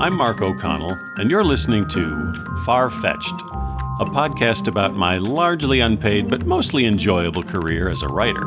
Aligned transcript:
I'm 0.00 0.14
Mark 0.14 0.40
O'Connell, 0.40 0.98
and 1.18 1.30
you're 1.30 1.44
listening 1.44 1.86
to 1.88 2.32
Far 2.64 2.88
Fetched, 2.88 3.34
a 4.00 4.06
podcast 4.06 4.66
about 4.66 4.94
my 4.94 5.18
largely 5.18 5.80
unpaid 5.80 6.30
but 6.30 6.46
mostly 6.46 6.86
enjoyable 6.86 7.42
career 7.42 7.90
as 7.90 8.02
a 8.02 8.08
writer. 8.08 8.42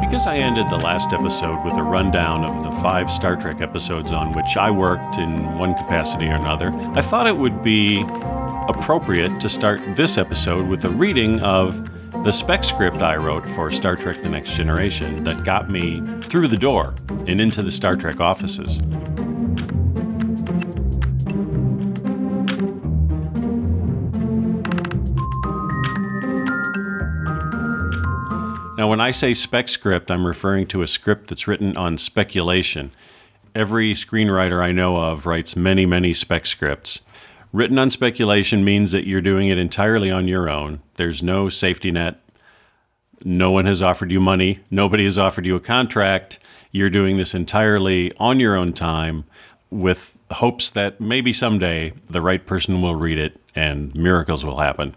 Because 0.00 0.26
I 0.26 0.38
ended 0.38 0.70
the 0.70 0.78
last 0.78 1.12
episode 1.12 1.62
with 1.62 1.76
a 1.76 1.82
rundown 1.82 2.42
of 2.42 2.64
the 2.64 2.70
five 2.80 3.10
Star 3.10 3.36
Trek 3.36 3.60
episodes 3.60 4.12
on 4.12 4.32
which 4.32 4.56
I 4.56 4.70
worked 4.70 5.18
in 5.18 5.58
one 5.58 5.74
capacity 5.74 6.28
or 6.28 6.36
another, 6.36 6.70
I 6.94 7.02
thought 7.02 7.26
it 7.26 7.36
would 7.36 7.62
be 7.62 8.02
appropriate 8.66 9.40
to 9.40 9.50
start 9.50 9.82
this 9.94 10.16
episode 10.16 10.68
with 10.68 10.86
a 10.86 10.88
reading 10.88 11.40
of 11.40 11.86
the 12.24 12.32
spec 12.32 12.64
script 12.64 13.02
I 13.02 13.16
wrote 13.16 13.46
for 13.50 13.70
Star 13.70 13.96
Trek 13.96 14.22
The 14.22 14.30
Next 14.30 14.54
Generation 14.54 15.24
that 15.24 15.44
got 15.44 15.68
me 15.68 16.02
through 16.22 16.48
the 16.48 16.56
door 16.56 16.94
and 17.26 17.38
into 17.38 17.62
the 17.62 17.70
Star 17.70 17.96
Trek 17.96 18.18
offices. 18.18 18.80
Now, 28.78 28.88
when 28.88 29.02
I 29.02 29.10
say 29.10 29.34
spec 29.34 29.68
script, 29.68 30.10
I'm 30.10 30.26
referring 30.26 30.66
to 30.68 30.80
a 30.80 30.86
script 30.86 31.28
that's 31.28 31.46
written 31.46 31.76
on 31.76 31.98
speculation. 31.98 32.92
Every 33.54 33.92
screenwriter 33.92 34.62
I 34.62 34.72
know 34.72 34.96
of 34.96 35.26
writes 35.26 35.56
many, 35.56 35.84
many 35.84 36.14
spec 36.14 36.46
scripts. 36.46 37.02
Written 37.54 37.78
on 37.78 37.88
speculation 37.88 38.64
means 38.64 38.90
that 38.90 39.06
you're 39.06 39.20
doing 39.20 39.46
it 39.46 39.58
entirely 39.58 40.10
on 40.10 40.26
your 40.26 40.50
own. 40.50 40.80
There's 40.94 41.22
no 41.22 41.48
safety 41.48 41.92
net. 41.92 42.18
No 43.24 43.52
one 43.52 43.64
has 43.66 43.80
offered 43.80 44.10
you 44.10 44.18
money. 44.18 44.58
Nobody 44.72 45.04
has 45.04 45.16
offered 45.16 45.46
you 45.46 45.54
a 45.54 45.60
contract. 45.60 46.40
You're 46.72 46.90
doing 46.90 47.16
this 47.16 47.32
entirely 47.32 48.10
on 48.18 48.40
your 48.40 48.56
own 48.56 48.72
time 48.72 49.22
with 49.70 50.18
hopes 50.32 50.68
that 50.70 51.00
maybe 51.00 51.32
someday 51.32 51.92
the 52.10 52.20
right 52.20 52.44
person 52.44 52.82
will 52.82 52.96
read 52.96 53.18
it 53.18 53.40
and 53.54 53.94
miracles 53.94 54.44
will 54.44 54.58
happen. 54.58 54.96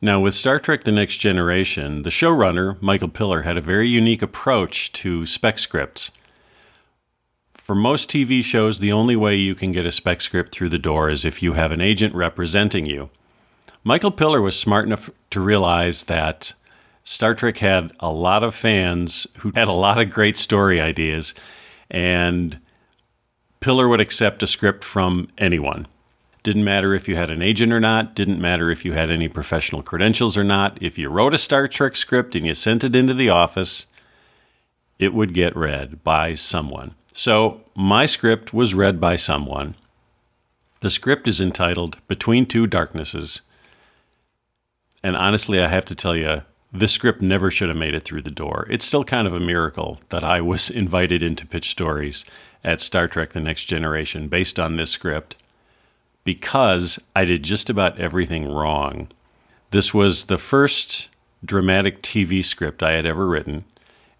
Now, 0.00 0.20
with 0.20 0.32
Star 0.32 0.58
Trek 0.58 0.84
The 0.84 0.92
Next 0.92 1.18
Generation, 1.18 2.02
the 2.02 2.08
showrunner, 2.08 2.80
Michael 2.80 3.10
Piller, 3.10 3.42
had 3.42 3.58
a 3.58 3.60
very 3.60 3.88
unique 3.90 4.22
approach 4.22 4.90
to 4.92 5.26
spec 5.26 5.58
scripts. 5.58 6.10
For 7.64 7.74
most 7.74 8.10
TV 8.10 8.44
shows, 8.44 8.78
the 8.78 8.92
only 8.92 9.16
way 9.16 9.36
you 9.36 9.54
can 9.54 9.72
get 9.72 9.86
a 9.86 9.90
spec 9.90 10.20
script 10.20 10.52
through 10.52 10.68
the 10.68 10.78
door 10.78 11.08
is 11.08 11.24
if 11.24 11.42
you 11.42 11.54
have 11.54 11.72
an 11.72 11.80
agent 11.80 12.14
representing 12.14 12.84
you. 12.84 13.08
Michael 13.82 14.10
Piller 14.10 14.42
was 14.42 14.60
smart 14.60 14.84
enough 14.84 15.08
to 15.30 15.40
realize 15.40 16.02
that 16.02 16.52
Star 17.04 17.34
Trek 17.34 17.56
had 17.56 17.90
a 18.00 18.12
lot 18.12 18.42
of 18.42 18.54
fans 18.54 19.26
who 19.38 19.50
had 19.54 19.66
a 19.66 19.72
lot 19.72 19.98
of 19.98 20.10
great 20.10 20.36
story 20.36 20.78
ideas, 20.78 21.32
and 21.90 22.58
Piller 23.60 23.88
would 23.88 24.00
accept 24.00 24.42
a 24.42 24.46
script 24.46 24.84
from 24.84 25.28
anyone. 25.38 25.86
Didn't 26.42 26.64
matter 26.64 26.92
if 26.92 27.08
you 27.08 27.16
had 27.16 27.30
an 27.30 27.40
agent 27.40 27.72
or 27.72 27.80
not, 27.80 28.14
didn't 28.14 28.42
matter 28.42 28.70
if 28.70 28.84
you 28.84 28.92
had 28.92 29.10
any 29.10 29.26
professional 29.26 29.82
credentials 29.82 30.36
or 30.36 30.44
not. 30.44 30.76
If 30.82 30.98
you 30.98 31.08
wrote 31.08 31.32
a 31.32 31.38
Star 31.38 31.66
Trek 31.66 31.96
script 31.96 32.34
and 32.34 32.44
you 32.44 32.52
sent 32.52 32.84
it 32.84 32.94
into 32.94 33.14
the 33.14 33.30
office, 33.30 33.86
it 34.98 35.14
would 35.14 35.32
get 35.32 35.56
read 35.56 36.04
by 36.04 36.34
someone. 36.34 36.94
So, 37.16 37.60
my 37.76 38.06
script 38.06 38.52
was 38.52 38.74
read 38.74 39.00
by 39.00 39.14
someone. 39.14 39.76
The 40.80 40.90
script 40.90 41.28
is 41.28 41.40
entitled 41.40 41.96
Between 42.08 42.44
Two 42.44 42.66
Darknesses. 42.66 43.42
And 45.00 45.16
honestly, 45.16 45.60
I 45.60 45.68
have 45.68 45.84
to 45.84 45.94
tell 45.94 46.16
you, 46.16 46.42
this 46.72 46.90
script 46.90 47.22
never 47.22 47.52
should 47.52 47.68
have 47.68 47.78
made 47.78 47.94
it 47.94 48.04
through 48.04 48.22
the 48.22 48.32
door. 48.32 48.66
It's 48.68 48.84
still 48.84 49.04
kind 49.04 49.28
of 49.28 49.32
a 49.32 49.38
miracle 49.38 50.00
that 50.08 50.24
I 50.24 50.40
was 50.40 50.70
invited 50.82 51.22
into 51.22 51.46
pitch 51.46 51.70
stories 51.70 52.24
at 52.64 52.80
Star 52.80 53.06
Trek 53.06 53.30
The 53.30 53.40
Next 53.40 53.66
Generation 53.66 54.26
based 54.26 54.58
on 54.58 54.76
this 54.76 54.90
script 54.90 55.36
because 56.24 56.98
I 57.14 57.24
did 57.24 57.44
just 57.44 57.70
about 57.70 57.96
everything 57.96 58.50
wrong. 58.50 59.06
This 59.70 59.94
was 59.94 60.24
the 60.24 60.38
first 60.38 61.10
dramatic 61.44 62.02
TV 62.02 62.42
script 62.44 62.82
I 62.82 62.94
had 62.94 63.06
ever 63.06 63.24
written, 63.24 63.66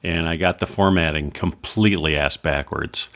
and 0.04 0.28
I 0.28 0.36
got 0.36 0.58
the 0.58 0.66
formatting 0.66 1.30
completely 1.30 2.16
ass 2.16 2.36
backwards. 2.36 3.08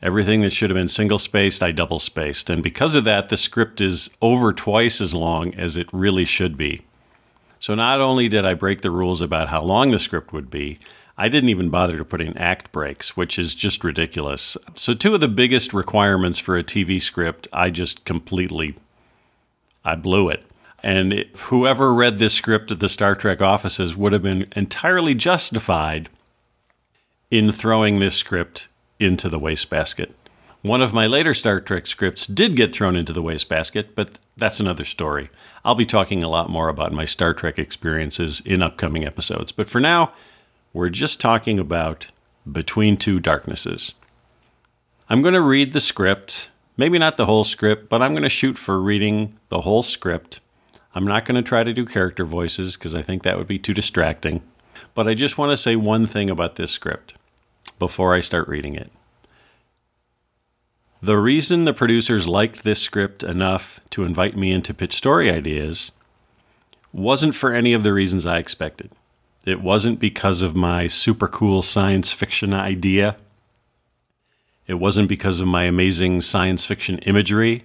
Everything 0.00 0.42
that 0.42 0.52
should 0.52 0.70
have 0.70 0.76
been 0.76 0.88
single 0.88 1.18
spaced, 1.18 1.62
I 1.62 1.72
double 1.72 1.98
spaced. 1.98 2.48
And 2.48 2.62
because 2.62 2.94
of 2.94 3.04
that, 3.04 3.28
the 3.28 3.36
script 3.36 3.80
is 3.80 4.08
over 4.22 4.52
twice 4.52 5.00
as 5.00 5.12
long 5.12 5.52
as 5.54 5.76
it 5.76 5.88
really 5.92 6.24
should 6.24 6.56
be. 6.56 6.82
So 7.58 7.74
not 7.74 8.00
only 8.00 8.28
did 8.28 8.46
I 8.46 8.54
break 8.54 8.82
the 8.82 8.92
rules 8.92 9.20
about 9.20 9.48
how 9.48 9.62
long 9.62 9.90
the 9.90 9.98
script 9.98 10.32
would 10.32 10.48
be, 10.48 10.78
I 11.16 11.28
didn't 11.28 11.50
even 11.50 11.68
bother 11.68 11.98
to 11.98 12.04
put 12.04 12.20
in 12.20 12.38
act 12.38 12.70
breaks, 12.70 13.16
which 13.16 13.40
is 13.40 13.56
just 13.56 13.82
ridiculous. 13.82 14.56
So 14.74 14.94
two 14.94 15.14
of 15.14 15.20
the 15.20 15.26
biggest 15.26 15.74
requirements 15.74 16.38
for 16.38 16.56
a 16.56 16.62
TV 16.62 17.02
script, 17.02 17.48
I 17.52 17.70
just 17.70 18.04
completely 18.04 18.76
I 19.84 19.96
blew 19.96 20.28
it. 20.28 20.44
And 20.80 21.12
it, 21.12 21.36
whoever 21.36 21.92
read 21.92 22.20
this 22.20 22.34
script 22.34 22.70
at 22.70 22.78
the 22.78 22.88
Star 22.88 23.16
Trek 23.16 23.42
offices 23.42 23.96
would 23.96 24.12
have 24.12 24.22
been 24.22 24.46
entirely 24.54 25.14
justified 25.14 26.08
in 27.30 27.52
throwing 27.52 27.98
this 27.98 28.16
script 28.16 28.68
into 28.98 29.28
the 29.28 29.38
wastebasket. 29.38 30.14
One 30.62 30.82
of 30.82 30.92
my 30.92 31.06
later 31.06 31.34
Star 31.34 31.60
Trek 31.60 31.86
scripts 31.86 32.26
did 32.26 32.56
get 32.56 32.74
thrown 32.74 32.96
into 32.96 33.12
the 33.12 33.22
wastebasket, 33.22 33.94
but 33.94 34.18
that's 34.36 34.60
another 34.60 34.84
story. 34.84 35.30
I'll 35.64 35.74
be 35.74 35.86
talking 35.86 36.24
a 36.24 36.28
lot 36.28 36.48
more 36.48 36.68
about 36.68 36.92
my 36.92 37.04
Star 37.04 37.34
Trek 37.34 37.58
experiences 37.58 38.40
in 38.40 38.62
upcoming 38.62 39.04
episodes. 39.04 39.52
But 39.52 39.68
for 39.68 39.78
now, 39.78 40.12
we're 40.72 40.88
just 40.88 41.20
talking 41.20 41.60
about 41.60 42.08
Between 42.50 42.96
Two 42.96 43.20
Darknesses. 43.20 43.92
I'm 45.10 45.22
going 45.22 45.34
to 45.34 45.40
read 45.40 45.74
the 45.74 45.80
script, 45.80 46.50
maybe 46.76 46.98
not 46.98 47.16
the 47.16 47.26
whole 47.26 47.44
script, 47.44 47.88
but 47.88 48.02
I'm 48.02 48.12
going 48.12 48.22
to 48.22 48.28
shoot 48.28 48.58
for 48.58 48.80
reading 48.80 49.34
the 49.50 49.60
whole 49.60 49.82
script. 49.82 50.40
I'm 50.94 51.06
not 51.06 51.24
going 51.24 51.36
to 51.36 51.46
try 51.46 51.62
to 51.62 51.72
do 51.74 51.84
character 51.84 52.24
voices 52.24 52.76
because 52.76 52.94
I 52.94 53.02
think 53.02 53.22
that 53.22 53.36
would 53.36 53.46
be 53.46 53.58
too 53.58 53.74
distracting. 53.74 54.42
But 54.94 55.06
I 55.06 55.14
just 55.14 55.38
want 55.38 55.50
to 55.50 55.56
say 55.56 55.76
one 55.76 56.06
thing 56.06 56.30
about 56.30 56.56
this 56.56 56.70
script 56.70 57.14
before 57.78 58.14
I 58.14 58.20
start 58.20 58.48
reading 58.48 58.74
it. 58.74 58.90
The 61.00 61.16
reason 61.16 61.64
the 61.64 61.72
producers 61.72 62.26
liked 62.26 62.64
this 62.64 62.82
script 62.82 63.22
enough 63.22 63.80
to 63.90 64.04
invite 64.04 64.36
me 64.36 64.50
in 64.50 64.62
to 64.62 64.74
pitch 64.74 64.94
story 64.94 65.30
ideas 65.30 65.92
wasn't 66.92 67.34
for 67.34 67.52
any 67.52 67.72
of 67.72 67.84
the 67.84 67.92
reasons 67.92 68.26
I 68.26 68.38
expected. 68.38 68.90
It 69.46 69.60
wasn't 69.60 70.00
because 70.00 70.42
of 70.42 70.56
my 70.56 70.88
super 70.88 71.28
cool 71.28 71.62
science 71.62 72.12
fiction 72.12 72.52
idea. 72.52 73.16
It 74.66 74.74
wasn't 74.74 75.08
because 75.08 75.40
of 75.40 75.46
my 75.46 75.64
amazing 75.64 76.22
science 76.22 76.64
fiction 76.64 76.98
imagery. 76.98 77.64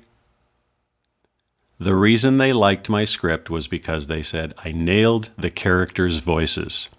The 1.80 1.95
reason 1.95 2.38
they 2.38 2.53
liked 2.53 2.90
my 2.90 3.03
script 3.03 3.50
was 3.50 3.68
because 3.68 4.07
they 4.07 4.22
said 4.22 4.53
I 4.63 4.72
nailed 4.72 5.31
the 5.38 5.50
characters' 5.50 6.19
voices. 6.19 6.90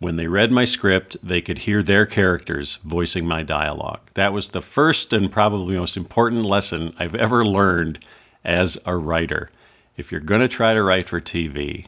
When 0.00 0.14
they 0.14 0.28
read 0.28 0.52
my 0.52 0.64
script, 0.64 1.16
they 1.22 1.40
could 1.40 1.58
hear 1.58 1.82
their 1.82 2.06
characters 2.06 2.76
voicing 2.84 3.26
my 3.26 3.42
dialogue. 3.42 4.00
That 4.14 4.32
was 4.32 4.50
the 4.50 4.62
first 4.62 5.12
and 5.12 5.30
probably 5.30 5.76
most 5.76 5.96
important 5.96 6.44
lesson 6.44 6.94
I've 6.98 7.16
ever 7.16 7.44
learned 7.44 8.04
as 8.44 8.78
a 8.86 8.96
writer. 8.96 9.50
If 9.96 10.12
you're 10.12 10.20
going 10.20 10.40
to 10.40 10.48
try 10.48 10.72
to 10.72 10.82
write 10.84 11.08
for 11.08 11.20
TV, 11.20 11.86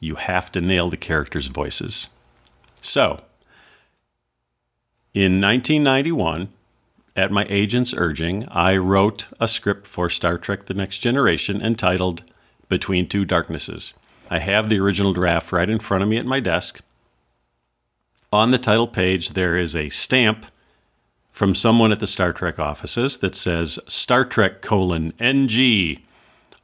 you 0.00 0.14
have 0.14 0.50
to 0.52 0.62
nail 0.62 0.88
the 0.88 0.96
characters' 0.96 1.48
voices. 1.48 2.08
So, 2.80 3.22
in 5.12 5.40
1991, 5.40 6.48
at 7.14 7.30
my 7.30 7.44
agent's 7.50 7.92
urging, 7.94 8.48
I 8.48 8.76
wrote 8.76 9.26
a 9.38 9.48
script 9.48 9.86
for 9.86 10.08
Star 10.08 10.38
Trek 10.38 10.64
The 10.64 10.74
Next 10.74 11.00
Generation 11.00 11.60
entitled 11.60 12.22
Between 12.70 13.06
Two 13.06 13.26
Darknesses. 13.26 13.92
I 14.28 14.38
have 14.40 14.68
the 14.68 14.78
original 14.78 15.12
draft 15.12 15.52
right 15.52 15.68
in 15.68 15.78
front 15.78 16.02
of 16.02 16.08
me 16.08 16.18
at 16.18 16.26
my 16.26 16.40
desk. 16.40 16.80
On 18.32 18.50
the 18.50 18.58
title 18.58 18.86
page, 18.86 19.30
there 19.30 19.56
is 19.56 19.74
a 19.74 19.88
stamp 19.88 20.46
from 21.32 21.54
someone 21.54 21.92
at 21.92 22.00
the 22.00 22.06
Star 22.06 22.32
Trek 22.32 22.58
offices 22.58 23.18
that 23.18 23.34
says 23.34 23.78
Star 23.88 24.24
Trek 24.24 24.60
colon 24.60 25.14
NG, 25.18 26.00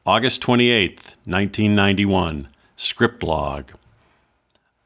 August 0.04 0.42
28th, 0.42 1.14
1991 1.24 2.48
script 2.76 3.22
log. 3.22 3.70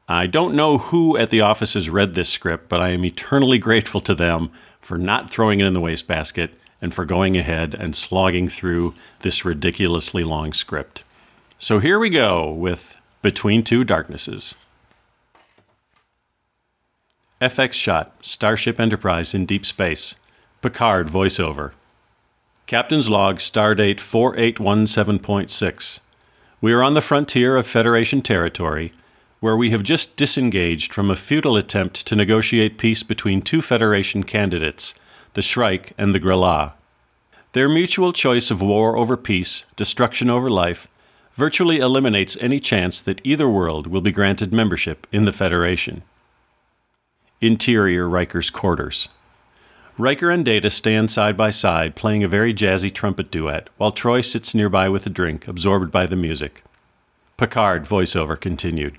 I 0.07 0.25
don't 0.27 0.55
know 0.55 0.77
who 0.77 1.17
at 1.17 1.31
the 1.31 1.41
offices 1.41 1.89
read 1.89 2.13
this 2.13 2.29
script, 2.29 2.69
but 2.69 2.79
I 2.79 2.89
am 2.89 3.03
eternally 3.03 3.57
grateful 3.67 3.99
to 4.01 4.15
them 4.15 4.51
for 4.79 4.97
not 4.97 5.29
throwing 5.29 5.59
it 5.59 5.65
in 5.65 5.73
the 5.73 5.81
wastebasket 5.81 6.53
and 6.81 6.93
for 6.93 7.03
going 7.03 7.35
ahead 7.35 7.75
and 7.75 7.95
slogging 7.95 8.47
through 8.47 8.93
this 9.19 9.43
ridiculously 9.43 10.23
long 10.23 10.53
script. 10.53 11.03
So 11.61 11.79
here 11.79 11.99
we 11.99 12.09
go 12.09 12.49
with 12.49 12.95
Between 13.21 13.63
Two 13.63 13.83
Darknesses. 13.83 14.55
FX 17.41 17.73
shot 17.73 18.15
Starship 18.21 18.79
Enterprise 18.79 19.33
in 19.33 19.45
deep 19.45 19.65
space. 19.65 20.15
Picard 20.61 21.09
voiceover. 21.09 21.73
Captain's 22.65 23.09
log 23.09 23.39
stardate 23.39 23.97
4817.6. 23.97 25.99
We 26.61 26.71
are 26.71 26.81
on 26.81 26.93
the 26.93 27.01
frontier 27.01 27.57
of 27.57 27.67
Federation 27.67 28.21
territory, 28.21 28.93
where 29.41 29.57
we 29.57 29.71
have 29.71 29.83
just 29.83 30.15
disengaged 30.15 30.93
from 30.93 31.11
a 31.11 31.17
futile 31.17 31.57
attempt 31.57 32.07
to 32.07 32.15
negotiate 32.15 32.77
peace 32.77 33.03
between 33.03 33.41
two 33.41 33.61
Federation 33.61 34.23
candidates, 34.23 34.93
the 35.33 35.41
Shrike 35.41 35.91
and 35.97 36.15
the 36.15 36.21
Grilla. 36.21 36.75
Their 37.51 37.67
mutual 37.67 38.13
choice 38.13 38.49
of 38.49 38.61
war 38.61 38.95
over 38.95 39.17
peace, 39.17 39.65
destruction 39.75 40.29
over 40.29 40.49
life, 40.49 40.87
virtually 41.39 41.77
eliminates 41.77 42.35
any 42.41 42.59
chance 42.59 43.01
that 43.01 43.21
either 43.23 43.49
world 43.49 43.87
will 43.87 44.01
be 44.01 44.11
granted 44.11 44.51
membership 44.51 45.07
in 45.09 45.23
the 45.23 45.31
Federation. 45.31 46.03
Interior 47.39 48.09
Riker's 48.09 48.49
quarters. 48.49 49.07
Riker 49.97 50.29
and 50.29 50.43
Data 50.43 50.69
stand 50.69 51.09
side 51.09 51.37
by 51.37 51.49
side, 51.49 51.95
playing 51.95 52.25
a 52.25 52.27
very 52.27 52.53
jazzy 52.53 52.93
trumpet 52.93 53.31
duet, 53.31 53.69
while 53.77 53.93
Troi 53.93 54.21
sits 54.21 54.53
nearby 54.53 54.89
with 54.89 55.05
a 55.05 55.09
drink, 55.09 55.47
absorbed 55.47 55.91
by 55.91 56.05
the 56.05 56.17
music. 56.17 56.61
Picard 57.37 57.85
voiceover 57.85 58.37
continued. 58.37 58.97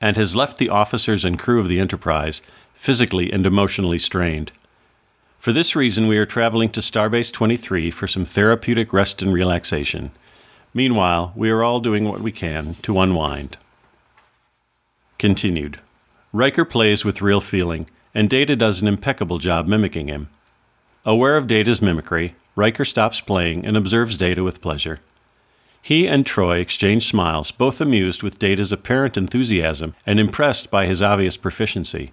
And 0.00 0.16
has 0.16 0.36
left 0.36 0.58
the 0.58 0.68
officers 0.68 1.24
and 1.24 1.36
crew 1.36 1.58
of 1.58 1.66
the 1.66 1.80
Enterprise 1.80 2.42
physically 2.74 3.32
and 3.32 3.44
emotionally 3.44 3.98
strained. 3.98 4.52
For 5.40 5.52
this 5.52 5.74
reason, 5.74 6.06
we 6.06 6.16
are 6.16 6.26
traveling 6.26 6.68
to 6.70 6.80
Starbase 6.80 7.32
23 7.32 7.90
for 7.90 8.06
some 8.06 8.24
therapeutic 8.24 8.92
rest 8.92 9.20
and 9.20 9.32
relaxation. 9.32 10.12
Meanwhile, 10.72 11.32
we 11.34 11.50
are 11.50 11.62
all 11.62 11.80
doing 11.80 12.08
what 12.08 12.20
we 12.20 12.32
can 12.32 12.74
to 12.82 13.00
unwind. 13.00 13.56
Continued. 15.18 15.80
Riker 16.32 16.64
plays 16.64 17.04
with 17.04 17.22
real 17.22 17.40
feeling, 17.40 17.88
and 18.14 18.30
Data 18.30 18.54
does 18.54 18.80
an 18.80 18.88
impeccable 18.88 19.38
job 19.38 19.66
mimicking 19.66 20.08
him. 20.08 20.28
Aware 21.04 21.36
of 21.36 21.46
Data's 21.46 21.82
mimicry, 21.82 22.34
Riker 22.54 22.84
stops 22.84 23.20
playing 23.20 23.66
and 23.66 23.76
observes 23.76 24.16
Data 24.16 24.44
with 24.44 24.60
pleasure. 24.60 25.00
He 25.82 26.06
and 26.06 26.26
Troi 26.26 26.60
exchange 26.60 27.06
smiles, 27.06 27.50
both 27.50 27.80
amused 27.80 28.22
with 28.22 28.38
Data's 28.38 28.70
apparent 28.70 29.16
enthusiasm 29.16 29.94
and 30.04 30.20
impressed 30.20 30.70
by 30.70 30.86
his 30.86 31.02
obvious 31.02 31.36
proficiency. 31.36 32.12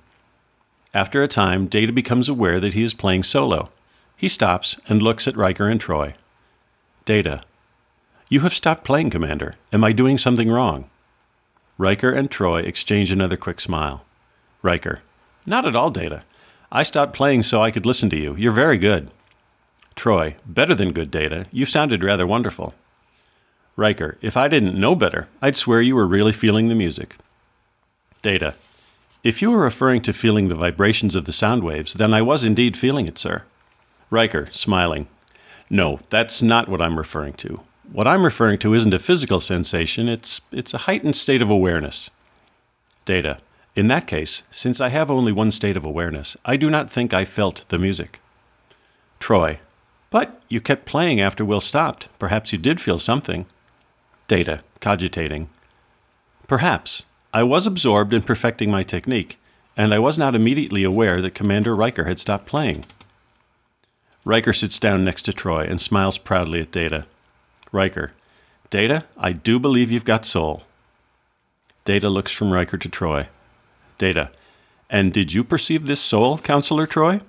After 0.94 1.22
a 1.22 1.28
time, 1.28 1.68
Data 1.68 1.92
becomes 1.92 2.30
aware 2.30 2.60
that 2.60 2.74
he 2.74 2.82
is 2.82 2.94
playing 2.94 3.24
solo. 3.24 3.68
He 4.16 4.30
stops 4.30 4.80
and 4.88 5.02
looks 5.02 5.28
at 5.28 5.36
Riker 5.36 5.68
and 5.68 5.82
Troi. 5.82 6.14
Data. 7.06 7.44
You 8.30 8.42
have 8.42 8.54
stopped 8.54 8.84
playing, 8.84 9.10
Commander. 9.10 9.56
Am 9.72 9.86
I 9.86 9.94
doing 9.94 10.18
something 10.18 10.52
wrong? 10.52 10.90
Riker 11.78 12.12
and 12.12 12.30
Troi 12.30 12.62
exchange 12.62 13.10
another 13.10 13.38
quick 13.38 13.62
smile. 13.62 14.04
Riker. 14.62 15.00
Not 15.46 15.66
at 15.66 15.76
all, 15.76 15.92
Data. 15.92 16.24
I 16.70 16.84
stopped 16.84 17.14
playing 17.14 17.44
so 17.44 17.62
I 17.62 17.72
could 17.72 17.86
listen 17.86 18.10
to 18.10 18.18
you. 18.18 18.36
You're 18.36 18.52
very 18.52 18.78
good. 18.78 19.12
Troi, 19.96 20.36
Better 20.46 20.76
than 20.76 20.92
good, 20.92 21.10
Data. 21.10 21.46
You 21.54 21.66
sounded 21.66 22.04
rather 22.04 22.28
wonderful. 22.28 22.76
Riker. 23.78 24.18
If 24.22 24.36
I 24.36 24.50
didn't 24.50 24.78
know 24.78 24.94
better, 24.94 25.30
I'd 25.42 25.56
swear 25.56 25.82
you 25.82 25.96
were 25.96 26.06
really 26.06 26.34
feeling 26.34 26.68
the 26.68 26.76
music. 26.76 27.16
Data. 28.22 28.56
If 29.24 29.42
you 29.42 29.52
were 29.52 29.64
referring 29.64 30.02
to 30.02 30.12
feeling 30.12 30.50
the 30.50 30.56
vibrations 30.56 31.16
of 31.16 31.24
the 31.24 31.32
sound 31.32 31.64
waves, 31.64 31.94
then 31.94 32.14
I 32.14 32.22
was 32.22 32.44
indeed 32.44 32.76
feeling 32.76 33.08
it, 33.08 33.18
sir. 33.18 33.44
Riker, 34.10 34.50
smiling. 34.52 35.08
No, 35.70 36.02
that's 36.10 36.42
not 36.42 36.68
what 36.68 36.82
I'm 36.82 36.98
referring 36.98 37.34
to. 37.34 37.62
What 37.92 38.08
I'm 38.08 38.26
referring 38.26 38.58
to 38.60 38.74
isn't 38.74 38.94
a 38.94 39.00
physical 39.00 39.40
sensation, 39.40 40.10
it's, 40.10 40.42
it's 40.52 40.74
a 40.74 40.80
heightened 40.80 41.16
state 41.16 41.42
of 41.42 41.50
awareness. 41.50 42.10
Data. 43.06 43.40
In 43.76 43.88
that 43.88 44.08
case, 44.08 44.44
since 44.52 44.82
I 44.82 44.90
have 44.90 45.10
only 45.10 45.32
one 45.32 45.52
state 45.52 45.78
of 45.78 45.86
awareness, 45.86 46.36
I 46.44 46.58
do 46.58 46.70
not 46.70 46.92
think 46.92 47.14
I 47.14 47.24
felt 47.24 47.64
the 47.70 47.78
music. 47.78 48.20
Troi. 49.20 49.60
But 50.10 50.42
you 50.50 50.60
kept 50.60 50.86
playing 50.86 51.22
after 51.22 51.46
Will 51.46 51.62
stopped. 51.62 52.10
Perhaps 52.20 52.52
you 52.52 52.58
did 52.58 52.82
feel 52.82 53.00
something. 53.00 53.46
Data, 54.28 54.62
cogitating. 54.82 55.50
Perhaps. 56.48 57.06
I 57.34 57.44
was 57.44 57.68
absorbed 57.68 58.14
in 58.14 58.22
perfecting 58.22 58.72
my 58.72 58.84
technique, 58.84 59.38
and 59.78 59.94
I 59.94 60.00
was 60.00 60.18
not 60.18 60.36
immediately 60.36 60.84
aware 60.84 61.22
that 61.22 61.36
Commander 61.36 61.76
Riker 61.76 62.06
had 62.06 62.20
stopped 62.20 62.46
playing. 62.46 62.86
Riker 64.26 64.54
sits 64.54 64.80
down 64.80 65.06
next 65.06 65.22
to 65.24 65.34
Troi 65.34 65.70
and 65.70 65.80
smiles 65.80 66.18
proudly 66.18 66.60
at 66.60 66.72
Data. 66.72 67.06
Riker. 67.78 68.12
Data, 68.72 69.06
I 69.18 69.32
do 69.32 69.60
believe 69.60 69.92
you've 69.92 70.04
got 70.04 70.26
soul. 70.26 70.64
Data 71.86 72.10
looks 72.10 72.32
from 72.32 72.52
Riker 72.52 72.78
to 72.78 72.90
Troi. 72.90 73.28
Data. 74.00 74.32
And 74.90 75.14
did 75.14 75.32
you 75.32 75.44
perceive 75.44 75.86
this 75.86 76.02
soul, 76.02 76.40
Counselor 76.40 76.88
Troi? 76.88 77.22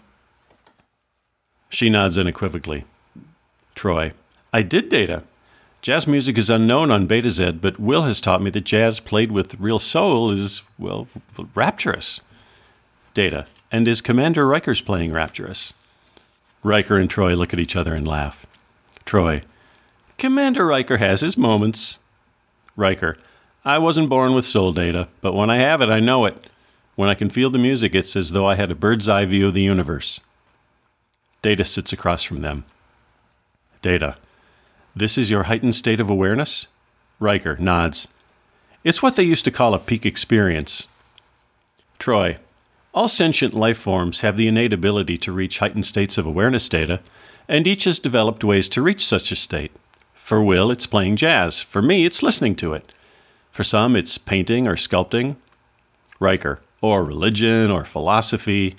She 1.69 1.91
nods 1.91 2.17
unequivocally. 2.17 2.85
Troi, 3.77 4.13
I 4.51 4.63
did, 4.63 4.89
Data. 4.89 5.23
Jazz 5.83 6.07
music 6.07 6.39
is 6.39 6.49
unknown 6.49 6.91
on 6.91 7.07
Betazed, 7.07 7.61
but 7.61 7.79
Will 7.79 8.03
has 8.03 8.21
taught 8.21 8.43
me 8.43 8.51
that 8.51 8.65
jazz 8.65 9.01
played 9.01 9.31
with 9.31 9.61
real 9.61 9.79
soul 9.79 10.31
is, 10.31 10.63
well, 10.79 11.07
rapturous. 11.55 12.23
Data. 13.13 13.47
And 13.71 13.87
is 13.87 14.01
Commander 14.01 14.47
Riker's 14.47 14.81
playing 14.81 15.13
rapturous? 15.13 15.75
Riker 16.65 16.97
and 16.97 17.11
Troi 17.11 17.37
look 17.37 17.53
at 17.53 17.61
each 17.61 17.77
other 17.77 17.95
and 17.95 18.09
laugh. 18.09 18.47
Troi. 19.05 19.43
Commander 20.19 20.67
Riker 20.67 20.97
has 20.97 21.21
his 21.21 21.39
moments. 21.39 22.01
Riker. 22.75 23.17
I 23.65 23.79
wasn't 23.79 24.09
born 24.09 24.35
with 24.35 24.45
soul 24.45 24.73
data, 24.73 25.09
but 25.21 25.35
when 25.35 25.49
I 25.49 25.59
have 25.59 25.81
it, 25.81 25.89
I 25.89 26.01
know 26.01 26.27
it. 26.27 26.49
When 26.97 27.09
I 27.09 27.15
can 27.15 27.31
feel 27.31 27.51
the 27.51 27.59
music, 27.59 27.95
it's 27.95 28.17
as 28.17 28.33
though 28.33 28.47
I 28.47 28.57
had 28.57 28.73
a 28.73 28.75
bird's 28.75 29.09
eye 29.09 29.25
view 29.25 29.47
of 29.47 29.55
the 29.55 29.63
universe. 29.63 30.21
Data 31.41 31.63
sits 31.63 31.93
across 31.93 32.25
from 32.25 32.41
them. 32.41 32.65
Data. 33.81 34.17
This 34.97 35.17
is 35.17 35.31
your 35.31 35.45
heightened 35.45 35.77
state 35.77 36.01
of 36.01 36.11
awareness? 36.11 36.67
Riker 37.21 37.57
nods. 37.59 38.09
It's 38.83 39.03
what 39.03 39.15
they 39.15 39.23
used 39.23 39.45
to 39.45 39.53
call 39.53 39.73
a 39.73 39.79
peak 39.79 40.05
experience. 40.05 40.89
Troi, 42.01 42.39
All 42.93 43.07
sentient 43.07 43.55
life 43.55 43.79
forms 43.79 44.23
have 44.23 44.37
the 44.37 44.49
innate 44.49 44.73
ability 44.73 45.17
to 45.19 45.33
reach 45.33 45.61
heightened 45.61 45.87
states 45.87 46.19
of 46.19 46.27
awareness 46.27 46.69
data, 46.69 47.01
and 47.47 47.69
each 47.69 47.85
has 47.85 48.01
developed 48.01 48.43
ways 48.43 48.69
to 48.71 48.83
reach 48.83 49.05
such 49.05 49.31
a 49.31 49.37
state. 49.37 49.71
For 50.29 50.43
Will, 50.43 50.71
it's 50.71 50.85
playing 50.85 51.17
jazz. 51.17 51.63
For 51.63 51.81
me, 51.81 52.05
it's 52.05 52.23
listening 52.23 52.55
to 52.57 52.75
it. 52.75 52.93
For 53.51 53.65
some, 53.65 53.97
it's 53.97 54.19
painting 54.19 54.67
or 54.67 54.77
sculpting. 54.77 55.37
Riker 56.21 56.61
or 56.83 57.03
religion 57.03 57.71
or 57.71 57.87
philosophy. 57.87 58.77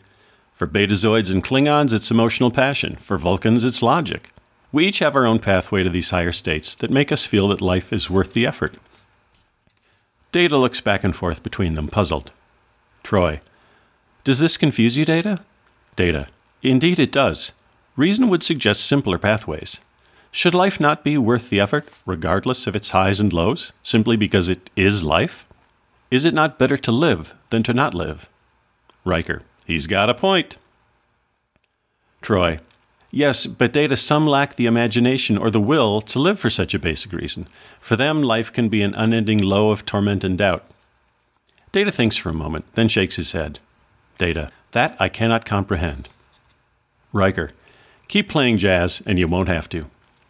For 0.54 0.68
Betazoids 0.68 1.32
and 1.32 1.44
Klingons, 1.44 1.92
it's 1.92 2.12
emotional 2.12 2.52
passion. 2.52 2.98
For 2.98 3.18
Vulcans, 3.18 3.64
it's 3.64 3.82
logic. 3.82 4.30
We 4.72 4.86
each 4.86 5.00
have 5.00 5.16
our 5.16 5.26
own 5.26 5.40
pathway 5.40 5.82
to 5.82 5.90
these 5.90 6.12
higher 6.12 6.32
states 6.32 6.76
that 6.76 6.92
make 6.92 7.12
us 7.12 7.26
feel 7.26 7.48
that 7.48 7.62
life 7.62 7.92
is 7.92 8.12
worth 8.12 8.34
the 8.34 8.46
effort. 8.46 8.78
Data 10.32 10.56
looks 10.56 10.82
back 10.82 11.04
and 11.04 11.16
forth 11.16 11.42
between 11.42 11.74
them, 11.74 11.88
puzzled. 11.88 12.32
Troi, 13.04 13.40
Does 14.24 14.38
this 14.38 14.56
confuse 14.56 14.96
you, 14.96 15.04
Data? 15.04 15.40
Data. 15.96 16.28
Indeed, 16.62 17.00
it 17.00 17.12
does. 17.12 17.54
Reason 17.96 18.30
would 18.30 18.44
suggest 18.44 18.86
simpler 18.86 19.18
pathways. 19.18 19.82
Should 20.32 20.54
life 20.54 20.80
not 20.80 21.04
be 21.04 21.18
worth 21.18 21.50
the 21.50 21.60
effort, 21.60 21.88
regardless 22.06 22.68
of 22.68 22.76
its 22.76 22.90
highs 22.90 23.20
and 23.20 23.34
lows, 23.34 23.74
simply 23.82 24.16
because 24.16 24.50
it 24.50 24.70
is 24.76 25.04
life? 25.04 25.48
Is 26.12 26.26
it 26.26 26.34
not 26.34 26.60
better 26.60 26.78
to 26.78 26.92
live 26.92 27.36
than 27.50 27.64
to 27.64 27.74
not 27.74 27.94
live? 27.94 28.30
Riker. 29.04 29.42
He's 29.66 29.88
got 29.88 30.10
a 30.10 30.14
point. 30.14 30.58
Troi, 32.22 32.60
Yes, 33.12 33.48
but 33.48 33.74
Data, 33.74 33.96
some 33.96 34.28
lack 34.28 34.56
the 34.56 34.68
imagination 34.68 35.38
or 35.38 35.50
the 35.50 35.60
will 35.60 36.00
to 36.02 36.20
live 36.20 36.40
for 36.40 36.50
such 36.50 36.74
a 36.74 36.80
basic 36.80 37.12
reason. 37.12 37.48
For 37.80 37.96
them, 37.96 38.22
life 38.22 38.54
can 38.54 38.70
be 38.70 38.84
an 38.84 38.94
unending 38.94 39.40
low 39.40 39.72
of 39.72 39.86
torment 39.86 40.24
and 40.24 40.38
doubt. 40.38 40.64
Data 41.72 41.92
thinks 41.92 42.18
for 42.18 42.30
a 42.30 42.34
moment, 42.34 42.66
then 42.74 42.88
shakes 42.88 43.16
his 43.16 43.32
head. 43.32 43.60
Data. 44.18 44.52
That 44.72 44.96
I 45.00 45.10
cannot 45.10 45.46
comprehend. 45.46 46.08
Riker. 47.12 47.50
Keep 48.08 48.30
playing 48.30 48.60
jazz, 48.60 49.02
and 49.08 49.18
you 49.18 49.28
won't 49.28 49.50
have 49.50 49.68
to. 49.70 49.88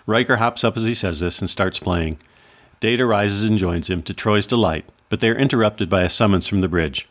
Riker 0.10 0.38
hops 0.38 0.64
up 0.64 0.76
as 0.76 0.86
he 0.86 0.96
says 0.96 1.20
this 1.20 1.38
and 1.38 1.48
starts 1.48 1.78
playing. 1.78 2.18
Data 2.80 3.06
rises 3.06 3.48
and 3.48 3.60
joins 3.60 3.92
him, 3.92 4.02
to 4.02 4.14
Troi's 4.14 4.48
delight, 4.48 4.86
but 5.08 5.20
they 5.20 5.30
are 5.30 5.38
interrupted 5.38 5.88
by 5.88 6.02
a 6.02 6.10
summons 6.10 6.48
from 6.48 6.62
the 6.62 6.68
bridge. 6.68 7.08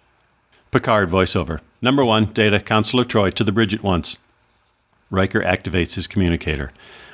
Picard 0.72 1.08
voiceover. 1.08 1.60
Number 1.80 2.04
one, 2.04 2.24
Data, 2.32 2.58
Counselor 2.58 3.04
Troi, 3.04 3.32
to 3.34 3.44
the 3.44 3.52
bridge 3.52 3.72
at 3.72 3.84
once. 3.84 4.18
Riker 5.12 5.40
activates 5.40 5.94
his 5.94 6.08
communicator. 6.08 6.72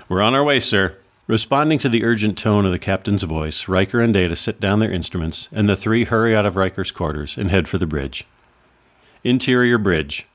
We're 0.09 0.23
on 0.23 0.35
our 0.35 0.43
way, 0.43 0.59
sir. 0.59 0.97
Responding 1.27 1.79
to 1.81 1.91
the 1.91 2.03
urgent 2.03 2.39
tone 2.39 2.65
of 2.65 2.73
the 2.73 2.79
captain's 2.79 3.23
voice, 3.23 3.69
Riker 3.69 4.01
and 4.01 4.15
Data 4.15 4.37
sit 4.37 4.61
down 4.61 4.79
their 4.79 4.91
instruments, 4.91 5.51
and 5.53 5.69
the 5.69 5.77
three 5.77 6.05
hurry 6.05 6.35
out 6.35 6.47
of 6.47 6.57
Riker's 6.57 6.93
quarters 6.93 7.37
and 7.37 7.51
head 7.51 7.69
for 7.69 7.77
the 7.77 7.87
bridge. 7.87 8.25
Interior 9.23 9.77
Bridge. 9.77 10.27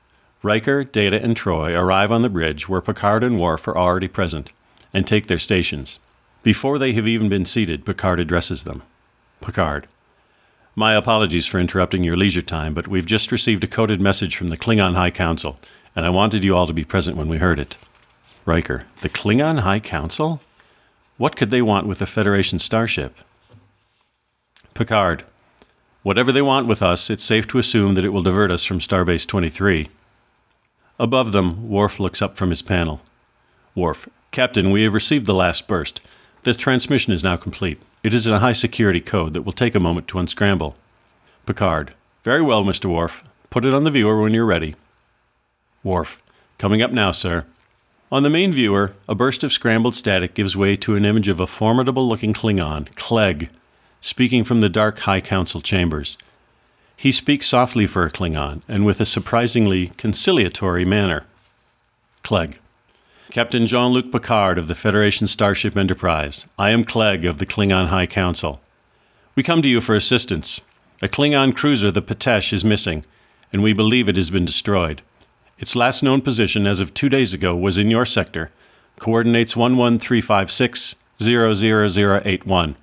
Riker, 0.44 0.84
Data, 0.84 1.20
and 1.20 1.36
Troi 1.36 1.76
arrive 1.76 2.12
on 2.12 2.22
the 2.22 2.28
bridge 2.28 2.68
where 2.68 2.80
Picard 2.80 3.24
and 3.24 3.40
Worf 3.40 3.66
are 3.66 3.76
already 3.76 4.06
present 4.06 4.52
and 4.92 5.06
take 5.06 5.26
their 5.26 5.38
stations. 5.38 5.98
Before 6.42 6.78
they 6.78 6.92
have 6.92 7.06
even 7.06 7.28
been 7.28 7.44
seated, 7.44 7.84
Picard 7.84 8.18
addresses 8.18 8.64
them. 8.64 8.82
Picard. 9.40 9.86
My 10.74 10.94
apologies 10.94 11.46
for 11.46 11.58
interrupting 11.58 12.04
your 12.04 12.16
leisure 12.16 12.42
time, 12.42 12.74
but 12.74 12.88
we've 12.88 13.06
just 13.06 13.32
received 13.32 13.64
a 13.64 13.66
coded 13.66 14.00
message 14.00 14.36
from 14.36 14.48
the 14.48 14.56
Klingon 14.56 14.94
High 14.94 15.10
Council, 15.10 15.58
and 15.94 16.06
I 16.06 16.10
wanted 16.10 16.44
you 16.44 16.56
all 16.56 16.66
to 16.66 16.72
be 16.72 16.84
present 16.84 17.16
when 17.16 17.28
we 17.28 17.38
heard 17.38 17.58
it. 17.58 17.76
Riker. 18.46 18.84
The 19.00 19.08
Klingon 19.08 19.60
High 19.60 19.80
Council? 19.80 20.40
What 21.18 21.36
could 21.36 21.50
they 21.50 21.60
want 21.60 21.86
with 21.86 22.00
a 22.00 22.06
Federation 22.06 22.58
starship? 22.58 23.18
Picard. 24.72 25.24
Whatever 26.02 26.32
they 26.32 26.40
want 26.40 26.66
with 26.66 26.82
us, 26.82 27.10
it's 27.10 27.24
safe 27.24 27.46
to 27.48 27.58
assume 27.58 27.94
that 27.94 28.04
it 28.04 28.10
will 28.10 28.22
divert 28.22 28.50
us 28.50 28.64
from 28.64 28.78
Starbase 28.78 29.26
23. 29.26 29.88
Above 30.98 31.32
them, 31.32 31.68
Worf 31.68 32.00
looks 32.00 32.22
up 32.22 32.36
from 32.36 32.48
his 32.48 32.62
panel. 32.62 33.02
Worf. 33.74 34.08
Captain, 34.30 34.70
we 34.70 34.84
have 34.84 34.94
received 34.94 35.26
the 35.26 35.34
last 35.34 35.66
burst. 35.66 36.00
The 36.44 36.54
transmission 36.54 37.12
is 37.12 37.24
now 37.24 37.36
complete. 37.36 37.82
It 38.02 38.14
is 38.14 38.26
in 38.26 38.32
a 38.32 38.38
high 38.38 38.52
security 38.52 39.00
code 39.00 39.34
that 39.34 39.42
will 39.42 39.52
take 39.52 39.74
a 39.74 39.80
moment 39.80 40.06
to 40.08 40.18
unscramble. 40.18 40.76
Picard. 41.46 41.94
Very 42.22 42.40
well, 42.40 42.64
Mr. 42.64 42.86
Worf. 42.86 43.24
Put 43.50 43.64
it 43.64 43.74
on 43.74 43.84
the 43.84 43.90
viewer 43.90 44.22
when 44.22 44.32
you're 44.32 44.46
ready. 44.46 44.76
Worf. 45.82 46.22
Coming 46.58 46.80
up 46.80 46.92
now, 46.92 47.10
sir. 47.10 47.44
On 48.12 48.22
the 48.22 48.30
main 48.30 48.52
viewer, 48.52 48.92
a 49.08 49.14
burst 49.14 49.42
of 49.42 49.52
scrambled 49.52 49.94
static 49.94 50.34
gives 50.34 50.56
way 50.56 50.76
to 50.76 50.94
an 50.94 51.04
image 51.04 51.28
of 51.28 51.40
a 51.40 51.46
formidable 51.46 52.08
looking 52.08 52.34
Klingon, 52.34 52.94
Clegg, 52.94 53.50
speaking 54.00 54.44
from 54.44 54.60
the 54.60 54.68
dark 54.68 55.00
High 55.00 55.20
Council 55.20 55.60
chambers. 55.60 56.18
He 56.96 57.12
speaks 57.12 57.46
softly 57.46 57.86
for 57.86 58.04
a 58.04 58.10
Klingon 58.10 58.62
and 58.68 58.84
with 58.84 59.00
a 59.00 59.06
surprisingly 59.06 59.88
conciliatory 59.96 60.84
manner. 60.84 61.24
Clegg. 62.22 62.58
Captain 63.30 63.64
Jean 63.64 63.92
Luc 63.92 64.10
Picard 64.10 64.58
of 64.58 64.66
the 64.66 64.74
Federation 64.74 65.28
Starship 65.28 65.76
Enterprise. 65.76 66.48
I 66.58 66.70
am 66.70 66.82
Clegg 66.82 67.24
of 67.24 67.38
the 67.38 67.46
Klingon 67.46 67.86
High 67.86 68.08
Council. 68.08 68.60
We 69.36 69.44
come 69.44 69.62
to 69.62 69.68
you 69.68 69.80
for 69.80 69.94
assistance. 69.94 70.60
A 71.00 71.06
Klingon 71.06 71.54
cruiser, 71.54 71.92
the 71.92 72.02
Patesh, 72.02 72.52
is 72.52 72.64
missing, 72.64 73.04
and 73.52 73.62
we 73.62 73.72
believe 73.72 74.08
it 74.08 74.16
has 74.16 74.30
been 74.30 74.44
destroyed. 74.44 75.00
Its 75.60 75.76
last 75.76 76.02
known 76.02 76.22
position 76.22 76.66
as 76.66 76.80
of 76.80 76.92
two 76.92 77.08
days 77.08 77.32
ago 77.32 77.56
was 77.56 77.78
in 77.78 77.88
your 77.88 78.04
sector, 78.04 78.50
coordinates 78.98 79.54
11356 79.54 80.96
00081. 81.20 82.76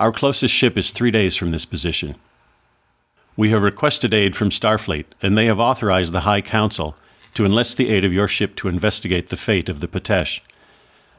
Our 0.00 0.10
closest 0.10 0.52
ship 0.52 0.76
is 0.76 0.90
three 0.90 1.12
days 1.12 1.36
from 1.36 1.52
this 1.52 1.64
position. 1.64 2.16
We 3.36 3.50
have 3.50 3.62
requested 3.62 4.12
aid 4.12 4.34
from 4.34 4.50
Starfleet, 4.50 5.06
and 5.22 5.38
they 5.38 5.46
have 5.46 5.60
authorized 5.60 6.12
the 6.12 6.20
High 6.20 6.40
Council 6.40 6.96
to 7.36 7.44
enlist 7.44 7.76
the 7.76 7.90
aid 7.90 8.02
of 8.02 8.12
your 8.12 8.26
ship 8.26 8.56
to 8.56 8.68
investigate 8.68 9.28
the 9.28 9.36
fate 9.36 9.68
of 9.68 9.80
the 9.80 9.88
Patesh. 9.88 10.40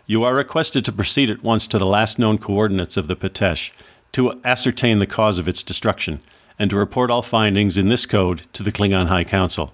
You 0.07 0.23
are 0.23 0.33
requested 0.33 0.83
to 0.85 0.91
proceed 0.91 1.29
at 1.29 1.43
once 1.43 1.67
to 1.67 1.77
the 1.77 1.85
last 1.85 2.17
known 2.17 2.37
coordinates 2.37 2.97
of 2.97 3.07
the 3.07 3.15
Patesh 3.15 3.71
to 4.13 4.41
ascertain 4.43 4.99
the 4.99 5.05
cause 5.05 5.37
of 5.37 5.47
its 5.47 5.61
destruction 5.61 6.21
and 6.57 6.71
to 6.71 6.75
report 6.75 7.11
all 7.11 7.21
findings 7.21 7.77
in 7.77 7.89
this 7.89 8.05
code 8.05 8.41
to 8.53 8.63
the 8.63 8.71
Klingon 8.71 9.07
High 9.07 9.23
Council. 9.23 9.73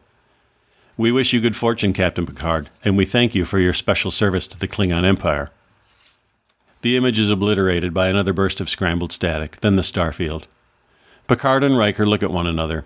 We 0.97 1.12
wish 1.12 1.31
you 1.31 1.39
good 1.39 1.55
fortune, 1.55 1.93
Captain 1.93 2.25
Picard, 2.25 2.69
and 2.83 2.97
we 2.97 3.05
thank 3.05 3.33
you 3.33 3.45
for 3.45 3.57
your 3.57 3.73
special 3.73 4.12
service 4.12 4.47
to 4.47 4.59
the 4.59 4.67
Klingon 4.67 5.05
Empire. 5.05 5.50
The 6.81 6.97
image 6.97 7.19
is 7.19 7.29
obliterated 7.29 7.93
by 7.93 8.09
another 8.09 8.33
burst 8.33 8.59
of 8.59 8.69
scrambled 8.69 9.13
static, 9.13 9.62
then 9.62 9.77
the 9.77 9.81
starfield. 9.81 10.43
Picard 11.27 11.63
and 11.63 11.77
Riker 11.77 12.05
look 12.05 12.21
at 12.21 12.31
one 12.31 12.47
another. 12.47 12.83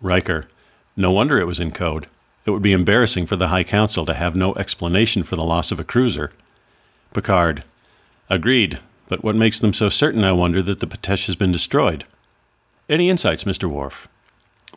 Riker, 0.00 0.48
no 0.96 1.10
wonder 1.10 1.38
it 1.38 1.46
was 1.46 1.58
in 1.58 1.72
code. 1.72 2.06
It 2.46 2.50
would 2.52 2.62
be 2.62 2.72
embarrassing 2.72 3.26
for 3.26 3.34
the 3.34 3.48
High 3.48 3.64
Council 3.64 4.06
to 4.06 4.14
have 4.14 4.36
no 4.36 4.54
explanation 4.54 5.24
for 5.24 5.34
the 5.34 5.44
loss 5.44 5.72
of 5.72 5.80
a 5.80 5.84
cruiser. 5.84 6.30
Picard. 7.12 7.64
Agreed, 8.30 8.78
but 9.08 9.24
what 9.24 9.34
makes 9.34 9.58
them 9.58 9.72
so 9.72 9.88
certain, 9.88 10.22
I 10.22 10.32
wonder, 10.32 10.62
that 10.62 10.78
the 10.78 10.86
Patesh 10.86 11.26
has 11.26 11.34
been 11.34 11.50
destroyed? 11.50 12.04
Any 12.88 13.10
insights, 13.10 13.44
Mr. 13.44 13.68
Worf? 13.68 14.06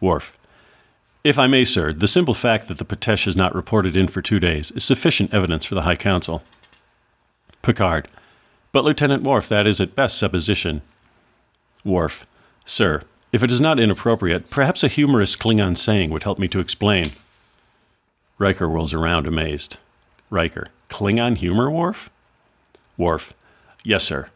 Worf. 0.01 0.35
If 1.23 1.37
I 1.37 1.45
may, 1.45 1.63
sir, 1.63 1.93
the 1.93 2.07
simple 2.07 2.33
fact 2.33 2.67
that 2.69 2.79
the 2.79 2.85
Patesh 2.85 3.25
has 3.25 3.35
not 3.35 3.53
reported 3.53 3.95
in 3.95 4.07
for 4.07 4.21
two 4.21 4.39
days 4.39 4.71
is 4.71 4.83
sufficient 4.83 5.33
evidence 5.33 5.65
for 5.65 5.75
the 5.75 5.83
High 5.83 5.95
Council. 5.95 6.41
Picard. 7.61 8.07
But, 8.71 8.83
Lieutenant 8.83 9.23
Worf, 9.23 9.47
that 9.49 9.67
is 9.67 9.79
at 9.79 9.95
best 9.95 10.17
supposition. 10.17 10.81
Worf. 11.83 12.25
Sir, 12.65 13.03
if 13.31 13.43
it 13.43 13.51
is 13.51 13.61
not 13.61 13.79
inappropriate, 13.79 14.49
perhaps 14.49 14.83
a 14.83 14.87
humorous 14.87 15.35
Klingon 15.35 15.77
saying 15.77 16.09
would 16.09 16.23
help 16.23 16.39
me 16.39 16.47
to 16.47 16.59
explain. 16.59 17.07
Riker 18.39 18.67
whirls 18.69 18.93
around, 18.93 19.27
amazed. 19.27 19.77
Riker. 20.29 20.67
Klingon 20.89 21.37
humor, 21.37 21.69
Worf? 21.69 22.09
Worf. 22.97 23.35
Yes, 23.83 24.05
sir. 24.05 24.29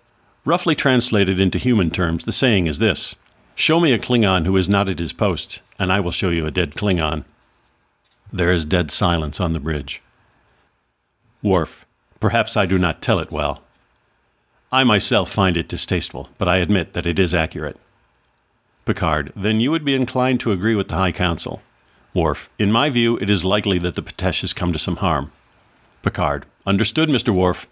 Roughly 0.46 0.76
translated 0.76 1.40
into 1.40 1.58
human 1.58 1.90
terms, 1.90 2.26
the 2.26 2.34
saying 2.34 2.68
is 2.68 2.80
this 2.80 3.16
Show 3.56 3.80
me 3.80 3.94
a 3.94 4.00
Klingon 4.00 4.46
who 4.46 4.58
is 4.58 4.68
not 4.68 4.90
at 4.90 5.00
his 5.00 5.14
post, 5.14 5.62
and 5.80 5.92
I 5.92 6.02
will 6.02 6.12
show 6.12 6.30
you 6.30 6.46
a 6.46 6.52
dead 6.52 6.76
Klingon. 6.76 7.24
There 8.32 8.52
is 8.52 8.66
dead 8.66 8.92
silence 8.92 9.40
on 9.40 9.54
the 9.54 9.60
bridge. 9.60 10.02
Worf. 11.42 11.86
Perhaps 12.20 12.58
I 12.58 12.66
do 12.66 12.78
not 12.78 13.02
tell 13.02 13.20
it 13.20 13.32
well. 13.32 13.64
I 14.72 14.84
myself 14.84 15.32
find 15.32 15.56
it 15.56 15.70
distasteful, 15.70 16.30
but 16.38 16.48
I 16.48 16.58
admit 16.58 16.94
that 16.94 17.06
it 17.06 17.20
is 17.20 17.34
accurate. 17.34 17.78
Picard. 18.86 19.32
Then 19.36 19.62
you 19.62 19.72
would 19.72 19.86
be 19.86 19.96
inclined 19.96 20.42
to 20.42 20.52
agree 20.52 20.76
with 20.76 20.90
the 20.90 20.96
High 20.96 21.12
Council. 21.12 21.62
Worf, 22.14 22.50
in 22.60 22.72
my 22.72 22.92
view, 22.92 23.18
it 23.18 23.30
is 23.30 23.44
likely 23.44 23.80
that 23.80 23.96
the 23.96 24.04
Patesh 24.04 24.42
has 24.42 24.54
come 24.54 24.72
to 24.72 24.78
some 24.78 24.98
harm. 24.98 25.32
Picard, 26.04 26.46
understood, 26.66 27.10
Mr. 27.10 27.34
Worf. 27.34 27.68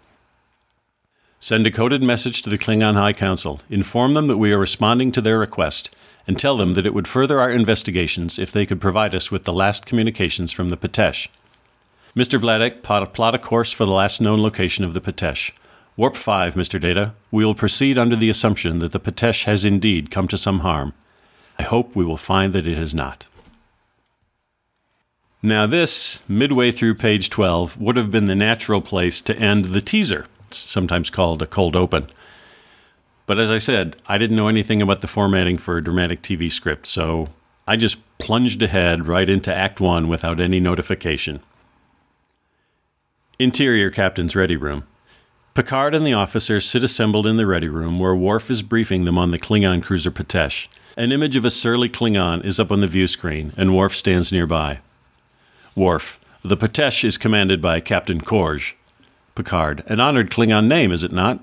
Send 1.38 1.64
a 1.66 1.70
coded 1.70 2.02
message 2.02 2.42
to 2.42 2.50
the 2.50 2.58
Klingon 2.58 2.94
High 2.94 3.12
Council. 3.12 3.60
Inform 3.70 4.14
them 4.14 4.26
that 4.26 4.38
we 4.38 4.52
are 4.52 4.58
responding 4.58 5.12
to 5.12 5.20
their 5.20 5.38
request, 5.38 5.90
and 6.26 6.38
tell 6.38 6.56
them 6.56 6.74
that 6.74 6.86
it 6.86 6.94
would 6.94 7.06
further 7.06 7.40
our 7.40 7.50
investigations 7.50 8.38
if 8.38 8.50
they 8.50 8.66
could 8.66 8.80
provide 8.80 9.14
us 9.14 9.30
with 9.30 9.44
the 9.44 9.52
last 9.52 9.86
communications 9.86 10.50
from 10.50 10.70
the 10.70 10.76
Patesh. 10.76 11.28
Mr. 12.16 12.40
Vladek, 12.40 12.82
plot 12.82 13.34
a 13.34 13.38
course 13.38 13.72
for 13.72 13.84
the 13.84 13.92
last 13.92 14.20
known 14.20 14.42
location 14.42 14.84
of 14.84 14.92
the 14.92 15.00
Patesh. 15.00 15.52
Warp 15.96 16.16
5, 16.16 16.54
Mr. 16.54 16.80
Data. 16.80 17.14
We 17.30 17.44
will 17.44 17.54
proceed 17.54 17.96
under 17.96 18.16
the 18.16 18.30
assumption 18.30 18.80
that 18.80 18.92
the 18.92 19.00
Patesh 19.00 19.44
has 19.44 19.64
indeed 19.64 20.10
come 20.10 20.26
to 20.28 20.36
some 20.36 20.60
harm. 20.60 20.94
I 21.58 21.62
hope 21.62 21.94
we 21.94 22.04
will 22.04 22.16
find 22.16 22.52
that 22.54 22.66
it 22.66 22.76
has 22.76 22.94
not. 22.94 23.26
Now, 25.44 25.66
this, 25.66 26.22
midway 26.28 26.70
through 26.70 26.94
page 26.94 27.28
12, 27.28 27.80
would 27.80 27.96
have 27.96 28.12
been 28.12 28.26
the 28.26 28.34
natural 28.36 28.80
place 28.80 29.20
to 29.22 29.36
end 29.36 29.66
the 29.66 29.80
teaser. 29.80 30.26
It's 30.46 30.58
sometimes 30.58 31.10
called 31.10 31.42
a 31.42 31.46
cold 31.46 31.74
open. 31.74 32.06
But 33.26 33.40
as 33.40 33.50
I 33.50 33.58
said, 33.58 33.96
I 34.06 34.18
didn't 34.18 34.36
know 34.36 34.46
anything 34.46 34.80
about 34.80 35.00
the 35.00 35.08
formatting 35.08 35.58
for 35.58 35.76
a 35.76 35.82
dramatic 35.82 36.22
TV 36.22 36.50
script, 36.50 36.86
so 36.86 37.30
I 37.66 37.74
just 37.74 37.98
plunged 38.18 38.62
ahead 38.62 39.08
right 39.08 39.28
into 39.28 39.52
Act 39.52 39.80
1 39.80 40.06
without 40.06 40.38
any 40.38 40.60
notification. 40.60 41.40
Interior 43.40 43.90
Captain's 43.90 44.36
Ready 44.36 44.56
Room. 44.56 44.84
Picard 45.54 45.92
and 45.92 46.06
the 46.06 46.12
officers 46.12 46.70
sit 46.70 46.84
assembled 46.84 47.26
in 47.26 47.36
the 47.36 47.46
ready 47.46 47.68
room 47.68 47.98
where 47.98 48.14
Worf 48.14 48.48
is 48.48 48.62
briefing 48.62 49.04
them 49.04 49.18
on 49.18 49.32
the 49.32 49.38
Klingon 49.38 49.82
cruiser 49.82 50.12
Patesh. 50.12 50.68
An 50.96 51.10
image 51.10 51.34
of 51.34 51.44
a 51.44 51.50
surly 51.50 51.88
Klingon 51.88 52.44
is 52.44 52.60
up 52.60 52.70
on 52.70 52.80
the 52.80 52.86
view 52.86 53.08
screen, 53.08 53.52
and 53.56 53.76
Worf 53.76 53.96
stands 53.96 54.30
nearby. 54.30 54.80
Worf. 55.74 56.20
The 56.44 56.56
Patesh 56.56 57.02
is 57.02 57.16
commanded 57.16 57.62
by 57.62 57.80
Captain 57.80 58.20
Korge. 58.20 58.74
Picard. 59.34 59.82
An 59.86 60.00
honored 60.00 60.30
Klingon 60.30 60.66
name, 60.66 60.92
is 60.92 61.02
it 61.02 61.12
not? 61.12 61.40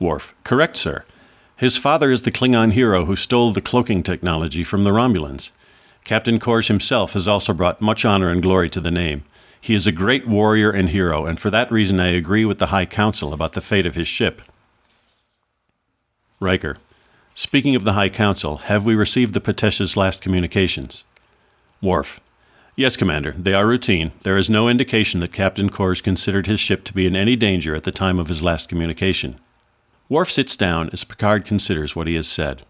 Worf. 0.00 0.34
Correct, 0.42 0.78
sir. 0.78 1.04
His 1.54 1.76
father 1.76 2.10
is 2.10 2.22
the 2.22 2.30
Klingon 2.30 2.72
hero 2.72 3.04
who 3.04 3.14
stole 3.14 3.52
the 3.52 3.60
cloaking 3.60 4.02
technology 4.02 4.64
from 4.64 4.84
the 4.84 4.90
Romulans. 4.90 5.50
Captain 6.04 6.38
Korge 6.38 6.68
himself 6.68 7.12
has 7.12 7.28
also 7.28 7.52
brought 7.52 7.82
much 7.82 8.06
honor 8.06 8.30
and 8.30 8.40
glory 8.40 8.70
to 8.70 8.80
the 8.80 8.90
name. 8.90 9.24
He 9.60 9.74
is 9.74 9.86
a 9.86 9.92
great 9.92 10.26
warrior 10.26 10.70
and 10.70 10.88
hero, 10.88 11.26
and 11.26 11.38
for 11.38 11.50
that 11.50 11.70
reason 11.70 12.00
I 12.00 12.08
agree 12.08 12.46
with 12.46 12.58
the 12.58 12.68
High 12.68 12.86
Council 12.86 13.34
about 13.34 13.52
the 13.52 13.60
fate 13.60 13.86
of 13.86 13.96
his 13.96 14.08
ship. 14.08 14.40
Riker. 16.40 16.78
Speaking 17.34 17.74
of 17.74 17.84
the 17.84 17.92
High 17.92 18.08
Council, 18.08 18.58
have 18.58 18.86
we 18.86 18.94
received 18.94 19.34
the 19.34 19.40
Patesh's 19.40 19.96
last 19.96 20.22
communications? 20.22 21.04
Worf. 21.82 22.20
Yes, 22.78 22.96
Commander, 22.96 23.34
they 23.36 23.54
are 23.54 23.66
routine. 23.66 24.12
There 24.22 24.36
is 24.36 24.48
no 24.48 24.68
indication 24.68 25.18
that 25.18 25.32
Captain 25.32 25.68
Korge 25.68 26.00
considered 26.00 26.46
his 26.46 26.60
ship 26.60 26.84
to 26.84 26.94
be 26.94 27.08
in 27.08 27.16
any 27.16 27.34
danger 27.34 27.74
at 27.74 27.82
the 27.82 27.90
time 27.90 28.20
of 28.20 28.28
his 28.28 28.40
last 28.40 28.68
communication. 28.68 29.34
Worf 30.08 30.30
sits 30.30 30.54
down 30.54 30.88
as 30.92 31.02
Picard 31.02 31.44
considers 31.44 31.96
what 31.96 32.06
he 32.06 32.14
has 32.14 32.28
said. 32.28 32.62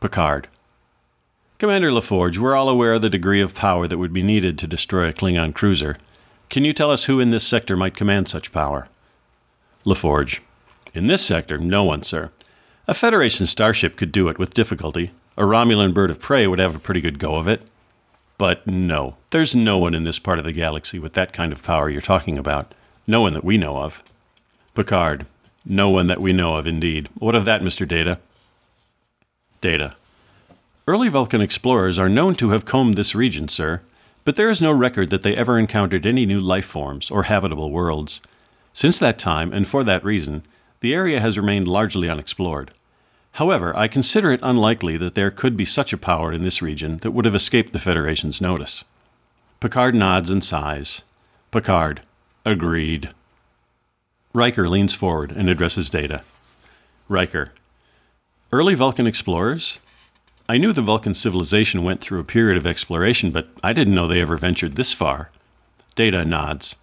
Picard. 0.00 0.48
Commander 1.56 1.90
LaForge, 1.90 2.36
we're 2.36 2.54
all 2.54 2.68
aware 2.68 2.92
of 2.92 3.00
the 3.00 3.08
degree 3.08 3.40
of 3.40 3.54
power 3.54 3.88
that 3.88 3.96
would 3.96 4.12
be 4.12 4.22
needed 4.22 4.58
to 4.58 4.66
destroy 4.66 5.08
a 5.08 5.14
Klingon 5.14 5.54
cruiser. 5.54 5.96
Can 6.50 6.66
you 6.66 6.74
tell 6.74 6.90
us 6.90 7.04
who 7.04 7.18
in 7.18 7.30
this 7.30 7.48
sector 7.48 7.74
might 7.74 7.96
command 7.96 8.28
such 8.28 8.52
power? 8.52 8.86
LaForge. 9.86 10.40
In 10.92 11.06
this 11.06 11.24
sector, 11.24 11.56
no 11.56 11.84
one, 11.84 12.02
sir. 12.02 12.30
A 12.86 12.92
Federation 12.92 13.46
starship 13.46 13.96
could 13.96 14.12
do 14.12 14.28
it 14.28 14.38
with 14.38 14.52
difficulty. 14.52 15.12
A 15.38 15.44
Romulan 15.44 15.94
bird 15.94 16.10
of 16.10 16.20
prey 16.20 16.46
would 16.46 16.58
have 16.58 16.76
a 16.76 16.80
pretty 16.80 17.00
good 17.00 17.18
go 17.18 17.36
of 17.36 17.48
it. 17.48 17.62
But 18.38 18.66
no, 18.66 19.16
there's 19.30 19.54
no 19.54 19.78
one 19.78 19.94
in 19.94 20.04
this 20.04 20.20
part 20.20 20.38
of 20.38 20.44
the 20.44 20.52
galaxy 20.52 20.98
with 20.98 21.14
that 21.14 21.32
kind 21.32 21.52
of 21.52 21.62
power 21.62 21.90
you're 21.90 22.00
talking 22.00 22.38
about. 22.38 22.72
No 23.06 23.20
one 23.20 23.34
that 23.34 23.44
we 23.44 23.58
know 23.58 23.78
of. 23.78 24.02
Picard. 24.74 25.26
No 25.64 25.90
one 25.90 26.06
that 26.06 26.20
we 26.20 26.32
know 26.32 26.56
of, 26.56 26.66
indeed. 26.66 27.08
What 27.18 27.34
of 27.34 27.44
that, 27.44 27.62
Mr. 27.62 27.86
Data? 27.86 28.18
Data. 29.60 29.96
Early 30.86 31.08
Vulcan 31.08 31.40
explorers 31.40 31.98
are 31.98 32.08
known 32.08 32.34
to 32.36 32.50
have 32.50 32.64
combed 32.64 32.94
this 32.94 33.14
region, 33.14 33.48
sir, 33.48 33.82
but 34.24 34.36
there 34.36 34.48
is 34.48 34.62
no 34.62 34.70
record 34.70 35.10
that 35.10 35.22
they 35.22 35.34
ever 35.34 35.58
encountered 35.58 36.06
any 36.06 36.24
new 36.24 36.40
life 36.40 36.64
forms 36.64 37.10
or 37.10 37.24
habitable 37.24 37.70
worlds. 37.70 38.20
Since 38.72 38.98
that 39.00 39.18
time, 39.18 39.52
and 39.52 39.66
for 39.66 39.82
that 39.84 40.04
reason, 40.04 40.44
the 40.80 40.94
area 40.94 41.20
has 41.20 41.36
remained 41.36 41.66
largely 41.66 42.08
unexplored. 42.08 42.70
However, 43.38 43.72
I 43.76 43.86
consider 43.86 44.32
it 44.32 44.40
unlikely 44.42 44.96
that 44.96 45.14
there 45.14 45.30
could 45.30 45.56
be 45.56 45.64
such 45.64 45.92
a 45.92 45.96
power 45.96 46.32
in 46.32 46.42
this 46.42 46.60
region 46.60 46.98
that 47.02 47.12
would 47.12 47.24
have 47.24 47.36
escaped 47.36 47.72
the 47.72 47.78
Federation's 47.78 48.40
notice. 48.40 48.82
Picard 49.60 49.94
nods 49.94 50.28
and 50.28 50.42
sighs. 50.42 51.04
Picard, 51.52 52.02
agreed. 52.44 53.10
Riker 54.32 54.68
leans 54.68 54.92
forward 54.92 55.30
and 55.30 55.48
addresses 55.48 55.88
Data. 55.88 56.22
Riker, 57.08 57.52
early 58.50 58.74
Vulcan 58.74 59.06
explorers? 59.06 59.78
I 60.48 60.58
knew 60.58 60.72
the 60.72 60.82
Vulcan 60.82 61.14
civilization 61.14 61.84
went 61.84 62.00
through 62.00 62.18
a 62.18 62.24
period 62.24 62.56
of 62.56 62.66
exploration, 62.66 63.30
but 63.30 63.50
I 63.62 63.72
didn't 63.72 63.94
know 63.94 64.08
they 64.08 64.20
ever 64.20 64.36
ventured 64.36 64.74
this 64.74 64.92
far. 64.92 65.30
Data 65.94 66.24
nods. 66.24 66.74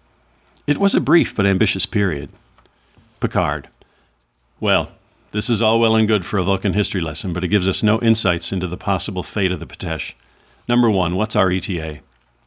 It 0.66 0.78
was 0.78 0.94
a 0.94 1.00
brief 1.00 1.36
but 1.36 1.44
ambitious 1.44 1.84
period. 1.84 2.30
Picard. 3.20 3.68
Well, 4.58 4.92
this 5.36 5.50
is 5.50 5.60
all 5.60 5.78
well 5.78 5.94
and 5.94 6.08
good 6.08 6.24
for 6.24 6.38
a 6.38 6.42
Vulcan 6.42 6.72
history 6.72 7.02
lesson, 7.02 7.34
but 7.34 7.44
it 7.44 7.48
gives 7.48 7.68
us 7.68 7.82
no 7.82 8.00
insights 8.00 8.54
into 8.54 8.66
the 8.66 8.78
possible 8.78 9.22
fate 9.22 9.52
of 9.52 9.60
the 9.60 9.66
Ptesh. 9.66 10.14
Number 10.66 10.90
one, 10.90 11.14
what's 11.14 11.36
our 11.36 11.50
ETA? 11.50 12.00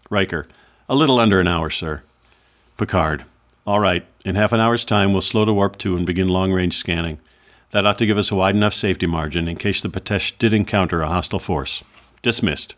Riker. 0.10 0.48
A 0.90 0.96
little 0.96 1.20
under 1.20 1.40
an 1.40 1.48
hour, 1.48 1.70
sir. 1.70 2.02
Picard. 2.78 3.26
All 3.68 3.80
right. 3.80 4.08
In 4.26 4.34
half 4.34 4.54
an 4.54 4.60
hour's 4.60 4.84
time, 4.84 5.14
we'll 5.14 5.22
slow 5.22 5.46
to 5.46 5.54
warp 5.54 5.78
2 5.78 5.98
and 5.98 6.06
begin 6.08 6.30
long 6.30 6.52
range 6.52 6.78
scanning. 6.78 7.20
That 7.70 7.86
ought 7.86 8.00
to 8.00 8.08
give 8.08 8.18
us 8.18 8.32
a 8.32 8.36
wide 8.36 8.56
enough 8.56 8.74
safety 8.74 9.06
margin 9.06 9.48
in 9.48 9.58
case 9.58 9.84
the 9.84 9.90
Ptesh 9.90 10.40
did 10.40 10.52
encounter 10.52 11.02
a 11.02 11.10
hostile 11.10 11.38
force. 11.38 11.84
Dismissed. 12.24 12.74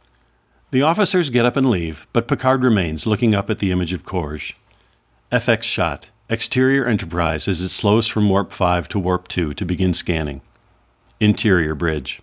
The 0.71 0.81
officers 0.81 1.29
get 1.29 1.45
up 1.45 1.55
and 1.55 1.69
leave, 1.69 2.05
but 2.11 2.27
Picard 2.27 2.63
remains, 2.63 3.07
looking 3.07 3.33
up 3.33 3.49
at 3.49 3.59
the 3.59 3.71
image 3.71 3.93
of 3.93 4.03
Korge. 4.03 4.55
FX 5.31 5.63
shot. 5.63 6.09
Exterior 6.31 6.85
Enterprise 6.85 7.49
as 7.49 7.59
it 7.59 7.67
slows 7.67 8.07
from 8.07 8.29
Warp 8.29 8.53
5 8.53 8.87
to 8.87 8.99
Warp 8.99 9.27
2 9.27 9.53
to 9.53 9.65
begin 9.65 9.93
scanning. 9.93 10.39
Interior 11.19 11.75
bridge. 11.75 12.21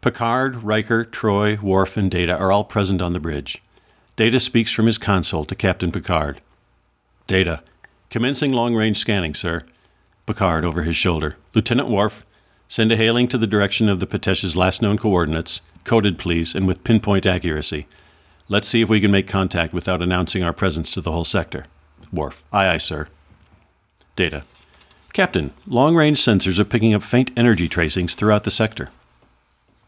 Picard, 0.00 0.62
Riker, 0.62 1.04
Troi, 1.04 1.60
Worf, 1.60 1.96
and 1.96 2.08
Data 2.08 2.38
are 2.38 2.52
all 2.52 2.62
present 2.62 3.02
on 3.02 3.12
the 3.12 3.18
bridge. 3.18 3.60
Data 4.14 4.38
speaks 4.38 4.70
from 4.70 4.86
his 4.86 4.96
console 4.96 5.44
to 5.46 5.56
Captain 5.56 5.90
Picard. 5.90 6.40
Data. 7.26 7.64
Commencing 8.10 8.52
long 8.52 8.76
range 8.76 8.98
scanning, 8.98 9.34
sir. 9.34 9.64
Picard 10.24 10.64
over 10.64 10.84
his 10.84 10.96
shoulder. 10.96 11.34
Lieutenant 11.52 11.88
Worf, 11.88 12.24
send 12.68 12.92
a 12.92 12.96
hailing 12.96 13.26
to 13.26 13.38
the 13.38 13.44
direction 13.48 13.88
of 13.88 13.98
the 13.98 14.06
Ptesh's 14.06 14.54
last 14.54 14.82
known 14.82 14.96
coordinates, 14.96 15.62
coded 15.82 16.16
please, 16.16 16.54
and 16.54 16.64
with 16.64 16.84
pinpoint 16.84 17.26
accuracy. 17.26 17.88
Let's 18.48 18.68
see 18.68 18.82
if 18.82 18.88
we 18.88 19.00
can 19.00 19.10
make 19.10 19.26
contact 19.26 19.74
without 19.74 20.00
announcing 20.00 20.44
our 20.44 20.52
presence 20.52 20.92
to 20.92 21.00
the 21.00 21.10
whole 21.10 21.24
sector. 21.24 21.66
Worf. 22.12 22.44
Aye, 22.52 22.68
aye, 22.68 22.76
sir. 22.76 23.08
Data. 24.16 24.44
Captain, 25.12 25.52
long 25.66 25.96
range 25.96 26.20
sensors 26.20 26.58
are 26.58 26.64
picking 26.64 26.94
up 26.94 27.02
faint 27.02 27.30
energy 27.36 27.68
tracings 27.68 28.14
throughout 28.14 28.44
the 28.44 28.50
sector. 28.50 28.90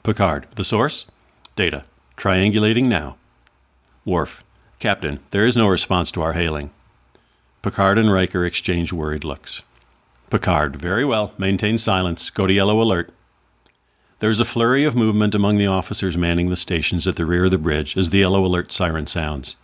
Picard. 0.02 0.46
The 0.56 0.64
source? 0.64 1.06
Data. 1.54 1.84
Triangulating 2.16 2.86
now. 2.86 3.16
Worf. 4.04 4.42
Captain, 4.78 5.20
there 5.30 5.46
is 5.46 5.56
no 5.56 5.68
response 5.68 6.10
to 6.12 6.22
our 6.22 6.32
hailing. 6.32 6.70
Picard 7.62 7.98
and 7.98 8.12
Riker 8.12 8.44
exchange 8.44 8.92
worried 8.92 9.22
looks. 9.22 9.62
Picard, 10.28 10.76
very 10.76 11.04
well. 11.04 11.32
Maintain 11.38 11.78
silence. 11.78 12.30
Go 12.30 12.46
to 12.46 12.52
yellow 12.52 12.80
alert. 12.82 13.12
There 14.18 14.30
is 14.30 14.40
a 14.40 14.44
flurry 14.44 14.84
of 14.84 14.96
movement 14.96 15.34
among 15.34 15.56
the 15.56 15.66
officers 15.66 16.16
manning 16.16 16.48
the 16.48 16.56
stations 16.56 17.06
at 17.06 17.16
the 17.16 17.26
rear 17.26 17.44
of 17.44 17.50
the 17.52 17.58
bridge 17.58 17.96
as 17.96 18.10
the 18.10 18.18
yellow 18.18 18.44
alert 18.44 18.72
siren 18.72 19.06
sounds. 19.06 19.56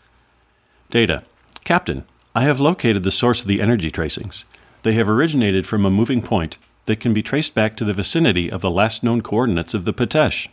Data. 0.90 1.24
Captain, 1.64 2.04
I 2.34 2.42
have 2.42 2.60
located 2.60 3.02
the 3.02 3.10
source 3.10 3.40
of 3.40 3.48
the 3.48 3.60
energy 3.60 3.90
tracings. 3.90 4.44
They 4.82 4.92
have 4.92 5.08
originated 5.08 5.66
from 5.66 5.84
a 5.84 5.90
moving 5.90 6.22
point 6.22 6.58
that 6.84 7.00
can 7.00 7.12
be 7.12 7.22
traced 7.22 7.54
back 7.54 7.76
to 7.76 7.84
the 7.84 7.94
vicinity 7.94 8.50
of 8.50 8.60
the 8.60 8.70
last 8.70 9.02
known 9.02 9.22
coordinates 9.22 9.74
of 9.74 9.84
the 9.84 9.92
Ptesh. 9.92 10.48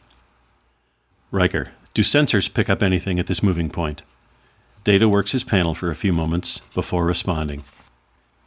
Riker, 1.31 1.71
do 1.93 2.01
sensors 2.01 2.53
pick 2.53 2.69
up 2.69 2.81
anything 2.81 3.19
at 3.19 3.27
this 3.27 3.43
moving 3.43 3.69
point? 3.69 4.03
Data 4.83 5.09
works 5.09 5.31
his 5.31 5.43
panel 5.43 5.75
for 5.75 5.89
a 5.89 5.95
few 5.95 6.13
moments 6.13 6.61
before 6.73 7.05
responding. 7.05 7.63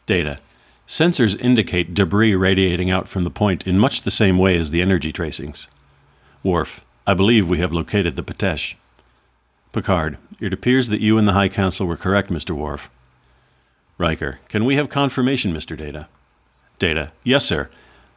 Data. 0.06 0.40
Sensors 0.86 1.40
indicate 1.40 1.94
debris 1.94 2.34
radiating 2.34 2.90
out 2.90 3.08
from 3.08 3.24
the 3.24 3.30
point 3.30 3.66
in 3.66 3.78
much 3.78 4.02
the 4.02 4.10
same 4.10 4.38
way 4.38 4.56
as 4.56 4.70
the 4.70 4.80
energy 4.80 5.12
tracings. 5.12 5.68
Worf. 6.42 6.84
I 7.06 7.14
believe 7.14 7.48
we 7.48 7.58
have 7.58 7.72
located 7.72 8.16
the 8.16 8.22
Ptesh. 8.22 8.74
Picard. 9.72 10.16
It 10.40 10.52
appears 10.52 10.88
that 10.88 11.00
you 11.00 11.18
and 11.18 11.28
the 11.28 11.32
High 11.32 11.48
Council 11.48 11.86
were 11.86 11.96
correct, 11.96 12.30
Mr. 12.30 12.50
Worf. 12.50 12.90
Riker. 13.98 14.38
Can 14.48 14.64
we 14.64 14.76
have 14.76 14.88
confirmation, 14.88 15.52
Mr. 15.52 15.76
Data? 15.76 16.08
Data. 16.78 17.10
Yes, 17.24 17.44
sir. 17.44 17.68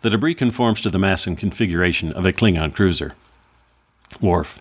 The 0.02 0.12
debris 0.12 0.36
conforms 0.36 0.80
to 0.82 0.90
the 0.92 1.00
mass 1.00 1.26
and 1.26 1.38
configuration 1.38 2.14
of 2.14 2.26
a 2.26 2.32
Klingon 2.32 2.74
cruiser. 2.74 3.14
Worf. 4.22 4.60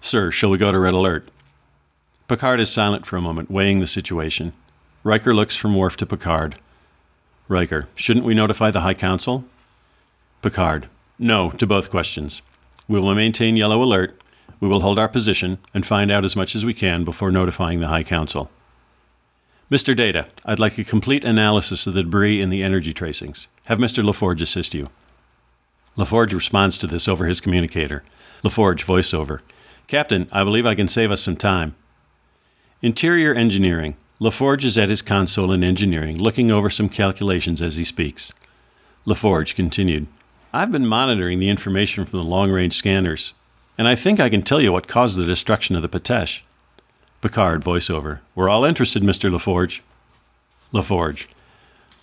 Sir, 0.00 0.30
shall 0.30 0.50
we 0.50 0.58
go 0.58 0.72
to 0.72 0.78
red 0.78 0.92
alert? 0.94 1.28
Picard 2.28 2.58
is 2.58 2.70
silent 2.70 3.06
for 3.06 3.16
a 3.16 3.22
moment, 3.22 3.50
weighing 3.50 3.78
the 3.78 3.86
situation. 3.86 4.52
Riker 5.04 5.32
looks 5.32 5.54
from 5.56 5.76
Worf 5.76 5.96
to 5.98 6.06
Picard. 6.06 6.56
Riker, 7.48 7.86
shouldn't 7.94 8.26
we 8.26 8.34
notify 8.34 8.72
the 8.72 8.80
High 8.80 8.94
Council? 8.94 9.44
Picard, 10.42 10.88
no 11.18 11.50
to 11.50 11.66
both 11.66 11.90
questions. 11.90 12.42
We 12.88 12.98
will 12.98 13.14
maintain 13.14 13.56
yellow 13.56 13.82
alert. 13.82 14.20
We 14.58 14.68
will 14.68 14.80
hold 14.80 14.98
our 14.98 15.08
position 15.08 15.58
and 15.72 15.86
find 15.86 16.10
out 16.10 16.24
as 16.24 16.34
much 16.34 16.56
as 16.56 16.64
we 16.64 16.74
can 16.74 17.04
before 17.04 17.30
notifying 17.30 17.78
the 17.78 17.88
High 17.88 18.02
Council. 18.02 18.50
Mr. 19.68 19.96
Data, 19.96 20.28
I'd 20.44 20.60
like 20.60 20.78
a 20.78 20.84
complete 20.84 21.24
analysis 21.24 21.88
of 21.88 21.94
the 21.94 22.04
debris 22.04 22.40
in 22.40 22.50
the 22.50 22.62
energy 22.62 22.94
tracings. 22.94 23.48
Have 23.64 23.78
Mr. 23.78 24.04
LaForge 24.04 24.40
assist 24.40 24.74
you. 24.74 24.90
LaForge 25.98 26.32
responds 26.32 26.78
to 26.78 26.86
this 26.86 27.08
over 27.08 27.26
his 27.26 27.40
communicator. 27.40 28.04
LaForge 28.44 28.84
voiceover. 28.84 29.40
Captain, 29.88 30.28
I 30.30 30.44
believe 30.44 30.66
I 30.66 30.76
can 30.76 30.86
save 30.86 31.10
us 31.10 31.20
some 31.20 31.34
time. 31.34 31.74
Interior 32.80 33.34
Engineering. 33.34 33.96
LaForge 34.20 34.62
is 34.62 34.78
at 34.78 34.88
his 34.88 35.02
console 35.02 35.50
in 35.50 35.64
engineering, 35.64 36.16
looking 36.16 36.48
over 36.52 36.70
some 36.70 36.88
calculations 36.88 37.60
as 37.60 37.74
he 37.74 37.82
speaks. 37.82 38.32
LaForge 39.04 39.56
continued. 39.56 40.06
I've 40.52 40.70
been 40.70 40.86
monitoring 40.86 41.40
the 41.40 41.48
information 41.48 42.04
from 42.04 42.20
the 42.20 42.24
long 42.24 42.52
range 42.52 42.74
scanners, 42.74 43.34
and 43.76 43.88
I 43.88 43.96
think 43.96 44.20
I 44.20 44.28
can 44.28 44.42
tell 44.42 44.60
you 44.60 44.72
what 44.72 44.86
caused 44.86 45.16
the 45.16 45.24
destruction 45.24 45.74
of 45.74 45.82
the 45.82 45.88
Ptesh. 45.88 46.42
Picard, 47.20 47.62
voiceover. 47.62 48.20
We're 48.34 48.48
all 48.48 48.64
interested, 48.64 49.02
Mr. 49.02 49.30
LaForge. 49.30 49.80
LaForge. 50.72 51.26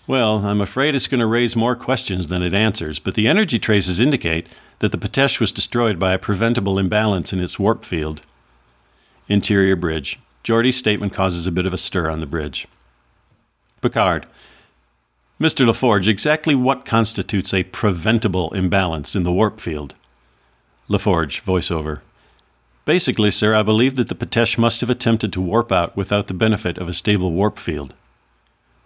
Well, 0.06 0.44
I'm 0.46 0.60
afraid 0.60 0.94
it's 0.94 1.06
going 1.06 1.20
to 1.20 1.26
raise 1.26 1.56
more 1.56 1.76
questions 1.76 2.28
than 2.28 2.42
it 2.42 2.52
answers, 2.52 2.98
but 2.98 3.14
the 3.14 3.26
energy 3.26 3.58
traces 3.58 4.00
indicate 4.00 4.46
that 4.80 4.92
the 4.92 4.98
Ptesh 4.98 5.40
was 5.40 5.52
destroyed 5.52 5.98
by 5.98 6.12
a 6.12 6.18
preventable 6.18 6.78
imbalance 6.78 7.32
in 7.32 7.40
its 7.40 7.58
warp 7.58 7.84
field. 7.84 8.20
Interior 9.28 9.76
bridge. 9.76 10.18
Geordi's 10.42 10.76
statement 10.76 11.14
causes 11.14 11.46
a 11.46 11.52
bit 11.52 11.64
of 11.64 11.72
a 11.72 11.78
stir 11.78 12.10
on 12.10 12.20
the 12.20 12.26
bridge. 12.26 12.66
Picard. 13.80 14.26
Mr. 15.40 15.66
LaForge, 15.66 16.06
exactly 16.06 16.54
what 16.54 16.84
constitutes 16.84 17.54
a 17.54 17.64
preventable 17.64 18.52
imbalance 18.52 19.16
in 19.16 19.22
the 19.22 19.32
warp 19.32 19.58
field? 19.58 19.94
LaForge, 20.90 21.42
voiceover. 21.42 22.00
Basically, 22.84 23.30
sir, 23.30 23.54
I 23.54 23.62
believe 23.62 23.96
that 23.96 24.08
the 24.08 24.14
Ptesh 24.14 24.58
must 24.58 24.82
have 24.82 24.90
attempted 24.90 25.32
to 25.32 25.40
warp 25.40 25.72
out 25.72 25.96
without 25.96 26.26
the 26.26 26.34
benefit 26.34 26.76
of 26.76 26.88
a 26.88 26.92
stable 26.92 27.32
warp 27.32 27.58
field. 27.58 27.94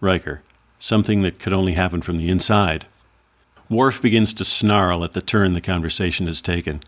Riker. 0.00 0.42
Something 0.78 1.22
that 1.22 1.40
could 1.40 1.52
only 1.52 1.72
happen 1.72 2.00
from 2.00 2.18
the 2.18 2.30
inside. 2.30 2.86
Worf 3.68 4.00
begins 4.00 4.32
to 4.34 4.44
snarl 4.44 5.02
at 5.02 5.14
the 5.14 5.20
turn 5.20 5.52
the 5.52 5.60
conversation 5.60 6.26
has 6.26 6.40
taken. 6.40 6.80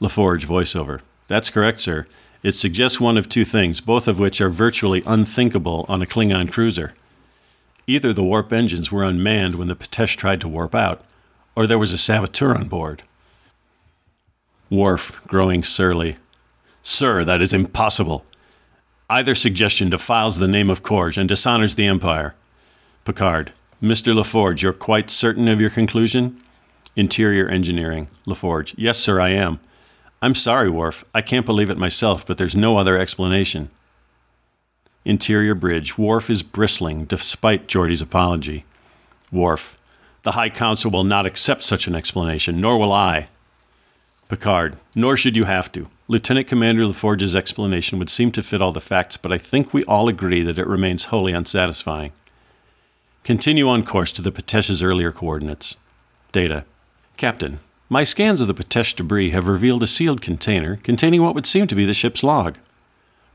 LaForge, 0.00 0.46
voiceover. 0.46 1.00
That's 1.26 1.50
correct, 1.50 1.80
sir. 1.80 2.06
It 2.44 2.54
suggests 2.54 3.00
one 3.00 3.18
of 3.18 3.28
two 3.28 3.44
things, 3.44 3.80
both 3.80 4.06
of 4.06 4.18
which 4.18 4.40
are 4.40 4.48
virtually 4.48 5.02
unthinkable 5.06 5.84
on 5.88 6.00
a 6.00 6.06
Klingon 6.06 6.50
cruiser. 6.50 6.94
Either 7.88 8.12
the 8.12 8.22
warp 8.22 8.52
engines 8.52 8.92
were 8.92 9.02
unmanned 9.02 9.56
when 9.56 9.68
the 9.68 9.74
Ptesh 9.74 10.16
tried 10.16 10.40
to 10.42 10.48
warp 10.48 10.76
out, 10.76 11.04
or 11.56 11.66
there 11.66 11.78
was 11.78 11.92
a 11.92 11.98
saboteur 11.98 12.54
on 12.54 12.68
board. 12.68 13.02
Worf, 14.70 15.20
growing 15.26 15.64
surly. 15.64 16.16
Sir, 16.82 17.24
that 17.24 17.40
is 17.40 17.52
impossible. 17.52 18.24
Either 19.08 19.34
suggestion 19.34 19.90
defiles 19.90 20.38
the 20.38 20.48
name 20.48 20.70
of 20.70 20.82
Korge 20.82 21.16
and 21.16 21.28
dishonors 21.28 21.74
the 21.74 21.86
Empire. 21.86 22.34
Picard. 23.04 23.52
Mr. 23.82 24.14
LaForge, 24.14 24.62
you're 24.62 24.72
quite 24.72 25.10
certain 25.10 25.48
of 25.48 25.60
your 25.60 25.70
conclusion? 25.70 26.40
Interior 26.96 27.48
Engineering. 27.48 28.08
LaForge. 28.26 28.74
Yes, 28.76 28.98
sir, 28.98 29.20
I 29.20 29.30
am. 29.30 29.58
I'm 30.22 30.34
sorry, 30.34 30.68
Worf. 30.68 31.04
I 31.14 31.22
can't 31.22 31.46
believe 31.46 31.70
it 31.70 31.78
myself, 31.78 32.26
but 32.26 32.36
there's 32.36 32.54
no 32.54 32.76
other 32.76 32.96
explanation. 32.96 33.70
Interior 35.04 35.54
Bridge. 35.54 35.96
Worf 35.96 36.28
is 36.28 36.42
bristling, 36.42 37.06
despite 37.06 37.68
Geordi's 37.68 38.02
apology. 38.02 38.64
Worf. 39.32 39.78
The 40.22 40.32
High 40.32 40.50
Council 40.50 40.90
will 40.90 41.04
not 41.04 41.24
accept 41.24 41.62
such 41.62 41.86
an 41.86 41.94
explanation, 41.94 42.60
nor 42.60 42.78
will 42.78 42.92
I. 42.92 43.28
Picard. 44.28 44.76
Nor 44.94 45.16
should 45.16 45.36
you 45.36 45.44
have 45.44 45.72
to. 45.72 45.88
Lieutenant 46.10 46.48
Commander 46.48 46.86
LaForge's 46.86 47.36
explanation 47.36 47.96
would 48.00 48.10
seem 48.10 48.32
to 48.32 48.42
fit 48.42 48.60
all 48.60 48.72
the 48.72 48.80
facts, 48.80 49.16
but 49.16 49.30
I 49.30 49.38
think 49.38 49.72
we 49.72 49.84
all 49.84 50.08
agree 50.08 50.42
that 50.42 50.58
it 50.58 50.66
remains 50.66 51.04
wholly 51.04 51.32
unsatisfying. 51.32 52.10
Continue 53.22 53.68
on 53.68 53.84
course 53.84 54.10
to 54.12 54.22
the 54.22 54.32
Ptesh's 54.32 54.82
earlier 54.82 55.12
coordinates. 55.12 55.76
Data. 56.32 56.64
Captain, 57.16 57.60
My 57.88 58.02
scans 58.02 58.40
of 58.40 58.48
the 58.48 58.54
Patesh 58.54 58.96
debris 58.96 59.30
have 59.30 59.46
revealed 59.46 59.84
a 59.84 59.86
sealed 59.86 60.20
container 60.20 60.80
containing 60.82 61.22
what 61.22 61.36
would 61.36 61.46
seem 61.46 61.68
to 61.68 61.76
be 61.76 61.84
the 61.84 61.94
ship's 61.94 62.24
log. 62.24 62.58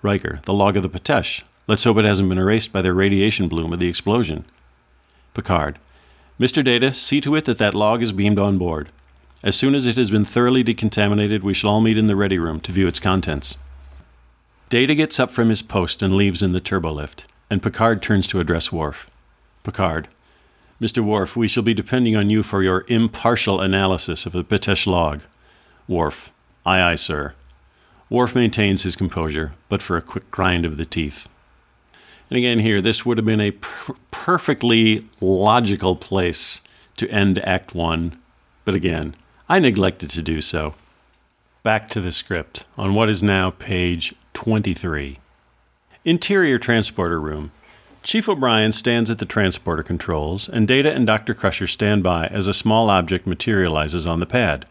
Riker, 0.02 0.42
the 0.44 0.54
log 0.54 0.76
of 0.76 0.84
the 0.84 0.90
Patesh. 0.90 1.44
Let's 1.68 1.86
hope 1.86 1.96
it 1.96 2.04
hasn't 2.04 2.28
been 2.28 2.38
erased 2.38 2.74
by 2.74 2.82
the 2.82 2.94
radiation 2.94 3.48
bloom 3.48 3.72
of 3.72 3.80
the 3.80 3.88
explosion. 3.88 4.44
Picard, 5.34 5.80
Mr. 6.38 6.62
Data, 6.62 6.94
see 6.94 7.22
to 7.22 7.36
it 7.38 7.46
that 7.46 7.58
that 7.58 7.74
log 7.74 8.04
is 8.04 8.12
beamed 8.12 8.38
on 8.38 8.58
board. 8.58 8.90
As 9.46 9.56
soon 9.56 9.76
as 9.76 9.86
it 9.86 9.96
has 9.98 10.10
been 10.10 10.26
thoroughly 10.26 10.64
decontaminated, 10.64 11.44
we 11.44 11.54
shall 11.54 11.70
all 11.70 11.80
meet 11.80 12.00
in 12.00 12.08
the 12.08 12.16
ready 12.16 12.40
room 12.40 12.60
to 12.62 12.72
view 12.72 12.88
its 12.88 13.00
contents. 13.00 13.60
Data 14.70 14.96
gets 14.96 15.20
up 15.20 15.30
from 15.30 15.50
his 15.50 15.62
post 15.62 16.02
and 16.02 16.16
leaves 16.16 16.42
in 16.42 16.52
the 16.52 16.60
turbolift, 16.60 17.26
and 17.48 17.62
Picard 17.62 18.02
turns 18.02 18.26
to 18.28 18.40
address 18.40 18.72
Worf. 18.72 19.08
Picard, 19.64 20.08
Mr. 20.82 21.06
Worf, 21.06 21.38
we 21.38 21.48
shall 21.48 21.62
be 21.62 21.76
depending 21.76 22.16
on 22.16 22.32
you 22.32 22.42
for 22.42 22.64
your 22.64 22.86
impartial 22.88 23.62
analysis 23.62 24.26
of 24.26 24.32
the 24.32 24.44
Patesh 24.44 24.88
log. 24.88 25.22
Worf, 25.88 26.32
aye, 26.66 26.82
aye, 26.82 26.96
sir. 26.96 27.36
Worf 28.10 28.34
maintains 28.34 28.82
his 28.82 28.96
composure, 28.96 29.52
but 29.70 29.84
for 29.84 29.96
a 29.96 30.02
quick 30.02 30.32
grind 30.32 30.66
of 30.66 30.78
the 30.78 30.86
teeth. 30.86 31.30
And 32.32 32.38
again, 32.38 32.60
here, 32.60 32.82
this 32.82 33.06
would 33.06 33.20
have 33.20 33.26
been 33.26 33.40
a 33.40 33.52
per- 33.52 33.94
perfectly 34.10 35.08
logical 35.22 35.96
place 35.96 36.62
to 36.98 37.08
end 37.10 37.38
Act 37.46 37.76
One, 37.76 38.20
but 38.66 38.74
again, 38.74 39.16
I 39.48 39.60
neglected 39.60 40.10
to 40.10 40.24
do 40.24 40.42
so. 40.42 40.74
Back 41.62 41.88
to 41.92 42.02
the 42.02 42.12
script 42.12 42.66
on 42.80 42.96
what 42.96 43.10
is 43.10 43.22
now 43.22 43.52
page 43.52 44.16
23. 44.34 45.20
Interior 46.04 46.58
Transporter 46.58 47.22
Room. 47.22 47.52
Chief 48.02 48.28
O'Brien 48.28 48.72
stands 48.72 49.12
at 49.12 49.20
the 49.20 49.26
transporter 49.26 49.84
controls, 49.84 50.50
and 50.50 50.68
Data 50.68 50.92
and 50.92 51.06
Dr. 51.06 51.36
Crusher 51.36 51.68
stand 51.68 52.02
by 52.02 52.26
as 52.28 52.48
a 52.48 52.56
small 52.56 52.90
object 52.90 53.28
materializes 53.28 54.08
on 54.08 54.20
the 54.20 54.26
pad. 54.26 54.66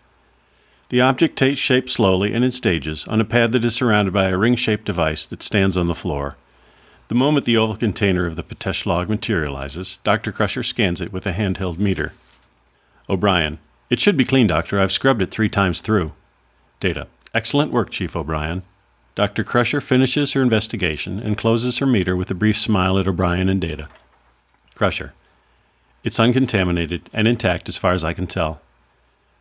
The 0.89 1.01
object 1.01 1.37
takes 1.37 1.61
shape 1.61 1.89
slowly 1.89 2.35
and 2.35 2.45
in 2.45 2.51
stages 2.51 3.07
on 3.07 3.21
a 3.21 3.25
pad 3.25 3.53
that 3.53 3.65
is 3.65 3.77
surrounded 3.77 4.13
by 4.13 4.27
a 4.27 4.37
ring 4.37 4.57
shaped 4.57 4.87
device 4.87 5.25
that 5.27 5.43
stands 5.45 5.77
on 5.77 5.87
the 5.87 5.95
floor. 5.95 6.37
The 7.07 7.15
moment 7.15 7.47
the 7.47 7.57
oval 7.57 7.77
container 7.77 8.27
of 8.27 8.35
the 8.35 8.43
Patesh 8.43 8.87
log 8.87 9.09
materializes, 9.09 9.99
Dr. 10.03 10.33
Crusher 10.33 10.65
scans 10.65 11.01
it 11.01 11.13
with 11.13 11.27
a 11.29 11.33
handheld 11.33 11.79
meter. 11.79 12.13
O'Brien, 13.09 13.59
it 13.90 14.01
should 14.01 14.16
be 14.16 14.25
clean, 14.25 14.47
Doctor. 14.47 14.81
I've 14.81 14.92
scrubbed 14.92 15.23
it 15.23 15.31
three 15.31 15.49
times 15.49 15.81
through. 15.81 16.12
Data, 16.81 17.07
excellent 17.33 17.73
work, 17.73 17.90
Chief 17.90 18.14
O'Brien. 18.16 18.62
Dr. 19.14 19.44
Crusher 19.44 19.81
finishes 19.81 20.33
her 20.33 20.42
investigation 20.42 21.20
and 21.20 21.38
closes 21.38 21.79
her 21.79 21.87
meter 21.87 22.16
with 22.16 22.31
a 22.31 22.35
brief 22.35 22.59
smile 22.59 22.99
at 22.99 23.07
O'Brien 23.07 23.49
and 23.49 23.61
Data. 23.61 23.88
Crusher. 24.75 25.14
It's 26.03 26.18
uncontaminated 26.18 27.09
and 27.12 27.29
intact 27.29 27.68
as 27.68 27.79
far 27.79 27.92
as 27.92 28.05
I 28.05 28.12
can 28.12 28.27
tell. 28.27 28.61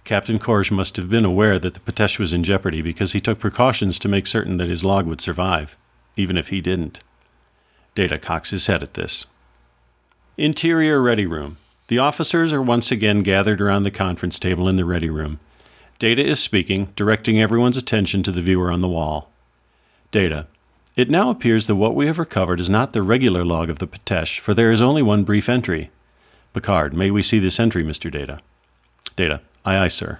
Captain 0.03 0.38
Korge 0.38 0.69
must 0.69 0.97
have 0.97 1.10
been 1.10 1.25
aware 1.25 1.58
that 1.60 1.73
the 1.73 1.79
Patesh 1.79 2.19
was 2.19 2.34
in 2.34 2.43
jeopardy 2.43 2.82
because 2.82 3.13
he 3.13 3.19
took 3.19 3.39
precautions 3.39 3.97
to 3.99 4.10
make 4.10 4.27
certain 4.27 4.58
that 4.58 4.69
his 4.69 4.84
log 4.84 5.08
would 5.08 5.21
survive, 5.21 5.77
even 6.15 6.38
if 6.38 6.49
he 6.49 6.62
didn't. 6.62 6.99
Data 7.95 8.17
cocks 8.17 8.51
his 8.51 8.67
head 8.67 8.84
at 8.84 8.95
this. 8.95 9.25
Interior 10.38 11.01
Ready 11.01 11.25
Room. 11.25 11.58
The 11.93 11.99
officers 11.99 12.51
are 12.51 12.60
once 12.60 12.91
again 12.91 13.21
gathered 13.21 13.62
around 13.62 13.84
the 13.84 13.91
conference 13.91 14.39
table 14.39 14.67
in 14.67 14.77
the 14.77 14.84
Ready 14.84 15.12
Room. 15.12 15.39
Data 15.99 16.25
is 16.25 16.39
speaking, 16.39 16.91
directing 16.95 17.39
everyone's 17.39 17.77
attention 17.77 18.23
to 18.23 18.32
the 18.32 18.41
viewer 18.41 18.71
on 18.71 18.82
the 18.82 18.89
wall. 18.89 19.29
Data. 20.10 20.47
It 20.95 21.12
now 21.12 21.29
appears 21.29 21.67
that 21.67 21.75
what 21.75 21.93
we 21.93 22.08
have 22.08 22.17
recovered 22.17 22.60
is 22.60 22.67
not 22.67 22.93
the 22.93 23.03
regular 23.03 23.45
log 23.45 23.69
of 23.69 23.77
the 23.77 23.86
Patesh, 23.86 24.39
for 24.39 24.56
there 24.56 24.71
is 24.71 24.82
only 24.82 25.03
one 25.03 25.23
brief 25.23 25.47
entry. 25.47 25.91
Picard, 26.56 26.95
may 26.95 27.12
we 27.12 27.21
see 27.21 27.38
this 27.38 27.60
entry, 27.60 27.84
Mr. 27.84 28.12
Data? 28.12 28.39
Data. 29.15 29.41
Aye, 29.63 29.77
aye, 29.77 29.88
sir. 29.88 30.17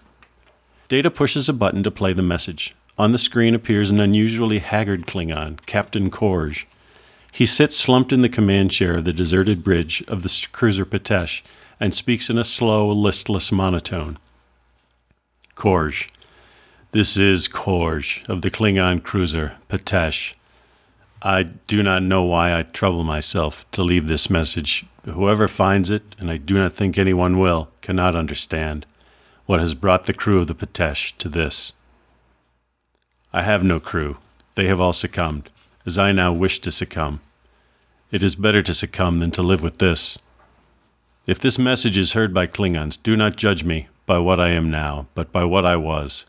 Data 0.90 1.10
pushes 1.10 1.50
a 1.50 1.54
button 1.54 1.82
to 1.82 1.90
play 1.90 2.14
the 2.14 2.22
message. 2.22 2.76
On 3.00 3.14
the 3.14 3.18
screen 3.18 3.56
appears 3.56 3.90
an 3.90 4.00
unusually 4.00 4.60
haggard 4.60 5.08
Klingon, 5.08 5.58
Captain 5.66 6.12
Korge. 6.12 6.66
He 7.32 7.48
sits 7.48 7.76
slumped 7.76 8.14
in 8.14 8.22
the 8.22 8.30
command 8.30 8.70
chair 8.70 8.98
of 8.98 9.06
the 9.06 9.12
deserted 9.12 9.64
bridge 9.64 10.04
of 10.08 10.22
the 10.22 10.48
cruiser 10.52 10.86
Patesh 10.86 11.42
and 11.84 11.94
speaks 11.94 12.30
in 12.30 12.38
a 12.38 12.46
slow, 12.46 12.90
listless 12.94 13.52
monotone. 13.52 14.18
Korge, 15.54 16.08
this 16.92 17.18
is 17.18 17.50
Korge 17.50 18.26
of 18.30 18.42
the 18.42 18.50
Klingon 18.50 19.04
cruiser 19.04 19.58
Patesh. 19.68 20.34
I 21.22 21.44
do 21.44 21.84
not 21.84 22.02
know 22.02 22.24
why 22.24 22.58
I 22.58 22.64
trouble 22.64 23.04
myself 23.04 23.70
to 23.72 23.84
leave 23.84 24.08
this 24.08 24.30
message. 24.30 24.86
Whoever 25.04 25.50
finds 25.50 25.90
it, 25.90 26.16
and 26.18 26.32
I 26.32 26.38
do 26.38 26.54
not 26.54 26.72
think 26.72 26.98
anyone 26.98 27.38
will, 27.38 27.70
cannot 27.82 28.16
understand 28.16 28.86
what 29.46 29.60
has 29.60 29.74
brought 29.74 30.06
the 30.06 30.14
crew 30.14 30.40
of 30.40 30.48
the 30.48 30.56
Patesh 30.56 31.12
to 31.18 31.28
this. 31.28 31.74
I 33.34 33.42
have 33.42 33.62
no 33.62 33.82
crew. 33.82 34.20
They 34.56 34.68
have 34.68 34.80
all 34.80 34.94
succumbed, 34.94 35.50
as 35.86 35.98
I 35.98 36.14
now 36.14 36.32
wish 36.32 36.60
to 36.60 36.72
succumb. 36.72 37.20
It 38.10 38.24
is 38.24 38.36
better 38.36 38.62
to 38.62 38.74
succumb 38.74 39.20
than 39.20 39.32
to 39.32 39.42
live 39.42 39.62
with 39.62 39.80
this. 39.80 40.18
If 41.26 41.40
this 41.40 41.58
message 41.58 41.96
is 41.96 42.12
heard 42.12 42.34
by 42.34 42.48
Klingons, 42.48 43.02
do 43.02 43.16
not 43.16 43.38
judge 43.38 43.64
me 43.64 43.88
by 44.06 44.18
what 44.18 44.42
I 44.42 44.50
am 44.50 44.70
now, 44.70 45.08
but 45.16 45.32
by 45.32 45.46
what 45.46 45.66
I 45.66 45.78
was. 45.78 46.26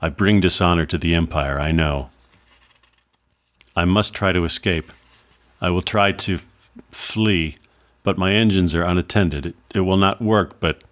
I 0.00 0.10
bring 0.10 0.38
dishonor 0.38 0.86
to 0.86 0.98
the 0.98 1.12
Empire, 1.12 1.58
I 1.58 1.72
know. 1.72 2.10
I 3.74 3.84
must 3.84 4.14
try 4.14 4.30
to 4.30 4.44
escape. 4.44 4.92
I 5.60 5.70
will 5.70 5.82
try 5.82 6.12
to 6.12 6.34
f- 6.34 6.48
flee, 6.92 7.56
but 8.04 8.16
my 8.16 8.32
engines 8.32 8.76
are 8.76 8.84
unattended. 8.84 9.46
It, 9.46 9.54
it 9.74 9.80
will 9.80 9.96
not 9.96 10.22
work, 10.22 10.60
but 10.60 10.82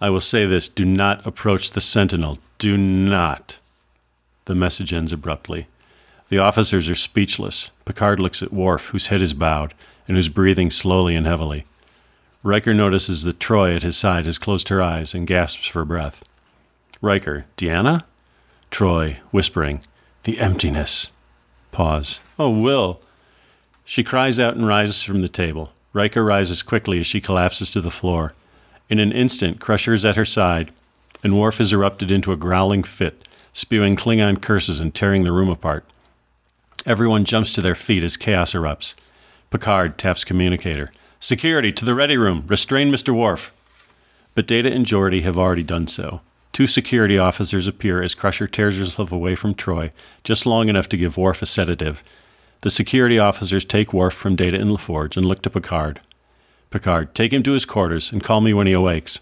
I 0.00 0.08
will 0.08 0.20
say 0.20 0.46
this 0.46 0.68
do 0.68 0.84
not 0.84 1.26
approach 1.26 1.72
the 1.72 1.80
Sentinel. 1.80 2.38
Do 2.58 2.76
not. 2.76 3.58
The 4.44 4.54
message 4.54 4.92
ends 4.92 5.12
abruptly. 5.12 5.66
The 6.28 6.38
officers 6.38 6.88
are 6.88 6.94
speechless. 6.94 7.72
Picard 7.84 8.20
looks 8.20 8.40
at 8.40 8.52
Worf, 8.52 8.90
whose 8.90 9.08
head 9.08 9.20
is 9.20 9.32
bowed 9.32 9.74
and 10.06 10.16
who's 10.16 10.28
breathing 10.28 10.70
slowly 10.70 11.16
and 11.16 11.26
heavily. 11.26 11.64
Riker 12.44 12.74
notices 12.74 13.24
that 13.24 13.38
Troi 13.38 13.74
at 13.74 13.82
his 13.82 13.96
side 13.96 14.26
has 14.26 14.36
closed 14.36 14.68
her 14.68 14.82
eyes 14.82 15.14
and 15.14 15.26
gasps 15.26 15.66
for 15.66 15.82
breath. 15.82 16.22
Riker, 17.00 17.46
Deanna? 17.56 18.04
Troi, 18.70 19.16
whispering, 19.30 19.80
The 20.24 20.38
emptiness. 20.38 21.12
Pause. 21.72 22.20
Oh, 22.38 22.50
Will. 22.50 23.00
She 23.86 24.04
cries 24.04 24.38
out 24.38 24.56
and 24.56 24.66
rises 24.66 25.02
from 25.02 25.22
the 25.22 25.28
table. 25.28 25.72
Riker 25.94 26.22
rises 26.22 26.62
quickly 26.62 27.00
as 27.00 27.06
she 27.06 27.18
collapses 27.18 27.72
to 27.72 27.80
the 27.80 27.90
floor. 27.90 28.34
In 28.90 28.98
an 28.98 29.10
instant, 29.10 29.58
Crusher 29.58 29.94
is 29.94 30.04
at 30.04 30.16
her 30.16 30.26
side, 30.26 30.70
and 31.22 31.40
Worf 31.40 31.56
has 31.58 31.72
erupted 31.72 32.10
into 32.10 32.30
a 32.30 32.36
growling 32.36 32.82
fit, 32.82 33.26
spewing 33.54 33.96
Klingon 33.96 34.42
curses 34.42 34.80
and 34.80 34.94
tearing 34.94 35.24
the 35.24 35.32
room 35.32 35.48
apart. 35.48 35.86
Everyone 36.84 37.24
jumps 37.24 37.54
to 37.54 37.62
their 37.62 37.74
feet 37.74 38.04
as 38.04 38.18
chaos 38.18 38.52
erupts. 38.52 38.94
Picard 39.50 39.96
taps 39.96 40.24
communicator. 40.24 40.92
Security, 41.24 41.72
to 41.72 41.86
the 41.86 41.94
ready 41.94 42.18
room. 42.18 42.44
Restrain 42.48 42.90
Mr. 42.90 43.16
Worf. 43.16 43.50
But 44.34 44.46
Data 44.46 44.70
and 44.70 44.84
Geordi 44.84 45.22
have 45.22 45.38
already 45.38 45.62
done 45.62 45.86
so. 45.86 46.20
Two 46.52 46.66
security 46.66 47.16
officers 47.16 47.66
appear 47.66 48.02
as 48.02 48.14
Crusher 48.14 48.46
tears 48.46 48.78
herself 48.78 49.10
away 49.10 49.34
from 49.34 49.54
Troi, 49.54 49.90
just 50.22 50.44
long 50.44 50.68
enough 50.68 50.86
to 50.90 50.98
give 50.98 51.16
Worf 51.16 51.40
a 51.40 51.46
sedative. 51.46 52.04
The 52.60 52.68
security 52.68 53.18
officers 53.18 53.64
take 53.64 53.94
Worf 53.94 54.12
from 54.12 54.36
Data 54.36 54.60
and 54.60 54.70
LaForge 54.70 55.16
and 55.16 55.24
look 55.24 55.40
to 55.40 55.48
Picard. 55.48 56.02
Picard, 56.70 57.14
take 57.14 57.32
him 57.32 57.42
to 57.44 57.52
his 57.52 57.64
quarters 57.64 58.12
and 58.12 58.22
call 58.22 58.42
me 58.42 58.52
when 58.52 58.66
he 58.66 58.74
awakes. 58.74 59.20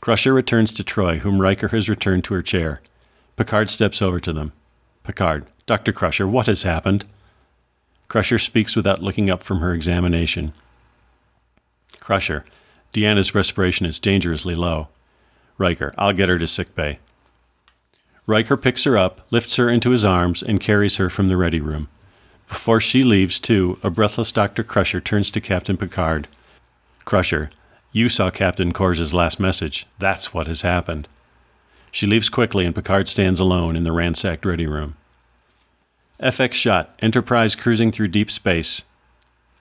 Crusher 0.00 0.34
returns 0.34 0.74
to 0.74 0.82
Troi, 0.82 1.18
whom 1.18 1.40
Riker 1.40 1.68
has 1.68 1.88
returned 1.88 2.24
to 2.24 2.34
her 2.34 2.42
chair. 2.42 2.80
Picard 3.36 3.70
steps 3.70 4.02
over 4.02 4.18
to 4.18 4.32
them. 4.32 4.50
Picard, 5.04 5.46
Dr. 5.66 5.92
Crusher, 5.92 6.26
what 6.26 6.48
has 6.48 6.64
happened? 6.64 7.04
Crusher 8.08 8.38
speaks 8.38 8.74
without 8.74 9.04
looking 9.04 9.30
up 9.30 9.44
from 9.44 9.60
her 9.60 9.72
examination. 9.72 10.52
Crusher, 12.00 12.44
Deanna's 12.92 13.34
respiration 13.34 13.86
is 13.86 13.98
dangerously 13.98 14.54
low. 14.54 14.88
Riker, 15.58 15.94
I'll 15.96 16.12
get 16.12 16.28
her 16.28 16.38
to 16.38 16.46
sickbay. 16.46 16.98
Riker 18.26 18.56
picks 18.56 18.84
her 18.84 18.96
up, 18.96 19.20
lifts 19.30 19.56
her 19.56 19.68
into 19.68 19.90
his 19.90 20.04
arms, 20.04 20.42
and 20.42 20.60
carries 20.60 20.96
her 20.96 21.10
from 21.10 21.28
the 21.28 21.36
ready 21.36 21.60
room. 21.60 21.88
Before 22.48 22.80
she 22.80 23.02
leaves, 23.02 23.38
too, 23.38 23.78
a 23.82 23.90
breathless 23.90 24.32
Dr. 24.32 24.64
Crusher 24.64 25.00
turns 25.00 25.30
to 25.30 25.40
Captain 25.40 25.76
Picard. 25.76 26.26
Crusher, 27.04 27.50
you 27.92 28.08
saw 28.08 28.30
Captain 28.30 28.72
Korge's 28.72 29.14
last 29.14 29.38
message. 29.38 29.86
That's 29.98 30.32
what 30.32 30.46
has 30.46 30.62
happened. 30.62 31.08
She 31.90 32.06
leaves 32.06 32.28
quickly, 32.28 32.64
and 32.64 32.74
Picard 32.74 33.08
stands 33.08 33.40
alone 33.40 33.76
in 33.76 33.84
the 33.84 33.92
ransacked 33.92 34.44
ready 34.44 34.66
room. 34.66 34.96
FX 36.20 36.52
shot 36.52 36.94
Enterprise 37.00 37.56
cruising 37.56 37.90
through 37.90 38.08
deep 38.08 38.30
space. 38.30 38.82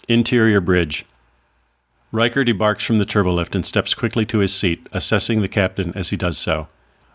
Interior 0.07 0.61
bridge. 0.61 1.05
Riker 2.11 2.43
debarks 2.43 2.83
from 2.83 2.97
the 2.97 3.05
turbolift 3.05 3.53
and 3.53 3.65
steps 3.65 3.93
quickly 3.93 4.25
to 4.25 4.39
his 4.39 4.53
seat, 4.53 4.87
assessing 4.91 5.41
the 5.41 5.47
captain 5.47 5.93
as 5.95 6.09
he 6.09 6.17
does 6.17 6.37
so. 6.37 6.67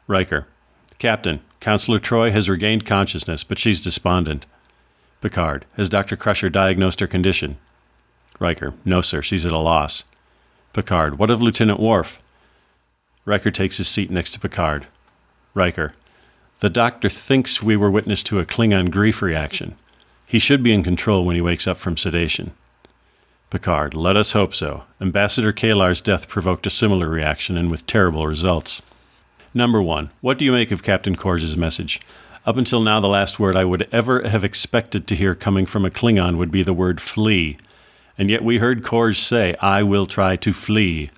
Riker. 0.06 0.46
Captain, 0.98 1.40
Counselor 1.60 1.98
Troi 1.98 2.30
has 2.30 2.48
regained 2.48 2.86
consciousness, 2.86 3.42
but 3.42 3.58
she's 3.58 3.80
despondent. 3.80 4.46
Picard. 5.20 5.64
Has 5.76 5.88
Dr. 5.88 6.16
Crusher 6.16 6.50
diagnosed 6.50 7.00
her 7.00 7.06
condition? 7.06 7.56
Riker. 8.38 8.74
No, 8.84 9.00
sir. 9.00 9.22
She's 9.22 9.46
at 9.46 9.52
a 9.52 9.58
loss. 9.58 10.04
Picard. 10.72 11.18
What 11.18 11.30
of 11.30 11.40
Lieutenant 11.40 11.80
Worf? 11.80 12.18
Riker 13.24 13.50
takes 13.50 13.78
his 13.78 13.88
seat 13.88 14.10
next 14.10 14.32
to 14.32 14.40
Picard. 14.40 14.86
Riker. 15.54 15.94
The 16.60 16.68
doctor 16.68 17.08
thinks 17.08 17.62
we 17.62 17.76
were 17.76 17.90
witness 17.90 18.22
to 18.24 18.38
a 18.38 18.44
Klingon 18.44 18.90
grief 18.90 19.22
reaction. 19.22 19.76
He 20.26 20.38
should 20.38 20.62
be 20.62 20.72
in 20.72 20.84
control 20.84 21.24
when 21.24 21.36
he 21.36 21.40
wakes 21.40 21.66
up 21.66 21.78
from 21.78 21.96
sedation. 21.96 22.52
Picard. 23.54 23.94
Let 23.94 24.16
us 24.16 24.32
hope 24.32 24.52
so. 24.52 24.82
Ambassador 25.00 25.52
Kalar's 25.52 26.00
death 26.00 26.26
provoked 26.26 26.66
a 26.66 26.70
similar 26.70 27.08
reaction 27.08 27.56
and 27.56 27.70
with 27.70 27.86
terrible 27.86 28.26
results. 28.26 28.82
Number 29.54 29.80
one, 29.80 30.10
what 30.20 30.38
do 30.38 30.44
you 30.44 30.50
make 30.50 30.72
of 30.72 30.82
Captain 30.82 31.14
Korge's 31.14 31.56
message? 31.56 32.00
Up 32.44 32.56
until 32.56 32.80
now, 32.80 32.98
the 32.98 33.06
last 33.06 33.38
word 33.38 33.54
I 33.54 33.64
would 33.64 33.86
ever 33.92 34.28
have 34.28 34.44
expected 34.44 35.06
to 35.06 35.14
hear 35.14 35.36
coming 35.36 35.66
from 35.66 35.84
a 35.84 35.90
Klingon 35.90 36.36
would 36.36 36.50
be 36.50 36.64
the 36.64 36.72
word 36.72 37.00
flee. 37.00 37.56
And 38.18 38.28
yet 38.28 38.42
we 38.42 38.58
heard 38.58 38.82
Korge 38.82 39.18
say, 39.18 39.54
I 39.60 39.84
will 39.84 40.06
try 40.06 40.34
to 40.34 40.52
flee. 40.52 41.12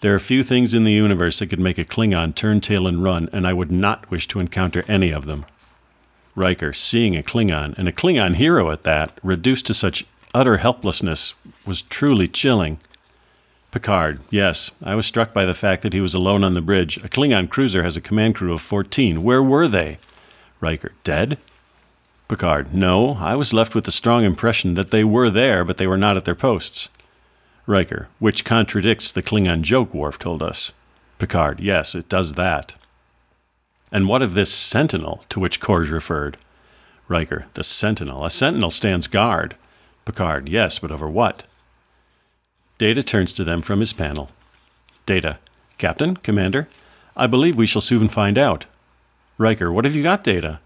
There 0.00 0.14
are 0.14 0.18
few 0.18 0.42
things 0.42 0.74
in 0.74 0.84
the 0.84 0.92
universe 0.92 1.38
that 1.38 1.46
could 1.46 1.58
make 1.58 1.78
a 1.78 1.84
Klingon 1.86 2.34
turn 2.34 2.60
tail 2.60 2.86
and 2.86 3.02
run, 3.02 3.30
and 3.32 3.46
I 3.46 3.54
would 3.54 3.72
not 3.72 4.10
wish 4.10 4.28
to 4.28 4.38
encounter 4.38 4.84
any 4.86 5.10
of 5.10 5.24
them. 5.24 5.46
Riker, 6.34 6.74
seeing 6.74 7.16
a 7.16 7.22
Klingon, 7.22 7.74
and 7.78 7.88
a 7.88 7.92
Klingon 7.92 8.34
hero 8.34 8.70
at 8.70 8.82
that, 8.82 9.18
reduced 9.22 9.64
to 9.66 9.74
such 9.74 10.04
utter 10.34 10.58
helplessness, 10.58 11.34
was 11.66 11.82
truly 11.82 12.28
chilling. 12.28 12.78
Picard, 13.70 14.20
yes, 14.30 14.70
I 14.82 14.94
was 14.94 15.06
struck 15.06 15.32
by 15.32 15.44
the 15.44 15.54
fact 15.54 15.82
that 15.82 15.92
he 15.92 16.00
was 16.00 16.14
alone 16.14 16.44
on 16.44 16.54
the 16.54 16.60
bridge. 16.60 16.98
A 16.98 17.08
Klingon 17.08 17.48
cruiser 17.48 17.82
has 17.82 17.96
a 17.96 18.02
command 18.02 18.34
crew 18.34 18.52
of 18.52 18.60
14. 18.60 19.22
Where 19.22 19.42
were 19.42 19.66
they? 19.66 19.98
Riker, 20.60 20.92
dead? 21.04 21.38
Picard, 22.28 22.74
no, 22.74 23.14
I 23.14 23.34
was 23.34 23.52
left 23.52 23.74
with 23.74 23.84
the 23.84 23.90
strong 23.90 24.24
impression 24.24 24.74
that 24.74 24.90
they 24.90 25.04
were 25.04 25.30
there, 25.30 25.64
but 25.64 25.78
they 25.78 25.86
were 25.86 25.98
not 25.98 26.16
at 26.16 26.24
their 26.24 26.34
posts. 26.34 26.90
Riker, 27.66 28.08
which 28.18 28.44
contradicts 28.44 29.10
the 29.10 29.22
Klingon 29.22 29.62
joke 29.62 29.94
Worf 29.94 30.18
told 30.18 30.42
us. 30.42 30.72
Picard, 31.18 31.60
yes, 31.60 31.94
it 31.94 32.08
does 32.08 32.34
that. 32.34 32.74
And 33.92 34.08
what 34.08 34.22
of 34.22 34.34
this 34.34 34.52
sentinel 34.52 35.24
to 35.28 35.38
which 35.38 35.60
Korge 35.60 35.90
referred? 35.90 36.36
Riker, 37.08 37.46
the 37.54 37.62
sentinel. 37.62 38.24
A 38.24 38.30
sentinel 38.30 38.70
stands 38.70 39.06
guard. 39.06 39.54
Picard, 40.04 40.48
yes, 40.48 40.78
but 40.78 40.90
over 40.90 41.08
what? 41.08 41.44
Data 42.78 43.02
turns 43.02 43.32
to 43.34 43.44
them 43.44 43.62
from 43.62 43.80
his 43.80 43.92
panel. 43.92 44.30
Data, 45.06 45.38
Captain, 45.78 46.16
Commander, 46.16 46.68
I 47.16 47.26
believe 47.26 47.56
we 47.56 47.66
shall 47.66 47.82
soon 47.82 48.08
find 48.08 48.38
out. 48.38 48.66
Riker, 49.38 49.72
what 49.72 49.84
have 49.84 49.94
you 49.94 50.02
got, 50.02 50.24
Data? 50.24 50.60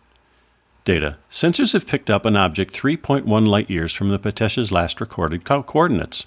Data, 0.85 1.19
sensors 1.31 1.73
have 1.73 1.87
picked 1.89 2.11
up 2.11 2.25
an 2.25 2.37
object 2.37 2.73
3.1 2.73 3.47
light 3.47 3.69
years 3.69 3.93
from 3.93 4.11
the 4.11 4.19
Patesh's 4.19 4.71
last 4.71 5.01
recorded 5.01 5.45
co- 5.45 5.63
coordinates. 5.63 6.27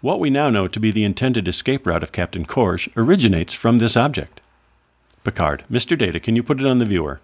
What 0.00 0.20
we 0.20 0.30
now 0.30 0.50
know 0.50 0.68
to 0.68 0.78
be 0.78 0.92
the 0.92 1.04
intended 1.04 1.48
escape 1.48 1.86
route 1.86 2.02
of 2.02 2.12
Captain 2.12 2.44
Korge 2.44 2.88
originates 2.96 3.54
from 3.54 3.78
this 3.78 3.96
object. 3.96 4.40
Picard, 5.24 5.64
Mr. 5.70 5.98
Data, 5.98 6.20
can 6.20 6.36
you 6.36 6.42
put 6.42 6.60
it 6.60 6.66
on 6.66 6.78
the 6.78 6.84
viewer? 6.84 7.20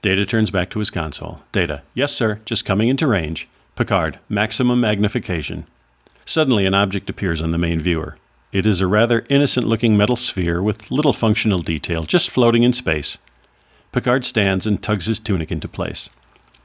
Data 0.00 0.26
turns 0.26 0.50
back 0.50 0.68
to 0.70 0.80
his 0.80 0.90
console. 0.90 1.42
Data, 1.52 1.82
yes, 1.94 2.12
sir, 2.12 2.40
just 2.44 2.64
coming 2.64 2.88
into 2.88 3.06
range. 3.06 3.48
Picard, 3.74 4.18
maximum 4.28 4.80
magnification. 4.80 5.66
Suddenly, 6.24 6.66
an 6.66 6.74
object 6.74 7.08
appears 7.08 7.40
on 7.40 7.52
the 7.52 7.58
main 7.58 7.80
viewer. 7.80 8.16
It 8.52 8.66
is 8.66 8.80
a 8.80 8.86
rather 8.86 9.24
innocent 9.30 9.66
looking 9.66 9.96
metal 9.96 10.16
sphere 10.16 10.62
with 10.62 10.90
little 10.90 11.14
functional 11.14 11.60
detail, 11.60 12.04
just 12.04 12.30
floating 12.30 12.62
in 12.62 12.74
space. 12.74 13.16
Picard 13.90 14.24
stands 14.24 14.66
and 14.66 14.82
tugs 14.82 15.06
his 15.06 15.18
tunic 15.18 15.50
into 15.50 15.68
place. 15.68 16.10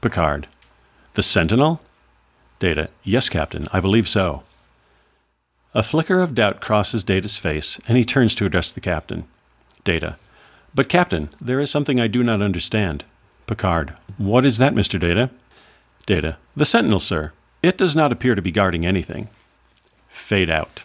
Picard, 0.00 0.46
the 1.14 1.22
Sentinel? 1.22 1.80
Data, 2.58 2.90
yes, 3.04 3.28
Captain, 3.28 3.68
I 3.72 3.80
believe 3.80 4.08
so. 4.08 4.42
A 5.74 5.82
flicker 5.82 6.20
of 6.20 6.34
doubt 6.34 6.60
crosses 6.60 7.02
Data's 7.02 7.38
face, 7.38 7.80
and 7.88 7.96
he 7.96 8.04
turns 8.04 8.34
to 8.34 8.46
address 8.46 8.70
the 8.70 8.80
captain. 8.80 9.24
Data. 9.84 10.18
But, 10.74 10.88
Captain, 10.88 11.30
there 11.40 11.60
is 11.60 11.70
something 11.70 11.98
I 11.98 12.06
do 12.06 12.22
not 12.22 12.42
understand. 12.42 13.04
Picard. 13.46 13.94
What 14.16 14.44
is 14.44 14.58
that, 14.58 14.74
Mr. 14.74 15.00
Data? 15.00 15.30
Data. 16.08 16.38
The 16.56 16.64
Sentinel, 16.64 17.00
sir. 17.00 17.32
It 17.62 17.76
does 17.76 17.94
not 17.94 18.12
appear 18.12 18.34
to 18.34 18.40
be 18.40 18.50
guarding 18.50 18.86
anything. 18.86 19.28
Fade 20.08 20.48
out. 20.48 20.82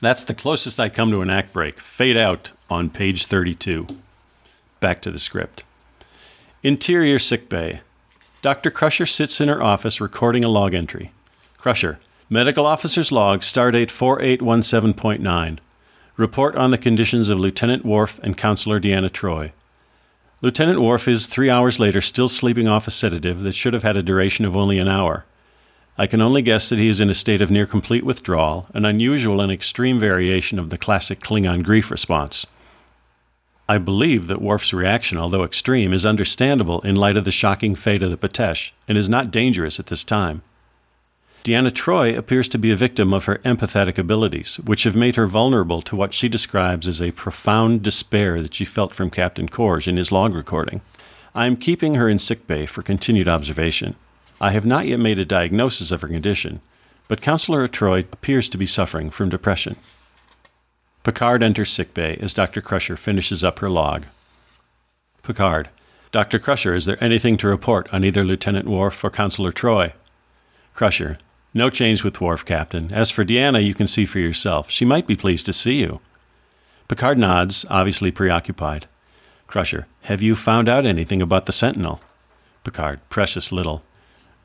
That's 0.00 0.24
the 0.24 0.34
closest 0.34 0.80
I 0.80 0.88
come 0.88 1.12
to 1.12 1.22
an 1.22 1.30
act 1.30 1.52
break. 1.52 1.78
Fade 1.78 2.16
out 2.16 2.50
on 2.68 2.90
page 2.90 3.26
32. 3.26 3.86
Back 4.80 5.00
to 5.02 5.12
the 5.12 5.20
script. 5.20 5.62
Interior 6.64 7.20
sick 7.20 7.48
bay. 7.48 7.82
Dr. 8.42 8.68
Crusher 8.68 9.06
sits 9.06 9.40
in 9.40 9.48
her 9.48 9.62
office 9.62 10.00
recording 10.00 10.44
a 10.44 10.48
log 10.48 10.74
entry. 10.74 11.12
Crusher. 11.56 12.00
Medical 12.28 12.66
Officer's 12.66 13.12
Log, 13.12 13.42
Stardate 13.42 13.92
4817.9. 13.92 15.58
Report 16.16 16.56
on 16.56 16.70
the 16.70 16.78
conditions 16.78 17.28
of 17.28 17.38
Lieutenant 17.38 17.84
Worf 17.84 18.18
and 18.24 18.36
Counselor 18.36 18.80
Deanna 18.80 19.08
Troi. 19.08 19.52
Lieutenant 20.46 20.80
Worf 20.80 21.08
is 21.08 21.26
three 21.26 21.50
hours 21.50 21.80
later 21.80 22.00
still 22.00 22.28
sleeping 22.28 22.68
off 22.68 22.86
a 22.86 22.92
sedative 22.92 23.42
that 23.42 23.56
should 23.56 23.74
have 23.74 23.82
had 23.82 23.96
a 23.96 24.02
duration 24.02 24.44
of 24.44 24.54
only 24.54 24.78
an 24.78 24.86
hour. 24.86 25.26
I 25.98 26.06
can 26.06 26.20
only 26.20 26.40
guess 26.40 26.68
that 26.68 26.78
he 26.78 26.86
is 26.86 27.00
in 27.00 27.10
a 27.10 27.14
state 27.14 27.42
of 27.42 27.50
near 27.50 27.66
complete 27.66 28.04
withdrawal, 28.04 28.68
an 28.72 28.84
unusual 28.84 29.40
and 29.40 29.50
extreme 29.50 29.98
variation 29.98 30.60
of 30.60 30.70
the 30.70 30.78
classic 30.78 31.18
Klingon 31.18 31.64
grief 31.64 31.90
response. 31.90 32.46
I 33.68 33.78
believe 33.78 34.28
that 34.28 34.40
Worf's 34.40 34.72
reaction, 34.72 35.18
although 35.18 35.42
extreme, 35.42 35.92
is 35.92 36.06
understandable 36.06 36.80
in 36.82 36.94
light 36.94 37.16
of 37.16 37.24
the 37.24 37.32
shocking 37.32 37.74
fate 37.74 38.04
of 38.04 38.12
the 38.12 38.16
Patesh, 38.16 38.70
and 38.86 38.96
is 38.96 39.08
not 39.08 39.32
dangerous 39.32 39.80
at 39.80 39.86
this 39.86 40.04
time. 40.04 40.42
Deanna 41.46 41.70
Troi 41.70 42.12
appears 42.18 42.48
to 42.48 42.58
be 42.58 42.72
a 42.72 42.76
victim 42.76 43.14
of 43.14 43.26
her 43.26 43.36
empathetic 43.44 43.98
abilities, 43.98 44.56
which 44.64 44.82
have 44.82 44.96
made 44.96 45.14
her 45.14 45.28
vulnerable 45.28 45.80
to 45.82 45.94
what 45.94 46.12
she 46.12 46.28
describes 46.28 46.88
as 46.88 47.00
a 47.00 47.12
profound 47.12 47.84
despair 47.84 48.42
that 48.42 48.52
she 48.52 48.64
felt 48.64 48.96
from 48.96 49.10
Captain 49.10 49.48
Korge 49.48 49.86
in 49.86 49.96
his 49.96 50.10
log 50.10 50.34
recording. 50.34 50.80
I 51.36 51.46
am 51.46 51.56
keeping 51.56 51.94
her 51.94 52.08
in 52.08 52.18
sickbay 52.18 52.66
for 52.66 52.82
continued 52.82 53.28
observation. 53.28 53.94
I 54.40 54.50
have 54.50 54.66
not 54.66 54.88
yet 54.88 54.98
made 54.98 55.20
a 55.20 55.24
diagnosis 55.24 55.92
of 55.92 56.00
her 56.00 56.08
condition, 56.08 56.62
but 57.06 57.20
Counselor 57.20 57.68
Troi 57.68 58.00
appears 58.12 58.48
to 58.48 58.58
be 58.58 58.66
suffering 58.66 59.08
from 59.08 59.28
depression. 59.28 59.76
Picard 61.04 61.44
enters 61.44 61.70
sickbay 61.70 62.16
as 62.16 62.34
Dr. 62.34 62.60
Crusher 62.60 62.96
finishes 62.96 63.44
up 63.44 63.60
her 63.60 63.70
log. 63.70 64.06
Picard. 65.22 65.68
Dr. 66.10 66.40
Crusher, 66.40 66.74
is 66.74 66.86
there 66.86 66.98
anything 67.00 67.36
to 67.36 67.46
report 67.46 67.88
on 67.94 68.02
either 68.02 68.24
Lieutenant 68.24 68.66
Worf 68.66 69.04
or 69.04 69.10
Counselor 69.10 69.52
Troi? 69.52 69.92
Crusher. 70.74 71.18
No 71.56 71.70
change 71.70 72.04
with 72.04 72.20
Worf, 72.20 72.44
Captain. 72.44 72.92
As 72.92 73.10
for 73.10 73.24
Deanna, 73.24 73.64
you 73.64 73.72
can 73.72 73.86
see 73.86 74.04
for 74.04 74.18
yourself. 74.18 74.70
She 74.70 74.84
might 74.84 75.06
be 75.06 75.16
pleased 75.16 75.46
to 75.46 75.54
see 75.54 75.76
you. 75.76 76.00
Picard 76.86 77.16
nods, 77.16 77.64
obviously 77.70 78.10
preoccupied. 78.10 78.86
Crusher, 79.46 79.86
have 80.02 80.20
you 80.20 80.36
found 80.36 80.68
out 80.68 80.84
anything 80.84 81.22
about 81.22 81.46
the 81.46 81.52
Sentinel? 81.52 82.02
Picard, 82.62 83.00
precious 83.08 83.52
little. 83.52 83.82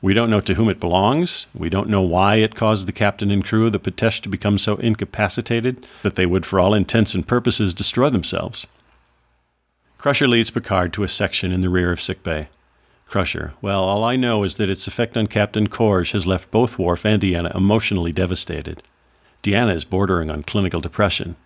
We 0.00 0.14
don't 0.14 0.30
know 0.30 0.40
to 0.40 0.54
whom 0.54 0.70
it 0.70 0.80
belongs. 0.80 1.48
We 1.52 1.68
don't 1.68 1.90
know 1.90 2.00
why 2.00 2.36
it 2.36 2.54
caused 2.54 2.88
the 2.88 2.92
captain 2.92 3.30
and 3.30 3.44
crew 3.44 3.66
of 3.66 3.72
the 3.72 3.78
Patesh 3.78 4.22
to 4.22 4.30
become 4.30 4.56
so 4.56 4.76
incapacitated 4.76 5.86
that 6.02 6.14
they 6.14 6.24
would, 6.24 6.46
for 6.46 6.58
all 6.58 6.72
intents 6.72 7.14
and 7.14 7.28
purposes, 7.28 7.74
destroy 7.74 8.08
themselves. 8.08 8.66
Crusher 9.98 10.26
leads 10.26 10.50
Picard 10.50 10.94
to 10.94 11.02
a 11.02 11.08
section 11.08 11.52
in 11.52 11.60
the 11.60 11.68
rear 11.68 11.92
of 11.92 12.00
sickbay. 12.00 12.48
Crusher. 13.12 13.52
Well, 13.60 13.84
all 13.84 14.02
I 14.04 14.16
know 14.16 14.42
is 14.42 14.56
that 14.56 14.70
its 14.70 14.86
effect 14.86 15.18
on 15.18 15.26
Captain 15.26 15.68
Korge 15.68 16.12
has 16.12 16.26
left 16.26 16.50
both 16.50 16.78
Worf 16.78 17.04
and 17.04 17.20
Deanna 17.20 17.54
emotionally 17.54 18.10
devastated. 18.10 18.82
Deanna 19.42 19.74
is 19.74 19.84
bordering 19.84 20.30
on 20.30 20.42
clinical 20.42 20.80
depression. 20.80 21.36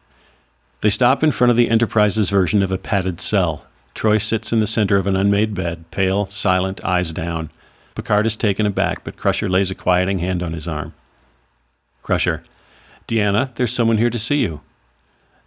They 0.80 0.90
stop 0.90 1.24
in 1.24 1.32
front 1.32 1.50
of 1.50 1.56
the 1.56 1.68
Enterprise's 1.68 2.30
version 2.30 2.62
of 2.62 2.70
a 2.70 2.78
padded 2.78 3.20
cell. 3.20 3.66
Troi 3.96 4.22
sits 4.22 4.52
in 4.52 4.60
the 4.60 4.66
center 4.68 4.96
of 4.96 5.08
an 5.08 5.16
unmade 5.16 5.54
bed, 5.54 5.90
pale, 5.90 6.26
silent, 6.26 6.84
eyes 6.84 7.10
down. 7.10 7.50
Picard 7.96 8.26
is 8.26 8.36
taken 8.36 8.64
aback, 8.64 9.02
but 9.02 9.16
Crusher 9.16 9.48
lays 9.48 9.72
a 9.72 9.74
quieting 9.74 10.20
hand 10.20 10.44
on 10.44 10.52
his 10.52 10.68
arm. 10.68 10.94
Crusher. 12.00 12.44
Deanna, 13.08 13.52
there's 13.56 13.74
someone 13.74 13.98
here 13.98 14.10
to 14.10 14.20
see 14.20 14.36
you. 14.36 14.60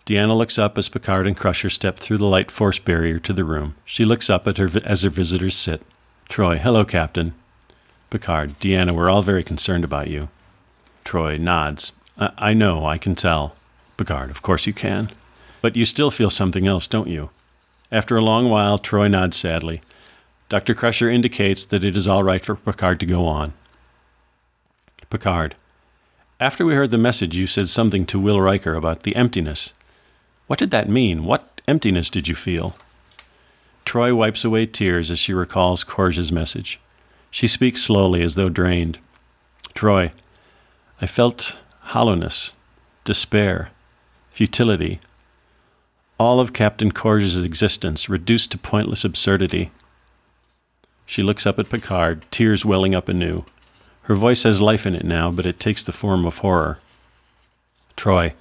Deanna 0.05 0.35
looks 0.35 0.59
up 0.59 0.77
as 0.77 0.89
Picard 0.89 1.27
and 1.27 1.37
Crusher 1.37 1.69
step 1.69 1.97
through 1.97 2.17
the 2.17 2.25
light 2.25 2.51
force 2.51 2.77
barrier 2.77 3.19
to 3.19 3.31
the 3.31 3.45
room. 3.45 3.75
She 3.85 4.03
looks 4.03 4.29
up 4.29 4.47
at 4.47 4.57
her 4.57 4.69
as 4.83 5.03
her 5.03 5.09
visitors 5.09 5.55
sit. 5.55 5.81
Troi, 6.29 6.59
hello, 6.59 6.85
Captain. 6.85 7.33
Picard, 8.11 8.59
Deanna, 8.59 8.93
we're 8.93 9.09
all 9.09 9.23
very 9.23 9.43
concerned 9.43 9.83
about 9.83 10.09
you. 10.09 10.29
Troi 11.03 11.39
nods. 11.39 11.91
I, 12.19 12.31
I 12.37 12.53
know, 12.53 12.85
I 12.85 12.99
can 12.99 13.15
tell. 13.15 13.55
Picard, 13.97 14.29
of 14.29 14.43
course 14.43 14.67
you 14.67 14.73
can. 14.73 15.09
But 15.59 15.75
you 15.75 15.85
still 15.85 16.11
feel 16.11 16.29
something 16.29 16.67
else, 16.67 16.85
don't 16.85 17.09
you? 17.09 17.31
After 17.91 18.15
a 18.15 18.21
long 18.21 18.47
while, 18.47 18.77
Troi 18.77 19.09
nods 19.09 19.37
sadly. 19.37 19.81
Dr. 20.49 20.75
Crusher 20.75 21.09
indicates 21.09 21.65
that 21.65 21.83
it 21.83 21.97
is 21.97 22.07
all 22.07 22.23
right 22.23 22.45
for 22.45 22.55
Picard 22.55 22.99
to 22.99 23.07
go 23.07 23.25
on. 23.25 23.53
Picard, 25.09 25.55
after 26.39 26.63
we 26.63 26.75
heard 26.75 26.91
the 26.91 26.99
message, 26.99 27.35
you 27.35 27.47
said 27.47 27.69
something 27.69 28.05
to 28.05 28.19
Will 28.19 28.39
Riker 28.39 28.75
about 28.75 29.01
the 29.01 29.15
emptiness. 29.15 29.73
What 30.45 30.59
did 30.59 30.69
that 30.69 30.87
mean? 30.87 31.25
What 31.25 31.59
emptiness 31.67 32.07
did 32.07 32.27
you 32.27 32.35
feel? 32.35 32.75
Troi 33.89 34.15
wipes 34.15 34.45
away 34.45 34.67
tears 34.67 35.09
as 35.09 35.17
she 35.17 35.33
recalls 35.33 35.83
Korge's 35.83 36.31
message. 36.31 36.79
She 37.31 37.47
speaks 37.47 37.81
slowly 37.81 38.21
as 38.21 38.35
though 38.35 38.47
drained. 38.47 38.99
Troi, 39.73 40.11
I 41.01 41.07
felt 41.07 41.59
hollowness, 41.85 42.53
despair, 43.03 43.71
futility. 44.29 44.99
All 46.19 46.39
of 46.39 46.53
Captain 46.53 46.91
Korge's 46.91 47.43
existence 47.43 48.07
reduced 48.07 48.51
to 48.51 48.59
pointless 48.59 49.03
absurdity. 49.03 49.71
She 51.07 51.23
looks 51.23 51.47
up 51.47 51.57
at 51.57 51.71
Picard, 51.71 52.27
tears 52.29 52.63
welling 52.63 52.93
up 52.93 53.09
anew. 53.09 53.43
Her 54.03 54.13
voice 54.13 54.43
has 54.43 54.61
life 54.61 54.85
in 54.85 54.93
it 54.93 55.03
now, 55.03 55.31
but 55.31 55.47
it 55.47 55.59
takes 55.59 55.81
the 55.81 55.91
form 55.91 56.27
of 56.27 56.37
horror. 56.37 56.77
Troi, 57.97 58.33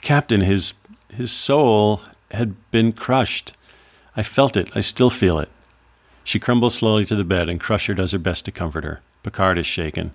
Captain, 0.00 0.40
his 0.40 0.74
his 1.14 1.30
soul 1.30 2.02
had 2.32 2.56
been 2.72 2.90
crushed. 2.90 3.52
I 4.16 4.22
felt 4.22 4.56
it. 4.56 4.70
I 4.74 4.80
still 4.80 5.10
feel 5.10 5.38
it. 5.38 5.48
She 6.24 6.38
crumbles 6.38 6.74
slowly 6.74 7.04
to 7.06 7.16
the 7.16 7.24
bed, 7.24 7.48
and 7.48 7.60
Crusher 7.60 7.94
does 7.94 8.12
her 8.12 8.18
best 8.18 8.44
to 8.44 8.52
comfort 8.52 8.84
her. 8.84 9.00
Picard 9.22 9.58
is 9.58 9.66
shaken. 9.66 10.14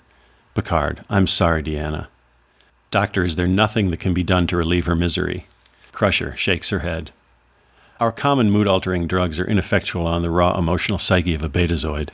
Picard, 0.53 1.03
I'm 1.09 1.27
sorry, 1.27 1.63
Deanna. 1.63 2.07
Doctor, 2.91 3.23
is 3.23 3.35
there 3.35 3.47
nothing 3.47 3.91
that 3.91 3.99
can 3.99 4.13
be 4.13 4.23
done 4.23 4.47
to 4.47 4.57
relieve 4.57 4.85
her 4.85 4.95
misery? 4.95 5.47
Crusher 5.91 6.35
shakes 6.35 6.69
her 6.69 6.79
head. 6.79 7.11
Our 7.99 8.11
common 8.11 8.51
mood 8.51 8.67
altering 8.67 9.07
drugs 9.07 9.39
are 9.39 9.47
ineffectual 9.47 10.05
on 10.05 10.21
the 10.21 10.29
raw 10.29 10.57
emotional 10.57 10.99
psyche 10.99 11.33
of 11.33 11.43
a 11.43 11.49
betazoid. 11.49 12.09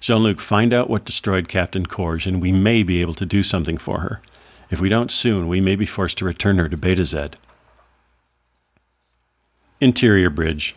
Jean 0.00 0.22
Luc, 0.22 0.40
find 0.40 0.72
out 0.72 0.88
what 0.88 1.04
destroyed 1.04 1.48
Captain 1.48 1.84
Korge, 1.84 2.26
and 2.26 2.40
we 2.40 2.52
may 2.52 2.84
be 2.84 3.00
able 3.00 3.14
to 3.14 3.26
do 3.26 3.42
something 3.42 3.76
for 3.76 4.00
her. 4.00 4.20
If 4.70 4.80
we 4.80 4.88
don't 4.88 5.10
soon, 5.10 5.48
we 5.48 5.60
may 5.60 5.74
be 5.74 5.86
forced 5.86 6.18
to 6.18 6.24
return 6.24 6.58
her 6.58 6.68
to 6.68 6.76
Betazed. 6.76 7.34
Interior 9.80 10.30
Bridge. 10.30 10.74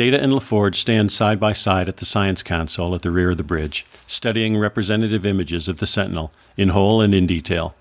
Data 0.00 0.18
and 0.18 0.32
LaForge 0.32 0.76
stand 0.76 1.12
side 1.12 1.38
by 1.38 1.52
side 1.52 1.86
at 1.86 1.98
the 1.98 2.06
science 2.06 2.42
console 2.42 2.94
at 2.94 3.02
the 3.02 3.10
rear 3.10 3.32
of 3.32 3.36
the 3.36 3.42
bridge, 3.42 3.84
studying 4.06 4.56
representative 4.56 5.26
images 5.26 5.68
of 5.68 5.76
the 5.76 5.84
Sentinel, 5.84 6.32
in 6.56 6.70
whole 6.70 7.02
and 7.02 7.14
in 7.14 7.26
detail. 7.26 7.74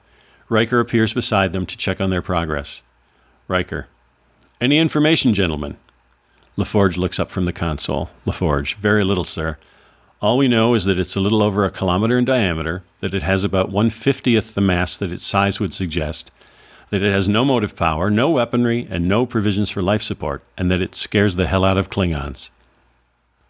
Riker 0.49 0.81
appears 0.81 1.13
beside 1.13 1.53
them 1.53 1.65
to 1.65 1.77
check 1.77 2.01
on 2.01 2.09
their 2.09 2.21
progress. 2.21 2.83
Riker. 3.47 3.87
Any 4.59 4.79
information, 4.79 5.33
gentlemen? 5.33 5.77
LaForge 6.57 6.97
looks 6.97 7.21
up 7.21 7.31
from 7.31 7.45
the 7.45 7.53
console. 7.53 8.09
LaForge. 8.25 8.75
Very 8.75 9.05
little, 9.05 9.23
sir. 9.23 9.57
All 10.21 10.37
we 10.37 10.49
know 10.49 10.73
is 10.73 10.83
that 10.83 10.99
it's 10.99 11.15
a 11.15 11.21
little 11.21 11.41
over 11.41 11.63
a 11.63 11.71
kilometer 11.71 12.17
in 12.17 12.25
diameter, 12.25 12.83
that 12.99 13.13
it 13.13 13.23
has 13.23 13.45
about 13.45 13.71
one 13.71 13.89
fiftieth 13.89 14.55
the 14.55 14.59
mass 14.59 14.97
that 14.97 15.13
its 15.13 15.25
size 15.25 15.61
would 15.61 15.73
suggest, 15.73 16.31
that 16.89 17.03
it 17.03 17.11
has 17.11 17.27
no 17.27 17.45
motive 17.45 17.75
power, 17.75 18.09
no 18.09 18.31
weaponry, 18.31 18.87
and 18.89 19.07
no 19.07 19.25
provisions 19.25 19.69
for 19.69 19.81
life 19.81 20.01
support, 20.01 20.43
and 20.57 20.71
that 20.71 20.81
it 20.81 20.95
scares 20.95 21.35
the 21.35 21.47
hell 21.47 21.63
out 21.63 21.77
of 21.77 21.89
Klingons. 21.89 22.49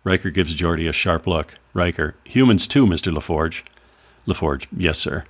Riker 0.03 0.29
gives 0.29 0.55
Geordi 0.55 0.87
a 0.87 0.93
sharp 0.93 1.27
look. 1.27 1.55
Riker, 1.73 2.15
humans 2.23 2.67
too, 2.67 2.85
Mr. 2.85 3.13
LaForge. 3.13 3.63
LaForge, 4.25 4.67
yes, 4.75 4.97
sir. 4.97 5.23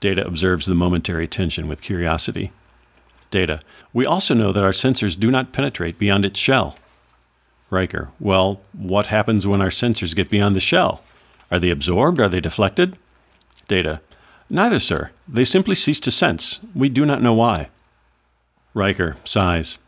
Data 0.00 0.26
observes 0.26 0.66
the 0.66 0.74
momentary 0.74 1.26
tension 1.26 1.68
with 1.68 1.82
curiosity. 1.82 2.52
Data, 3.30 3.60
we 3.92 4.06
also 4.06 4.34
know 4.34 4.52
that 4.52 4.64
our 4.64 4.70
sensors 4.70 5.18
do 5.18 5.30
not 5.30 5.52
penetrate 5.52 5.98
beyond 5.98 6.24
its 6.24 6.38
shell. 6.38 6.76
Riker, 7.70 8.10
well, 8.18 8.60
what 8.72 9.06
happens 9.06 9.46
when 9.46 9.60
our 9.60 9.68
sensors 9.68 10.16
get 10.16 10.30
beyond 10.30 10.56
the 10.56 10.60
shell? 10.60 11.02
Are 11.50 11.58
they 11.58 11.70
absorbed? 11.70 12.20
Are 12.20 12.28
they 12.28 12.40
deflected? 12.40 12.96
Data, 13.66 14.00
neither, 14.50 14.78
sir. 14.78 15.10
They 15.26 15.44
simply 15.44 15.74
cease 15.74 16.00
to 16.00 16.10
sense. 16.10 16.60
We 16.74 16.88
do 16.88 17.04
not 17.04 17.22
know 17.22 17.34
why. 17.34 17.68
Riker 18.74 19.16
sighs. 19.24 19.78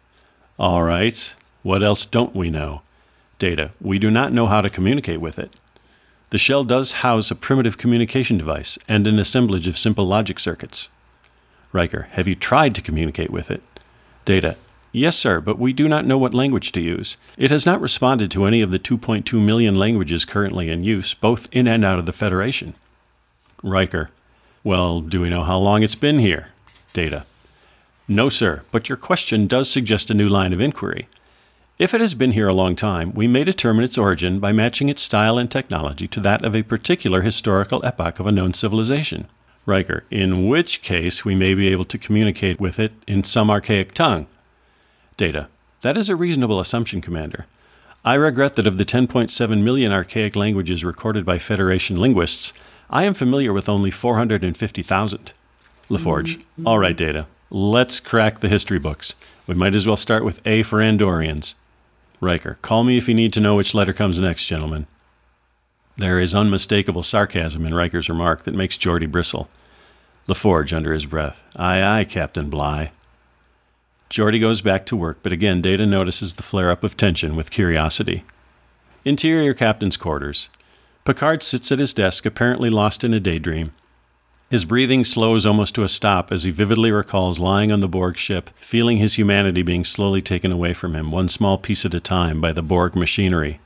All 0.59 0.83
right. 0.83 1.35
What 1.63 1.83
else 1.83 2.07
don't 2.07 2.35
we 2.35 2.51
know? 2.51 2.83
Data, 3.39 3.71
we 3.81 3.99
do 3.99 4.11
not 4.11 4.33
know 4.33 4.47
how 4.47 4.61
to 4.61 4.71
communicate 4.71 5.21
with 5.21 5.39
it. 5.39 5.53
The 6.31 6.39
shell 6.39 6.65
does 6.65 6.93
house 6.93 7.31
a 7.31 7.35
primitive 7.35 7.79
communication 7.79 8.39
device 8.39 8.79
and 8.89 9.07
an 9.07 9.19
assemblage 9.19 9.67
of 9.67 9.79
simple 9.79 10.07
logic 10.07 10.39
circuits. 10.39 10.89
Riker, 11.73 12.09
have 12.13 12.29
you 12.29 12.35
tried 12.35 12.75
to 12.75 12.83
communicate 12.83 13.31
with 13.31 13.51
it? 13.51 13.63
Data, 14.25 14.57
Yes, 14.93 15.17
sir, 15.17 15.41
but 15.41 15.59
we 15.59 15.73
do 15.73 15.89
not 15.89 16.05
know 16.05 16.19
what 16.19 16.35
language 16.35 16.73
to 16.73 16.81
use. 16.81 17.17
It 17.37 17.53
has 17.53 17.65
not 17.65 17.81
responded 17.81 18.31
to 18.33 18.45
any 18.45 18.61
of 18.61 18.73
the 18.73 18.79
2.2 18.79 19.41
million 19.41 19.77
languages 19.77 20.25
currently 20.25 20.69
in 20.69 20.83
use, 20.83 21.15
both 21.15 21.49
in 21.53 21.69
and 21.69 21.85
out 21.85 22.01
of 22.01 22.07
the 22.07 22.13
Federation. 22.13 22.75
Riker. 23.63 24.11
Well, 24.63 25.01
do 25.01 25.23
we 25.23 25.31
know 25.31 25.43
how 25.43 25.59
long 25.59 25.83
it's 25.83 25.95
been 25.95 26.19
here? 26.19 26.49
Data. 26.93 27.25
No, 28.07 28.29
sir, 28.29 28.63
but 28.71 28.89
your 28.89 28.99
question 28.99 29.47
does 29.47 29.71
suggest 29.71 30.11
a 30.11 30.15
new 30.15 30.29
line 30.29 30.53
of 30.53 30.61
inquiry. 30.61 31.09
If 31.79 31.95
it 31.95 32.03
has 32.03 32.13
been 32.13 32.33
here 32.33 32.49
a 32.49 32.53
long 32.53 32.77
time, 32.77 33.15
we 33.15 33.27
may 33.27 33.43
determine 33.43 33.85
its 33.85 33.97
origin 33.97 34.39
by 34.39 34.53
matching 34.53 34.91
its 34.91 35.01
style 35.01 35.39
and 35.39 35.51
technology 35.51 36.07
to 36.09 36.21
that 36.21 36.45
of 36.45 36.55
a 36.55 36.63
particular 36.63 37.23
historical 37.23 37.83
epoch 37.87 38.21
of 38.21 38.27
a 38.27 38.33
known 38.33 38.53
civilization. 38.53 39.29
Riker, 39.65 40.05
in 40.11 40.47
which 40.47 40.83
case 40.83 41.25
we 41.25 41.35
may 41.35 41.55
be 41.55 41.69
able 41.69 41.87
to 41.87 41.97
communicate 41.97 42.61
with 42.61 42.79
it 42.79 42.93
in 43.07 43.25
some 43.25 43.51
archaic 43.51 43.93
tongue, 43.93 44.27
data. 45.17 45.49
That 45.81 45.97
is 45.97 46.11
a 46.11 46.17
reasonable 46.17 46.61
assumption, 46.61 47.01
Commander. 47.01 47.47
I 48.05 48.15
regret 48.15 48.57
that 48.57 48.67
of 48.67 48.77
the 48.77 48.85
10.7 48.85 49.63
million 49.63 49.93
archaic 49.93 50.37
languages 50.37 50.85
recorded 50.85 51.25
by 51.25 51.39
Federation 51.39 51.99
linguists, 51.99 52.53
I 52.91 53.05
am 53.05 53.15
familiar 53.15 53.53
with 53.53 53.69
only 53.69 53.91
450,000. 53.93 55.33
LaForge. 55.89 56.37
Mm-hmm. 56.37 56.67
All 56.67 56.79
right, 56.79 56.97
Data. 56.97 57.27
Let's 57.49 58.01
crack 58.01 58.41
the 58.41 58.49
history 58.49 58.79
books. 58.79 59.15
We 59.47 59.55
might 59.55 59.75
as 59.75 59.87
well 59.87 59.97
start 59.97 60.25
with 60.25 60.45
A 60.47 60.63
for 60.65 60.79
Andorians. 60.79 61.55
Riker. 62.21 62.59
Call 62.63 62.85
me 62.85 62.99
if 62.99 63.09
you 63.09 63.15
need 63.15 63.33
to 63.33 63.41
know 63.41 63.57
which 63.57 63.75
letter 63.75 63.93
comes 63.93 64.21
next, 64.21 64.47
gentlemen. 64.47 64.87
There 65.97 66.21
is 66.21 66.35
unmistakable 66.35 67.03
sarcasm 67.03 67.65
in 67.65 67.75
Riker's 67.75 68.09
remark 68.09 68.43
that 68.43 68.55
makes 68.55 68.77
Geordi 68.77 69.11
bristle. 69.11 69.49
LaForge 70.29 70.73
under 70.73 70.93
his 70.93 71.07
breath. 71.07 71.43
Aye, 71.57 71.83
aye, 71.83 72.05
Captain 72.05 72.51
Bligh. 72.51 72.91
Geordi 74.11 74.41
goes 74.41 74.61
back 74.61 74.85
to 74.87 74.97
work, 74.97 75.19
but 75.23 75.33
again 75.33 75.63
Data 75.63 75.87
notices 75.87 76.35
the 76.35 76.43
flare 76.43 76.71
up 76.71 76.83
of 76.83 76.97
tension 76.97 77.37
with 77.37 77.51
curiosity. 77.51 78.25
Interior 79.05 79.55
Captain's 79.55 79.97
Quarters. 79.97 80.51
Picard 81.11 81.43
sits 81.43 81.73
at 81.73 81.81
his 81.81 81.93
desk, 81.93 82.25
apparently 82.25 82.71
lost 82.71 83.03
in 83.03 83.13
a 83.13 83.19
daydream. 83.19 83.73
His 84.49 84.65
breathing 84.65 85.05
slows 85.05 85.45
almost 85.45 85.75
to 85.75 85.83
a 85.83 85.89
stop 85.89 86.31
as 86.31 86.45
he 86.45 86.53
vividly 86.53 86.93
recalls 86.93 87.41
lying 87.41 87.73
on 87.73 87.81
the 87.81 87.89
Borg 87.89 88.17
ship, 88.17 88.49
feeling 88.61 88.99
his 88.99 89.15
humanity 89.15 89.63
being 89.63 89.85
slowly 89.85 90.23
taken 90.23 90.53
away 90.53 90.73
from 90.73 90.95
him, 90.95 91.11
one 91.11 91.29
small 91.29 91.59
piece 91.59 91.85
at 91.85 91.95
a 91.95 91.99
time, 91.99 92.41
by 92.41 92.53
the 92.53 92.63
Borg 92.63 92.95
machinery. 92.95 93.59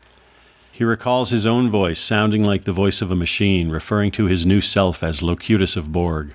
He 0.73 0.85
recalls 0.85 1.29
his 1.29 1.45
own 1.45 1.71
voice, 1.71 2.01
sounding 2.01 2.43
like 2.43 2.65
the 2.65 2.73
voice 2.73 3.03
of 3.03 3.11
a 3.11 3.15
machine, 3.15 3.69
referring 3.69 4.11
to 4.13 4.25
his 4.25 4.47
new 4.47 4.63
self 4.63 5.03
as 5.03 5.23
Locutus 5.23 5.77
of 5.77 5.93
Borg. 5.93 6.33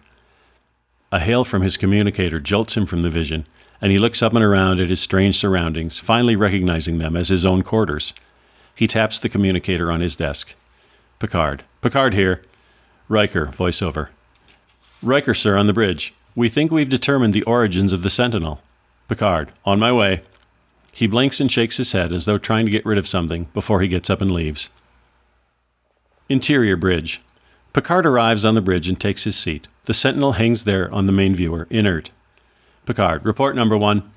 A 1.12 1.20
hail 1.20 1.44
from 1.44 1.64
his 1.64 1.76
communicator 1.76 2.40
jolts 2.40 2.78
him 2.78 2.86
from 2.86 3.02
the 3.02 3.10
vision 3.10 3.48
and 3.82 3.92
he 3.92 3.98
looks 3.98 4.22
up 4.22 4.36
and 4.36 4.44
around 4.44 4.80
at 4.80 4.90
his 4.90 5.00
strange 5.00 5.40
surroundings, 5.40 5.98
finally 5.98 6.36
recognizing 6.36 7.00
them 7.00 7.16
as 7.16 7.30
his 7.30 7.46
own 7.46 7.64
quarters. 7.64 8.14
He 8.76 8.86
taps 8.86 9.18
the 9.18 9.28
communicator 9.28 9.92
on 9.92 10.02
his 10.02 10.16
desk. 10.16 10.54
Picard. 11.20 11.64
Picard 11.82 12.14
here. 12.14 12.42
Riker, 13.10 13.48
voiceover. 13.48 14.08
Riker, 15.04 15.34
sir, 15.34 15.58
on 15.58 15.68
the 15.68 15.74
bridge. 15.74 16.14
We 16.34 16.48
think 16.48 16.72
we've 16.72 16.90
determined 16.90 17.34
the 17.34 17.44
origins 17.44 17.92
of 17.92 18.04
the 18.04 18.10
Sentinel. 18.10 18.62
Picard. 19.10 19.52
On 19.66 19.80
my 19.80 19.92
way. 19.92 20.22
He 20.94 21.08
blinks 21.08 21.42
and 21.42 21.52
shakes 21.52 21.76
his 21.76 21.92
head 21.92 22.14
as 22.14 22.24
though 22.24 22.38
trying 22.38 22.66
to 22.66 22.72
get 22.72 22.86
rid 22.86 22.98
of 22.98 23.08
something 23.08 23.48
before 23.54 23.82
he 23.82 23.90
gets 23.90 24.10
up 24.10 24.22
and 24.22 24.32
leaves. 24.32 24.70
Interior 26.30 26.78
bridge. 26.78 27.22
Picard 27.74 28.06
arrives 28.06 28.46
on 28.46 28.56
the 28.56 28.62
bridge 28.62 28.88
and 28.88 29.00
takes 29.00 29.26
his 29.26 29.36
seat. 29.36 29.68
The 29.86 29.94
Sentinel 29.94 30.34
hangs 30.34 30.64
there 30.64 30.94
on 30.94 31.06
the 31.06 31.12
main 31.12 31.36
viewer, 31.36 31.68
inert. 31.70 32.12
Picard, 32.86 33.26
report 33.26 33.56
number 33.56 33.78
one. 33.78 34.10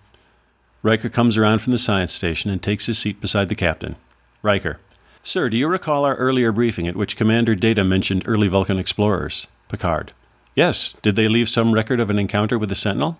Riker 0.82 1.08
comes 1.08 1.36
around 1.36 1.60
from 1.60 1.72
the 1.72 1.78
science 1.78 2.12
station 2.12 2.50
and 2.50 2.62
takes 2.62 2.86
his 2.86 2.98
seat 2.98 3.20
beside 3.20 3.48
the 3.48 3.54
captain. 3.54 3.96
Riker, 4.42 4.78
Sir, 5.24 5.48
do 5.48 5.56
you 5.56 5.68
recall 5.68 6.04
our 6.04 6.16
earlier 6.16 6.50
briefing 6.50 6.88
at 6.88 6.96
which 6.96 7.16
Commander 7.16 7.54
Data 7.54 7.84
mentioned 7.84 8.24
early 8.26 8.48
Vulcan 8.48 8.78
explorers? 8.78 9.46
Picard, 9.68 10.12
Yes. 10.54 10.94
Did 11.00 11.16
they 11.16 11.28
leave 11.28 11.48
some 11.48 11.72
record 11.72 11.98
of 12.00 12.10
an 12.10 12.18
encounter 12.18 12.58
with 12.58 12.68
the 12.68 12.74
Sentinel? 12.74 13.18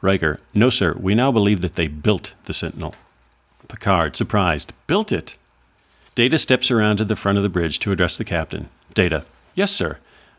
Riker, 0.00 0.40
No, 0.54 0.70
sir. 0.70 0.94
We 0.98 1.14
now 1.14 1.30
believe 1.32 1.60
that 1.60 1.74
they 1.74 1.88
built 1.88 2.34
the 2.44 2.54
Sentinel. 2.54 2.94
Picard, 3.68 4.16
surprised, 4.16 4.72
Built 4.86 5.12
it? 5.12 5.36
Data 6.14 6.38
steps 6.38 6.70
around 6.70 6.98
to 6.98 7.04
the 7.04 7.16
front 7.16 7.36
of 7.36 7.42
the 7.42 7.48
bridge 7.50 7.80
to 7.80 7.92
address 7.92 8.16
the 8.16 8.24
captain. 8.24 8.68
Data, 8.94 9.24
Yes, 9.54 9.72
sir. 9.72 9.98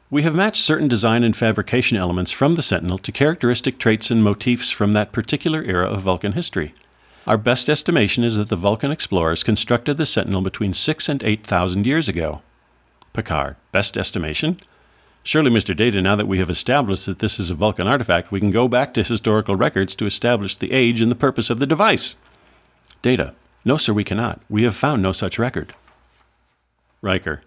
We 0.09 0.23
have 0.23 0.35
matched 0.35 0.63
certain 0.63 0.87
design 0.87 1.23
and 1.23 1.35
fabrication 1.35 1.97
elements 1.97 2.31
from 2.31 2.55
the 2.55 2.61
Sentinel 2.61 2.97
to 2.99 3.11
characteristic 3.11 3.77
traits 3.77 4.09
and 4.09 4.23
motifs 4.23 4.69
from 4.71 4.93
that 4.93 5.11
particular 5.11 5.61
era 5.63 5.87
of 5.87 6.01
Vulcan 6.03 6.33
history. 6.33 6.73
Our 7.27 7.37
best 7.37 7.69
estimation 7.69 8.23
is 8.23 8.35
that 8.35 8.49
the 8.49 8.55
Vulcan 8.55 8.91
explorers 8.91 9.43
constructed 9.43 9.97
the 9.97 10.05
Sentinel 10.05 10.41
between 10.41 10.73
six 10.73 11.09
and 11.09 11.23
eight 11.23 11.45
thousand 11.45 11.87
years 11.87 12.07
ago. 12.07 12.41
Picard, 13.13 13.55
best 13.71 13.97
estimation? 13.97 14.59
Surely, 15.23 15.49
Mr. 15.49 15.75
Data, 15.75 16.03
now 16.03 16.15
that 16.15 16.27
we 16.27 16.37
have 16.37 16.51
established 16.51 17.07
that 17.07 17.17
this 17.19 17.39
is 17.39 17.49
a 17.49 17.55
Vulcan 17.55 17.87
artifact, 17.87 18.31
we 18.31 18.39
can 18.39 18.51
go 18.51 18.67
back 18.67 18.93
to 18.93 19.01
historical 19.01 19.55
records 19.55 19.95
to 19.95 20.05
establish 20.05 20.55
the 20.55 20.71
age 20.71 21.01
and 21.01 21.09
the 21.09 21.15
purpose 21.15 21.49
of 21.49 21.57
the 21.57 21.65
device. 21.65 22.15
Data, 23.01 23.33
no, 23.63 23.75
sir, 23.75 23.91
we 23.91 24.03
cannot. 24.03 24.39
We 24.47 24.61
have 24.63 24.75
found 24.75 25.01
no 25.01 25.11
such 25.11 25.39
record. 25.39 25.73
Riker, 27.01 27.41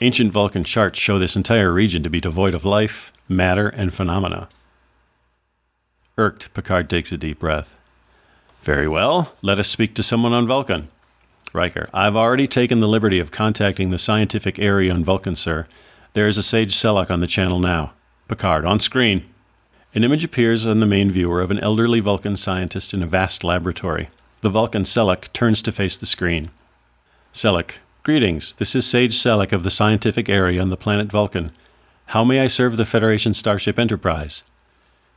Ancient 0.00 0.30
Vulcan 0.30 0.62
charts 0.62 0.96
show 1.00 1.18
this 1.18 1.34
entire 1.34 1.72
region 1.72 2.04
to 2.04 2.10
be 2.10 2.20
devoid 2.20 2.54
of 2.54 2.64
life, 2.64 3.12
matter, 3.28 3.68
and 3.68 3.92
phenomena. 3.92 4.48
Irked, 6.16 6.54
Picard 6.54 6.88
takes 6.88 7.10
a 7.10 7.16
deep 7.16 7.40
breath. 7.40 7.77
Very 8.62 8.88
well, 8.88 9.34
let 9.42 9.58
us 9.58 9.68
speak 9.68 9.94
to 9.94 10.02
someone 10.02 10.32
on 10.32 10.46
Vulcan. 10.46 10.88
Riker, 11.52 11.88
I've 11.94 12.16
already 12.16 12.46
taken 12.46 12.80
the 12.80 12.88
liberty 12.88 13.18
of 13.18 13.30
contacting 13.30 13.90
the 13.90 13.98
scientific 13.98 14.58
area 14.58 14.92
on 14.92 15.04
Vulcan, 15.04 15.36
sir. 15.36 15.66
There 16.12 16.26
is 16.26 16.36
a 16.36 16.42
Sage 16.42 16.74
Selek 16.74 17.10
on 17.10 17.20
the 17.20 17.26
channel 17.26 17.60
now. 17.60 17.92
Picard, 18.28 18.64
on 18.64 18.80
screen. 18.80 19.24
An 19.94 20.04
image 20.04 20.24
appears 20.24 20.66
on 20.66 20.80
the 20.80 20.86
main 20.86 21.10
viewer 21.10 21.40
of 21.40 21.50
an 21.50 21.58
elderly 21.60 22.00
Vulcan 22.00 22.36
scientist 22.36 22.92
in 22.92 23.02
a 23.02 23.06
vast 23.06 23.42
laboratory. 23.42 24.10
The 24.42 24.50
Vulcan 24.50 24.82
Selek 24.82 25.32
turns 25.32 25.62
to 25.62 25.72
face 25.72 25.96
the 25.96 26.06
screen. 26.06 26.50
Selek, 27.32 27.76
greetings. 28.02 28.54
This 28.54 28.74
is 28.74 28.84
Sage 28.84 29.14
Selek 29.14 29.52
of 29.52 29.62
the 29.62 29.70
scientific 29.70 30.28
area 30.28 30.60
on 30.60 30.68
the 30.68 30.76
planet 30.76 31.10
Vulcan. 31.10 31.52
How 32.06 32.24
may 32.24 32.40
I 32.40 32.46
serve 32.46 32.76
the 32.76 32.84
Federation 32.84 33.32
Starship 33.32 33.78
Enterprise? 33.78 34.44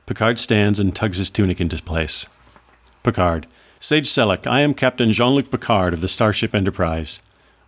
Picard 0.06 0.40
stands 0.40 0.80
and 0.80 0.96
tugs 0.96 1.18
his 1.18 1.30
tunic 1.30 1.60
into 1.60 1.82
place. 1.84 2.28
Picard, 3.04 3.48
Sage 3.80 4.08
Selek, 4.08 4.46
I 4.46 4.60
am 4.62 4.76
Captain 4.76 5.12
Jean 5.12 5.34
Luc 5.34 5.50
Picard 5.50 5.96
of 5.96 6.02
the 6.02 6.08
Starship 6.08 6.54
Enterprise. 6.54 7.20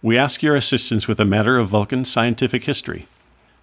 We 0.04 0.16
ask 0.16 0.44
your 0.44 0.56
assistance 0.56 1.08
with 1.08 1.20
a 1.20 1.26
matter 1.26 1.58
of 1.58 1.70
Vulcan 1.70 2.06
scientific 2.06 2.66
history. 2.66 3.08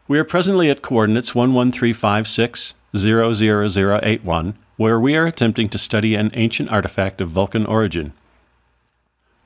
We 0.08 0.18
are 0.18 0.24
presently 0.24 0.68
at 0.68 0.82
coordinates 0.82 1.30
11356 1.30 2.74
00081, 2.92 4.58
where 4.78 4.98
we 4.98 5.14
are 5.14 5.26
attempting 5.26 5.68
to 5.68 5.78
study 5.78 6.16
an 6.16 6.32
ancient 6.34 6.72
artifact 6.72 7.20
of 7.20 7.28
Vulcan 7.28 7.66
origin. 7.66 8.14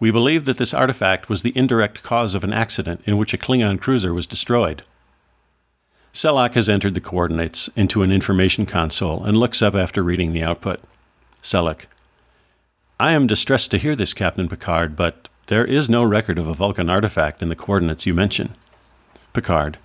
We 0.00 0.10
believe 0.10 0.46
that 0.46 0.56
this 0.56 0.72
artifact 0.72 1.28
was 1.28 1.42
the 1.42 1.52
indirect 1.54 2.02
cause 2.02 2.34
of 2.34 2.42
an 2.42 2.54
accident 2.54 3.02
in 3.04 3.18
which 3.18 3.34
a 3.34 3.38
Klingon 3.38 3.78
cruiser 3.78 4.14
was 4.14 4.24
destroyed. 4.24 4.82
Selek 6.14 6.54
has 6.54 6.70
entered 6.70 6.94
the 6.94 7.02
coordinates 7.02 7.68
into 7.76 8.02
an 8.02 8.10
information 8.10 8.64
console 8.64 9.22
and 9.24 9.36
looks 9.36 9.60
up 9.60 9.74
after 9.74 10.02
reading 10.02 10.32
the 10.32 10.42
output. 10.42 10.80
Selek, 11.42 11.84
I 12.98 13.10
am 13.10 13.26
distressed 13.26 13.72
to 13.72 13.78
hear 13.78 13.96
this, 13.96 14.14
Captain 14.14 14.48
Picard, 14.48 14.94
but 14.94 15.28
there 15.46 15.64
is 15.64 15.88
no 15.88 16.04
record 16.04 16.38
of 16.38 16.46
a 16.46 16.54
Vulcan 16.54 16.88
artifact 16.88 17.42
in 17.42 17.48
the 17.48 17.56
coordinates 17.56 18.06
you 18.06 18.14
mention. 18.14 18.54
Picard. 19.32 19.78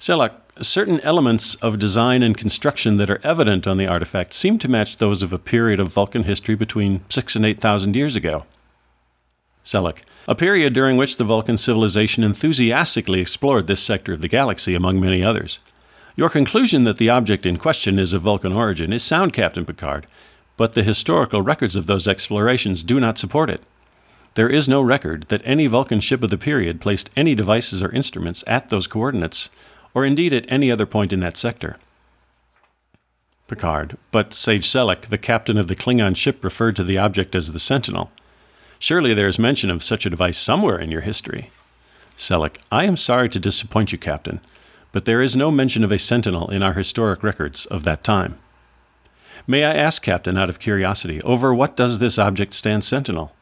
Selek, 0.00 0.32
certain 0.60 0.98
elements 1.00 1.54
of 1.56 1.78
design 1.78 2.20
and 2.20 2.36
construction 2.36 2.96
that 2.96 3.10
are 3.10 3.20
evident 3.22 3.68
on 3.68 3.76
the 3.76 3.86
artifact 3.86 4.34
seem 4.34 4.58
to 4.58 4.68
match 4.68 4.96
those 4.96 5.22
of 5.22 5.32
a 5.32 5.38
period 5.38 5.78
of 5.78 5.92
Vulcan 5.92 6.24
history 6.24 6.56
between 6.56 7.04
six 7.08 7.36
and 7.36 7.46
eight 7.46 7.60
thousand 7.60 7.94
years 7.94 8.16
ago. 8.16 8.44
Selek, 9.64 9.98
a 10.26 10.34
period 10.34 10.72
during 10.72 10.96
which 10.96 11.16
the 11.16 11.24
Vulcan 11.24 11.58
civilization 11.58 12.24
enthusiastically 12.24 13.20
explored 13.20 13.68
this 13.68 13.82
sector 13.82 14.12
of 14.14 14.20
the 14.20 14.28
galaxy, 14.28 14.74
among 14.74 14.98
many 14.98 15.22
others. 15.22 15.60
Your 16.16 16.28
conclusion 16.28 16.82
that 16.82 16.96
the 16.96 17.10
object 17.10 17.46
in 17.46 17.56
question 17.56 18.00
is 18.00 18.12
of 18.12 18.22
Vulcan 18.22 18.52
origin 18.52 18.92
is 18.92 19.04
sound, 19.04 19.32
Captain 19.32 19.64
Picard, 19.64 20.08
but 20.58 20.74
the 20.74 20.82
historical 20.82 21.40
records 21.40 21.76
of 21.76 21.86
those 21.86 22.06
explorations 22.06 22.82
do 22.82 23.00
not 23.00 23.16
support 23.16 23.48
it. 23.48 23.62
There 24.34 24.50
is 24.50 24.68
no 24.68 24.82
record 24.82 25.24
that 25.28 25.40
any 25.44 25.66
Vulcan 25.68 26.00
ship 26.00 26.22
of 26.22 26.30
the 26.30 26.36
period 26.36 26.80
placed 26.80 27.10
any 27.16 27.34
devices 27.34 27.82
or 27.82 27.90
instruments 27.92 28.44
at 28.46 28.68
those 28.68 28.88
coordinates, 28.88 29.50
or 29.94 30.04
indeed 30.04 30.34
at 30.34 30.44
any 30.48 30.70
other 30.70 30.84
point 30.84 31.12
in 31.12 31.20
that 31.20 31.36
sector. 31.36 31.76
Picard, 33.46 33.96
but 34.10 34.34
Sage 34.34 34.66
Selek, 34.66 35.02
the 35.08 35.16
captain 35.16 35.56
of 35.56 35.68
the 35.68 35.76
Klingon 35.76 36.16
ship, 36.16 36.44
referred 36.44 36.76
to 36.76 36.84
the 36.84 36.98
object 36.98 37.34
as 37.34 37.52
the 37.52 37.58
Sentinel. 37.58 38.10
Surely 38.80 39.14
there 39.14 39.28
is 39.28 39.38
mention 39.38 39.70
of 39.70 39.82
such 39.82 40.06
a 40.06 40.10
device 40.10 40.38
somewhere 40.38 40.78
in 40.78 40.90
your 40.90 41.00
history. 41.02 41.50
Selek, 42.16 42.56
I 42.70 42.84
am 42.84 42.96
sorry 42.96 43.28
to 43.28 43.38
disappoint 43.38 43.92
you, 43.92 43.98
Captain, 43.98 44.40
but 44.90 45.04
there 45.04 45.22
is 45.22 45.36
no 45.36 45.52
mention 45.52 45.84
of 45.84 45.92
a 45.92 45.98
Sentinel 45.98 46.50
in 46.50 46.64
our 46.64 46.72
historic 46.72 47.22
records 47.22 47.64
of 47.66 47.84
that 47.84 48.02
time. 48.02 48.38
May 49.50 49.64
I 49.64 49.72
ask, 49.72 50.02
Captain, 50.02 50.36
out 50.36 50.50
of 50.50 50.58
curiosity, 50.58 51.22
over 51.22 51.54
what 51.54 51.74
does 51.74 52.00
this 52.00 52.18
object 52.18 52.52
stand 52.52 52.84
sentinel? 52.84 53.32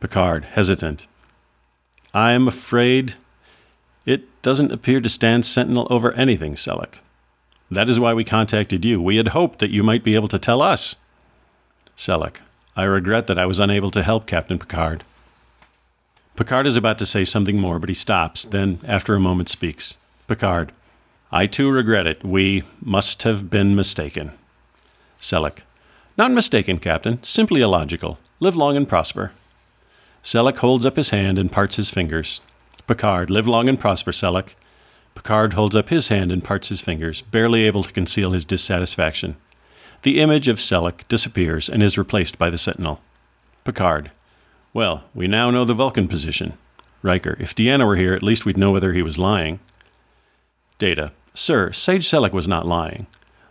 Picard, 0.00 0.44
hesitant. 0.44 1.06
I 2.12 2.32
am 2.32 2.46
afraid 2.46 3.14
it 4.04 4.24
doesn't 4.42 4.70
appear 4.70 5.00
to 5.00 5.08
stand 5.08 5.46
sentinel 5.46 5.86
over 5.88 6.12
anything, 6.12 6.56
Selek. 6.56 6.98
That 7.70 7.88
is 7.88 7.98
why 7.98 8.12
we 8.12 8.22
contacted 8.22 8.84
you. 8.84 9.00
We 9.00 9.16
had 9.16 9.28
hoped 9.28 9.60
that 9.60 9.70
you 9.70 9.82
might 9.82 10.04
be 10.04 10.14
able 10.14 10.28
to 10.28 10.38
tell 10.38 10.60
us. 10.60 10.96
Selek, 11.96 12.40
I 12.76 12.84
regret 12.84 13.28
that 13.28 13.38
I 13.38 13.46
was 13.46 13.58
unable 13.58 13.90
to 13.92 14.02
help 14.02 14.26
Captain 14.26 14.58
Picard. 14.58 15.04
Picard 16.36 16.66
is 16.66 16.76
about 16.76 16.98
to 16.98 17.06
say 17.06 17.24
something 17.24 17.58
more, 17.58 17.78
but 17.78 17.88
he 17.88 17.94
stops, 17.94 18.44
then, 18.44 18.78
after 18.86 19.14
a 19.14 19.20
moment, 19.20 19.48
speaks. 19.48 19.96
Picard, 20.26 20.70
I 21.32 21.46
too 21.46 21.70
regret 21.70 22.06
it. 22.06 22.22
We 22.22 22.62
must 22.82 23.22
have 23.22 23.48
been 23.48 23.74
mistaken. 23.74 24.32
Selek. 25.20 25.60
Not 26.16 26.30
mistaken, 26.30 26.78
Captain. 26.78 27.22
Simply 27.22 27.60
illogical. 27.60 28.18
Live 28.40 28.56
long 28.56 28.76
and 28.76 28.88
prosper. 28.88 29.32
Selek 30.22 30.58
holds 30.58 30.84
up 30.84 30.96
his 30.96 31.10
hand 31.10 31.38
and 31.38 31.50
parts 31.50 31.76
his 31.76 31.90
fingers. 31.90 32.40
Picard, 32.86 33.30
live 33.30 33.46
long 33.46 33.68
and 33.68 33.78
prosper, 33.78 34.12
Selek. 34.12 34.54
Picard 35.14 35.52
holds 35.52 35.74
up 35.74 35.88
his 35.88 36.08
hand 36.08 36.30
and 36.30 36.44
parts 36.44 36.68
his 36.68 36.80
fingers, 36.80 37.22
barely 37.22 37.64
able 37.64 37.82
to 37.82 37.92
conceal 37.92 38.30
his 38.30 38.44
dissatisfaction. 38.44 39.36
The 40.02 40.20
image 40.20 40.48
of 40.48 40.58
Selek 40.58 41.06
disappears 41.08 41.68
and 41.68 41.82
is 41.82 41.98
replaced 41.98 42.38
by 42.38 42.50
the 42.50 42.58
Sentinel. 42.58 43.00
Picard. 43.64 44.10
Well, 44.72 45.04
we 45.14 45.26
now 45.26 45.50
know 45.50 45.64
the 45.64 45.74
Vulcan 45.74 46.08
position. 46.08 46.54
Riker. 47.02 47.36
If 47.40 47.54
Deanna 47.54 47.86
were 47.86 47.96
here, 47.96 48.14
at 48.14 48.22
least 48.22 48.44
we'd 48.44 48.56
know 48.56 48.70
whether 48.70 48.92
he 48.92 49.02
was 49.02 49.18
lying. 49.18 49.60
Data. 50.78 51.12
Sir, 51.34 51.72
Sage 51.72 52.04
Selek 52.04 52.32
was 52.32 52.48
not 52.48 52.66
lying. 52.66 53.06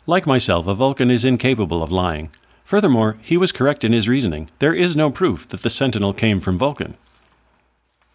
Like 0.10 0.26
myself, 0.26 0.68
a 0.68 0.74
Vulcan 0.74 1.12
is 1.12 1.26
incapable 1.26 1.84
of 1.84 1.92
lying. 1.92 2.32
Furthermore, 2.64 3.18
he 3.22 3.36
was 3.36 3.52
correct 3.52 3.84
in 3.84 3.92
his 3.92 4.08
reasoning. 4.08 4.50
There 4.60 4.74
is 4.74 4.96
no 4.96 5.12
proof 5.12 5.50
that 5.50 5.64
the 5.64 5.70
Sentinel 5.70 6.14
came 6.14 6.40
from 6.40 6.58
Vulcan. 6.58 6.96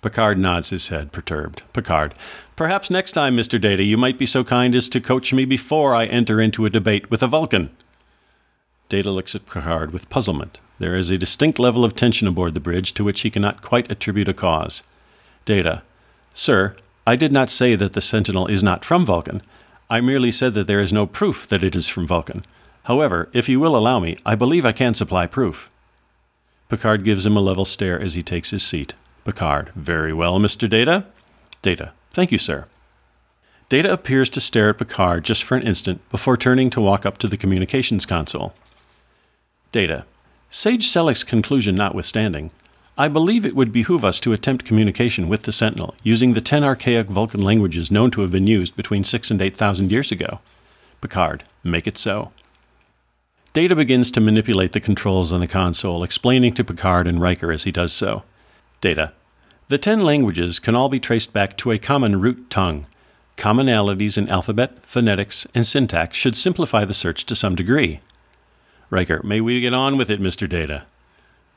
Picard 0.01 0.39
nods 0.39 0.71
his 0.71 0.89
head, 0.89 1.13
perturbed. 1.13 1.63
Picard, 1.75 2.15
perhaps 2.57 2.91
next 2.91 3.13
time, 3.13 3.37
Mr. 3.37 3.61
Data, 3.61 3.83
you 3.83 3.99
might 3.99 4.19
be 4.19 4.25
so 4.25 4.43
kind 4.43 4.75
as 4.75 4.89
to 4.89 5.03
coach 5.03 5.35
me 5.35 5.45
before 5.45 5.95
I 5.95 6.07
enter 6.07 6.41
into 6.41 6.65
a 6.65 6.71
debate 6.71 7.11
with 7.11 7.23
a 7.23 7.29
Vulcan. 7.29 7.69
Data 8.89 9.11
looks 9.11 9.35
at 9.35 9.47
Picard 9.47 9.93
with 9.93 10.09
puzzlement. 10.09 10.61
There 10.79 10.97
is 10.97 11.11
a 11.11 11.19
distinct 11.19 11.59
level 11.59 11.85
of 11.85 11.95
tension 11.95 12.27
aboard 12.27 12.55
the 12.55 12.61
bridge 12.61 12.95
to 12.95 13.05
which 13.05 13.21
he 13.21 13.31
cannot 13.31 13.61
quite 13.61 13.91
attribute 13.93 14.29
a 14.29 14.35
cause. 14.35 14.83
Data, 15.45 15.83
Sir, 16.33 16.75
I 17.07 17.17
did 17.17 17.33
not 17.33 17.51
say 17.51 17.75
that 17.75 17.93
the 17.93 18.01
Sentinel 18.01 18.47
is 18.47 18.63
not 18.63 18.83
from 18.83 19.05
Vulcan. 19.05 19.43
I 19.93 20.01
merely 20.01 20.33
said 20.33 20.55
that 20.55 20.67
there 20.67 20.81
is 20.81 20.91
no 20.91 21.07
proof 21.07 21.47
that 21.49 21.63
it 21.63 21.77
is 21.77 21.87
from 21.87 22.07
Vulcan. 22.07 22.47
However, 22.85 23.29
if 23.35 23.47
you 23.47 23.61
will 23.61 23.77
allow 23.77 24.01
me, 24.01 24.17
I 24.25 24.35
believe 24.35 24.65
I 24.65 24.73
can 24.73 24.95
supply 24.95 25.27
proof. 25.27 25.71
Picard 26.71 27.05
gives 27.05 27.27
him 27.27 27.37
a 27.37 27.41
level 27.41 27.67
stare 27.67 28.01
as 28.01 28.15
he 28.15 28.23
takes 28.23 28.53
his 28.53 28.63
seat. 28.63 28.95
Picard, 29.27 29.71
very 29.77 30.15
well, 30.15 30.39
Mr. 30.39 30.67
Data. 30.67 31.05
Data, 31.61 31.93
thank 32.11 32.33
you, 32.33 32.39
sir. 32.39 32.69
Data 33.69 33.93
appears 33.93 34.31
to 34.31 34.41
stare 34.41 34.71
at 34.71 34.79
Picard 34.79 35.25
just 35.27 35.45
for 35.45 35.59
an 35.59 35.63
instant 35.63 36.01
before 36.09 36.39
turning 36.39 36.71
to 36.71 36.81
walk 36.81 37.05
up 37.05 37.19
to 37.19 37.29
the 37.29 37.37
communications 37.37 38.07
console. 38.07 38.55
Data, 39.73 40.07
Sage 40.49 40.87
Selek's 40.87 41.23
conclusion 41.23 41.75
notwithstanding, 41.75 42.51
I 42.97 43.09
believe 43.09 43.47
it 43.47 43.57
would 43.57 43.73
behoove 43.73 44.05
us 44.05 44.21
to 44.21 44.35
attempt 44.35 44.67
communication 44.67 45.29
with 45.29 45.45
the 45.45 45.53
Sentinel 45.53 45.95
using 46.03 46.35
the 46.35 46.43
ten 46.43 46.63
archaic 46.63 47.07
Vulcan 47.07 47.41
languages 47.41 47.91
known 47.91 48.11
to 48.11 48.21
have 48.21 48.31
been 48.31 48.47
used 48.47 48.77
between 48.77 49.03
six 49.03 49.31
and 49.31 49.41
eight 49.41 49.57
thousand 49.57 49.91
years 49.91 50.13
ago. 50.13 50.41
Picard, 51.01 51.45
make 51.65 51.87
it 51.87 51.97
so. 51.97 52.33
Data 53.55 53.75
begins 53.75 54.11
to 54.11 54.21
manipulate 54.21 54.73
the 54.73 54.81
controls 54.81 55.33
on 55.33 55.41
the 55.41 55.47
console, 55.47 56.05
explaining 56.05 56.53
to 56.55 56.65
Picard 56.65 57.07
and 57.07 57.21
Riker 57.21 57.51
as 57.51 57.65
he 57.65 57.73
does 57.73 57.95
so. 57.95 58.25
Data. 58.83 59.13
The 59.69 59.79
ten 59.79 60.01
languages 60.01 60.59
can 60.59 60.75
all 60.75 60.91
be 60.91 61.01
traced 61.01 61.33
back 61.33 61.57
to 61.59 61.71
a 61.71 61.79
common 61.79 62.21
root 62.21 62.51
tongue. 62.51 62.87
Commonalities 63.39 64.19
in 64.19 64.29
alphabet, 64.29 64.85
phonetics, 64.85 65.47
and 65.55 65.67
syntax 65.67 66.17
should 66.19 66.37
simplify 66.37 66.85
the 66.85 66.93
search 66.93 67.25
to 67.25 67.35
some 67.35 67.55
degree. 67.55 68.01
Riker, 68.91 69.23
may 69.23 69.41
we 69.41 69.63
get 69.63 69.73
on 69.73 69.97
with 69.97 70.11
it, 70.11 70.21
Mr. 70.21 70.47
Data? 70.47 70.85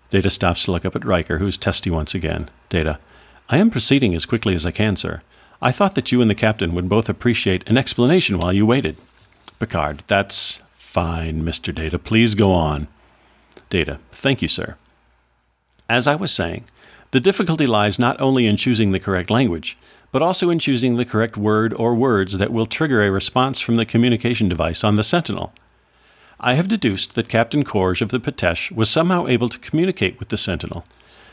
Data 0.10 0.30
stops 0.30 0.66
to 0.66 0.72
look 0.72 0.86
up 0.86 0.96
at 0.96 1.06
Riker, 1.06 1.40
who's 1.40 1.58
testy 1.58 1.90
once 1.90 2.14
again. 2.14 2.50
Data. 2.70 3.00
I 3.50 3.58
am 3.58 3.72
proceeding 3.72 4.16
as 4.16 4.26
quickly 4.26 4.54
as 4.54 4.66
I 4.66 4.72
can, 4.72 4.96
sir. 4.96 5.22
I 5.62 5.72
thought 5.72 5.96
that 5.96 6.12
you 6.12 6.22
and 6.22 6.30
the 6.30 6.36
captain 6.36 6.74
would 6.76 6.90
both 6.90 7.10
appreciate 7.10 7.68
an 7.68 7.78
explanation 7.78 8.38
while 8.38 8.54
you 8.54 8.66
waited. 8.66 8.98
Picard. 9.60 10.04
That's 10.08 10.60
fine, 10.74 11.44
Mr. 11.44 11.74
Data. 11.74 11.98
Please 11.98 12.36
go 12.36 12.52
on. 12.52 12.88
Data. 13.70 14.00
Thank 14.12 14.42
you, 14.42 14.48
sir. 14.48 14.78
As 15.90 16.08
I 16.08 16.16
was 16.16 16.32
saying, 16.32 16.66
the 17.12 17.20
difficulty 17.20 17.66
lies 17.66 18.00
not 18.00 18.20
only 18.20 18.48
in 18.48 18.58
choosing 18.58 18.92
the 18.92 19.00
correct 19.00 19.30
language, 19.30 19.78
but 20.12 20.22
also 20.22 20.50
in 20.50 20.60
choosing 20.60 20.96
the 20.96 21.06
correct 21.06 21.38
word 21.38 21.74
or 21.74 21.94
words 21.94 22.38
that 22.38 22.52
will 22.52 22.66
trigger 22.66 23.04
a 23.04 23.12
response 23.12 23.60
from 23.60 23.78
the 23.78 23.86
communication 23.86 24.50
device 24.50 24.84
on 24.84 24.96
the 24.96 25.04
Sentinel. 25.04 25.54
I 26.40 26.56
have 26.56 26.68
deduced 26.68 27.16
that 27.16 27.30
Captain 27.30 27.64
Korge 27.64 28.02
of 28.02 28.10
the 28.10 28.20
Pitesh 28.20 28.72
was 28.72 28.90
somehow 28.90 29.28
able 29.28 29.50
to 29.50 29.60
communicate 29.60 30.20
with 30.20 30.30
the 30.30 30.38
Sentinel. 30.38 30.86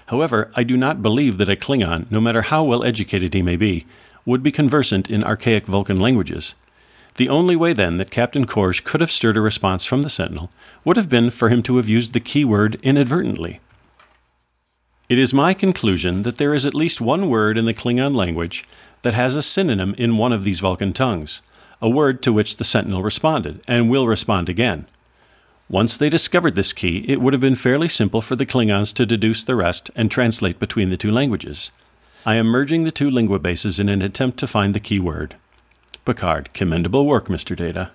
However, 0.06 0.50
I 0.54 0.62
do 0.62 0.76
not 0.76 1.02
believe 1.02 1.38
that 1.38 1.48
a 1.48 1.56
Klingon, 1.56 2.10
no 2.10 2.20
matter 2.20 2.42
how 2.42 2.62
well 2.64 2.84
educated 2.84 3.34
he 3.34 3.42
may 3.42 3.56
be, 3.56 3.86
would 4.24 4.42
be 4.42 4.52
conversant 4.52 5.10
in 5.10 5.24
archaic 5.24 5.66
Vulcan 5.66 5.98
languages. 5.98 6.54
The 7.16 7.28
only 7.28 7.56
way 7.56 7.72
then 7.72 7.96
that 7.96 8.10
Captain 8.10 8.46
Korge 8.46 8.84
could 8.84 9.00
have 9.00 9.10
stirred 9.10 9.36
a 9.36 9.40
response 9.40 9.84
from 9.84 10.02
the 10.02 10.08
Sentinel 10.08 10.50
would 10.84 10.96
have 10.96 11.08
been 11.08 11.30
for 11.30 11.48
him 11.48 11.62
to 11.64 11.76
have 11.76 11.88
used 11.88 12.12
the 12.12 12.20
keyword 12.20 12.78
inadvertently. 12.82 13.60
It 15.08 15.18
is 15.18 15.34
my 15.34 15.52
conclusion 15.52 16.22
that 16.22 16.36
there 16.36 16.54
is 16.54 16.64
at 16.64 16.74
least 16.74 17.00
one 17.00 17.28
word 17.28 17.58
in 17.58 17.66
the 17.66 17.74
Klingon 17.74 18.14
language 18.14 18.64
that 19.02 19.14
has 19.14 19.36
a 19.36 19.42
synonym 19.42 19.94
in 19.98 20.16
one 20.16 20.32
of 20.32 20.44
these 20.44 20.60
Vulcan 20.60 20.92
tongues, 20.92 21.42
a 21.82 21.90
word 21.90 22.22
to 22.22 22.32
which 22.32 22.56
the 22.56 22.64
Sentinel 22.64 23.02
responded, 23.02 23.60
and 23.68 23.90
will 23.90 24.06
respond 24.06 24.48
again. 24.48 24.86
Once 25.68 25.96
they 25.96 26.08
discovered 26.08 26.54
this 26.54 26.72
key, 26.72 27.04
it 27.08 27.20
would 27.20 27.32
have 27.32 27.40
been 27.40 27.56
fairly 27.56 27.88
simple 27.88 28.22
for 28.22 28.36
the 28.36 28.46
Klingons 28.46 28.94
to 28.94 29.04
deduce 29.04 29.42
the 29.42 29.56
rest 29.56 29.90
and 29.96 30.10
translate 30.10 30.60
between 30.60 30.90
the 30.90 30.96
two 30.96 31.10
languages. 31.10 31.72
I 32.24 32.36
am 32.36 32.46
merging 32.46 32.84
the 32.84 32.92
two 32.92 33.10
lingua 33.10 33.40
bases 33.40 33.80
in 33.80 33.88
an 33.88 34.00
attempt 34.00 34.38
to 34.38 34.46
find 34.46 34.74
the 34.74 34.80
key 34.80 35.00
word. 35.00 35.34
Picard, 36.04 36.52
commendable 36.52 37.04
work, 37.04 37.26
Mr. 37.26 37.56
Data. 37.56 37.90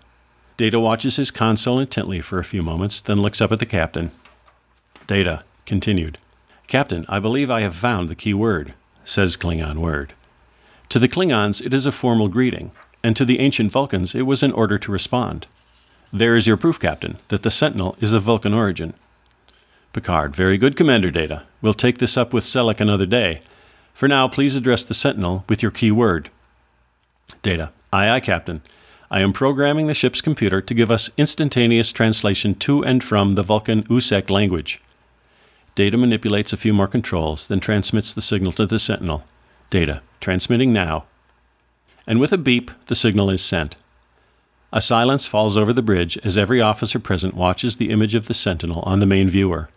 Data 0.58 0.80
watches 0.80 1.16
his 1.16 1.32
console 1.32 1.80
intently 1.80 2.20
for 2.20 2.40
a 2.40 2.44
few 2.44 2.64
moments, 2.64 3.00
then 3.00 3.22
looks 3.22 3.42
up 3.42 3.52
at 3.52 3.60
the 3.60 3.66
captain. 3.66 4.12
Data 5.06 5.44
continued. 5.66 6.18
Captain, 6.68 7.06
I 7.08 7.20
believe 7.20 7.50
I 7.50 7.62
have 7.62 7.76
found 7.76 8.10
the 8.10 8.16
key 8.16 8.34
word, 8.34 8.74
says 9.06 9.38
Klingon 9.38 9.78
word. 9.78 10.14
To 10.90 11.00
the 11.00 11.08
Klingons, 11.08 11.66
it 11.66 11.74
is 11.74 11.86
a 11.86 11.92
formal 11.92 12.28
greeting, 12.28 12.72
and 13.04 13.16
to 13.16 13.26
the 13.26 13.40
ancient 13.40 13.72
Vulcans, 13.72 14.16
it 14.16 14.24
was 14.24 14.44
an 14.44 14.52
order 14.52 14.78
to 14.78 14.92
respond. 14.92 15.48
There 16.12 16.36
is 16.36 16.48
your 16.48 16.58
proof, 16.58 16.80
Captain, 16.80 17.18
that 17.28 17.44
the 17.44 17.52
Sentinel 17.52 17.98
is 18.00 18.14
of 18.14 18.24
Vulcan 18.24 18.54
origin. 18.54 18.94
Picard, 19.94 20.36
very 20.36 20.58
good, 20.58 20.76
Commander 20.76 21.12
Data. 21.12 21.44
We'll 21.62 21.74
take 21.74 21.98
this 21.98 22.18
up 22.18 22.34
with 22.34 22.44
Selek 22.44 22.80
another 22.80 23.06
day. 23.06 23.42
For 23.94 24.08
now, 24.08 24.28
please 24.28 24.56
address 24.56 24.86
the 24.86 24.94
Sentinel 24.94 25.44
with 25.50 25.62
your 25.62 25.72
key 25.72 25.92
word. 25.92 26.30
Data, 27.42 27.72
aye, 27.92 28.10
aye, 28.10 28.20
Captain. 28.20 28.62
I 29.10 29.22
am 29.22 29.34
programming 29.34 29.88
the 29.88 29.94
ship's 29.94 30.22
computer 30.22 30.62
to 30.62 30.74
give 30.74 30.92
us 30.92 31.10
instantaneous 31.18 31.92
translation 31.92 32.56
to 32.56 32.84
and 32.84 33.04
from 33.04 33.36
the 33.36 33.44
Vulcan 33.44 33.84
Usek 33.84 34.30
language. 34.30 34.82
Data 35.76 35.98
manipulates 35.98 36.52
a 36.52 36.58
few 36.58 36.74
more 36.74 36.88
controls, 36.88 37.48
then 37.48 37.60
transmits 37.60 38.14
the 38.14 38.22
signal 38.22 38.52
to 38.54 38.66
the 38.66 38.80
Sentinel. 38.80 39.24
Data, 39.70 40.02
transmitting 40.20 40.74
now. 40.74 41.06
And 42.08 42.20
with 42.20 42.32
a 42.32 42.38
beep, 42.38 42.72
the 42.88 42.96
signal 42.96 43.30
is 43.30 43.44
sent. 43.44 43.76
A 44.72 44.82
silence 44.82 45.28
falls 45.28 45.56
over 45.56 45.74
the 45.74 45.82
bridge 45.82 46.18
as 46.24 46.38
every 46.38 46.62
officer 46.62 47.00
present 47.00 47.36
watches 47.36 47.78
the 47.78 47.90
image 47.90 48.16
of 48.16 48.28
the 48.28 48.34
Sentinel 48.34 48.82
on 48.82 49.00
the 49.00 49.06
main 49.06 49.30
viewer. 49.30 49.70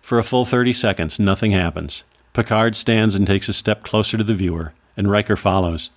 For 0.00 0.18
a 0.18 0.24
full 0.24 0.44
30 0.44 0.72
seconds, 0.72 1.20
nothing 1.20 1.52
happens. 1.52 2.04
Picard 2.32 2.76
stands 2.76 3.14
and 3.14 3.26
takes 3.26 3.48
a 3.48 3.52
step 3.52 3.82
closer 3.82 4.16
to 4.16 4.24
the 4.24 4.34
viewer, 4.34 4.72
and 4.96 5.10
Riker 5.10 5.36
follows. 5.36 5.90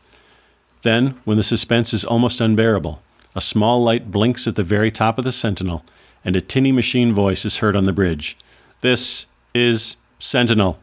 Then, 0.82 1.20
when 1.24 1.38
the 1.38 1.44
suspense 1.44 1.94
is 1.94 2.04
almost 2.04 2.42
unbearable, 2.42 3.02
a 3.36 3.42
small 3.42 3.84
light 3.84 4.12
blinks 4.12 4.48
at 4.48 4.56
the 4.56 4.64
very 4.64 4.92
top 4.92 5.18
of 5.18 5.24
the 5.24 5.32
Sentinel, 5.32 5.86
and 6.26 6.36
a 6.36 6.42
tinny 6.42 6.72
machine 6.72 7.14
voice 7.14 7.46
is 7.46 7.58
heard 7.58 7.76
on 7.76 7.86
the 7.86 7.94
bridge. 7.94 8.38
This 8.82 9.28
is 9.54 9.98
Sentinel. 10.20 10.80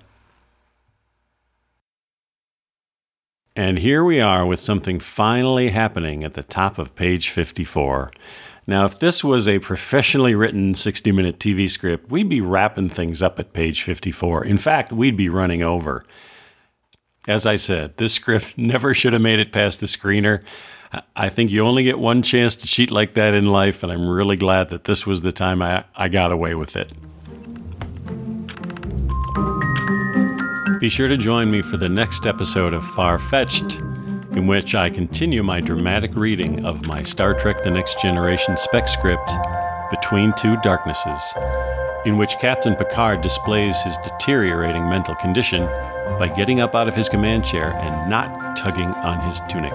And 3.58 3.80
here 3.80 4.04
we 4.04 4.20
are 4.20 4.46
with 4.46 4.60
something 4.60 5.00
finally 5.00 5.70
happening 5.70 6.22
at 6.22 6.34
the 6.34 6.44
top 6.44 6.78
of 6.78 6.94
page 6.94 7.30
54. 7.30 8.12
Now, 8.68 8.84
if 8.84 9.00
this 9.00 9.24
was 9.24 9.48
a 9.48 9.58
professionally 9.58 10.36
written 10.36 10.76
60 10.76 11.10
minute 11.10 11.40
TV 11.40 11.68
script, 11.68 12.08
we'd 12.08 12.28
be 12.28 12.40
wrapping 12.40 12.88
things 12.88 13.20
up 13.20 13.40
at 13.40 13.52
page 13.52 13.82
54. 13.82 14.44
In 14.44 14.58
fact, 14.58 14.92
we'd 14.92 15.16
be 15.16 15.28
running 15.28 15.60
over. 15.60 16.04
As 17.26 17.46
I 17.46 17.56
said, 17.56 17.96
this 17.96 18.12
script 18.12 18.54
never 18.56 18.94
should 18.94 19.12
have 19.12 19.22
made 19.22 19.40
it 19.40 19.50
past 19.50 19.80
the 19.80 19.86
screener. 19.86 20.40
I 21.16 21.28
think 21.28 21.50
you 21.50 21.66
only 21.66 21.82
get 21.82 21.98
one 21.98 22.22
chance 22.22 22.54
to 22.54 22.66
cheat 22.68 22.92
like 22.92 23.14
that 23.14 23.34
in 23.34 23.46
life, 23.46 23.82
and 23.82 23.90
I'm 23.90 24.08
really 24.08 24.36
glad 24.36 24.68
that 24.68 24.84
this 24.84 25.04
was 25.04 25.22
the 25.22 25.32
time 25.32 25.62
I, 25.62 25.82
I 25.96 26.06
got 26.06 26.30
away 26.30 26.54
with 26.54 26.76
it. 26.76 26.92
Be 30.80 30.88
sure 30.88 31.08
to 31.08 31.16
join 31.16 31.50
me 31.50 31.60
for 31.60 31.76
the 31.76 31.88
next 31.88 32.24
episode 32.24 32.72
of 32.72 32.86
Far 32.86 33.18
Fetched, 33.18 33.80
in 34.30 34.46
which 34.46 34.76
I 34.76 34.90
continue 34.90 35.42
my 35.42 35.60
dramatic 35.60 36.14
reading 36.14 36.64
of 36.64 36.86
my 36.86 37.02
Star 37.02 37.34
Trek 37.34 37.64
The 37.64 37.70
Next 37.72 38.00
Generation 38.00 38.56
spec 38.56 38.86
script, 38.86 39.28
Between 39.90 40.32
Two 40.34 40.56
Darknesses, 40.58 41.34
in 42.06 42.16
which 42.16 42.38
Captain 42.38 42.76
Picard 42.76 43.22
displays 43.22 43.82
his 43.82 43.96
deteriorating 44.04 44.88
mental 44.88 45.16
condition 45.16 45.66
by 46.16 46.32
getting 46.36 46.60
up 46.60 46.76
out 46.76 46.86
of 46.86 46.94
his 46.94 47.08
command 47.08 47.44
chair 47.44 47.72
and 47.72 48.08
not 48.08 48.56
tugging 48.56 48.92
on 48.92 49.18
his 49.26 49.40
tunic. 49.48 49.74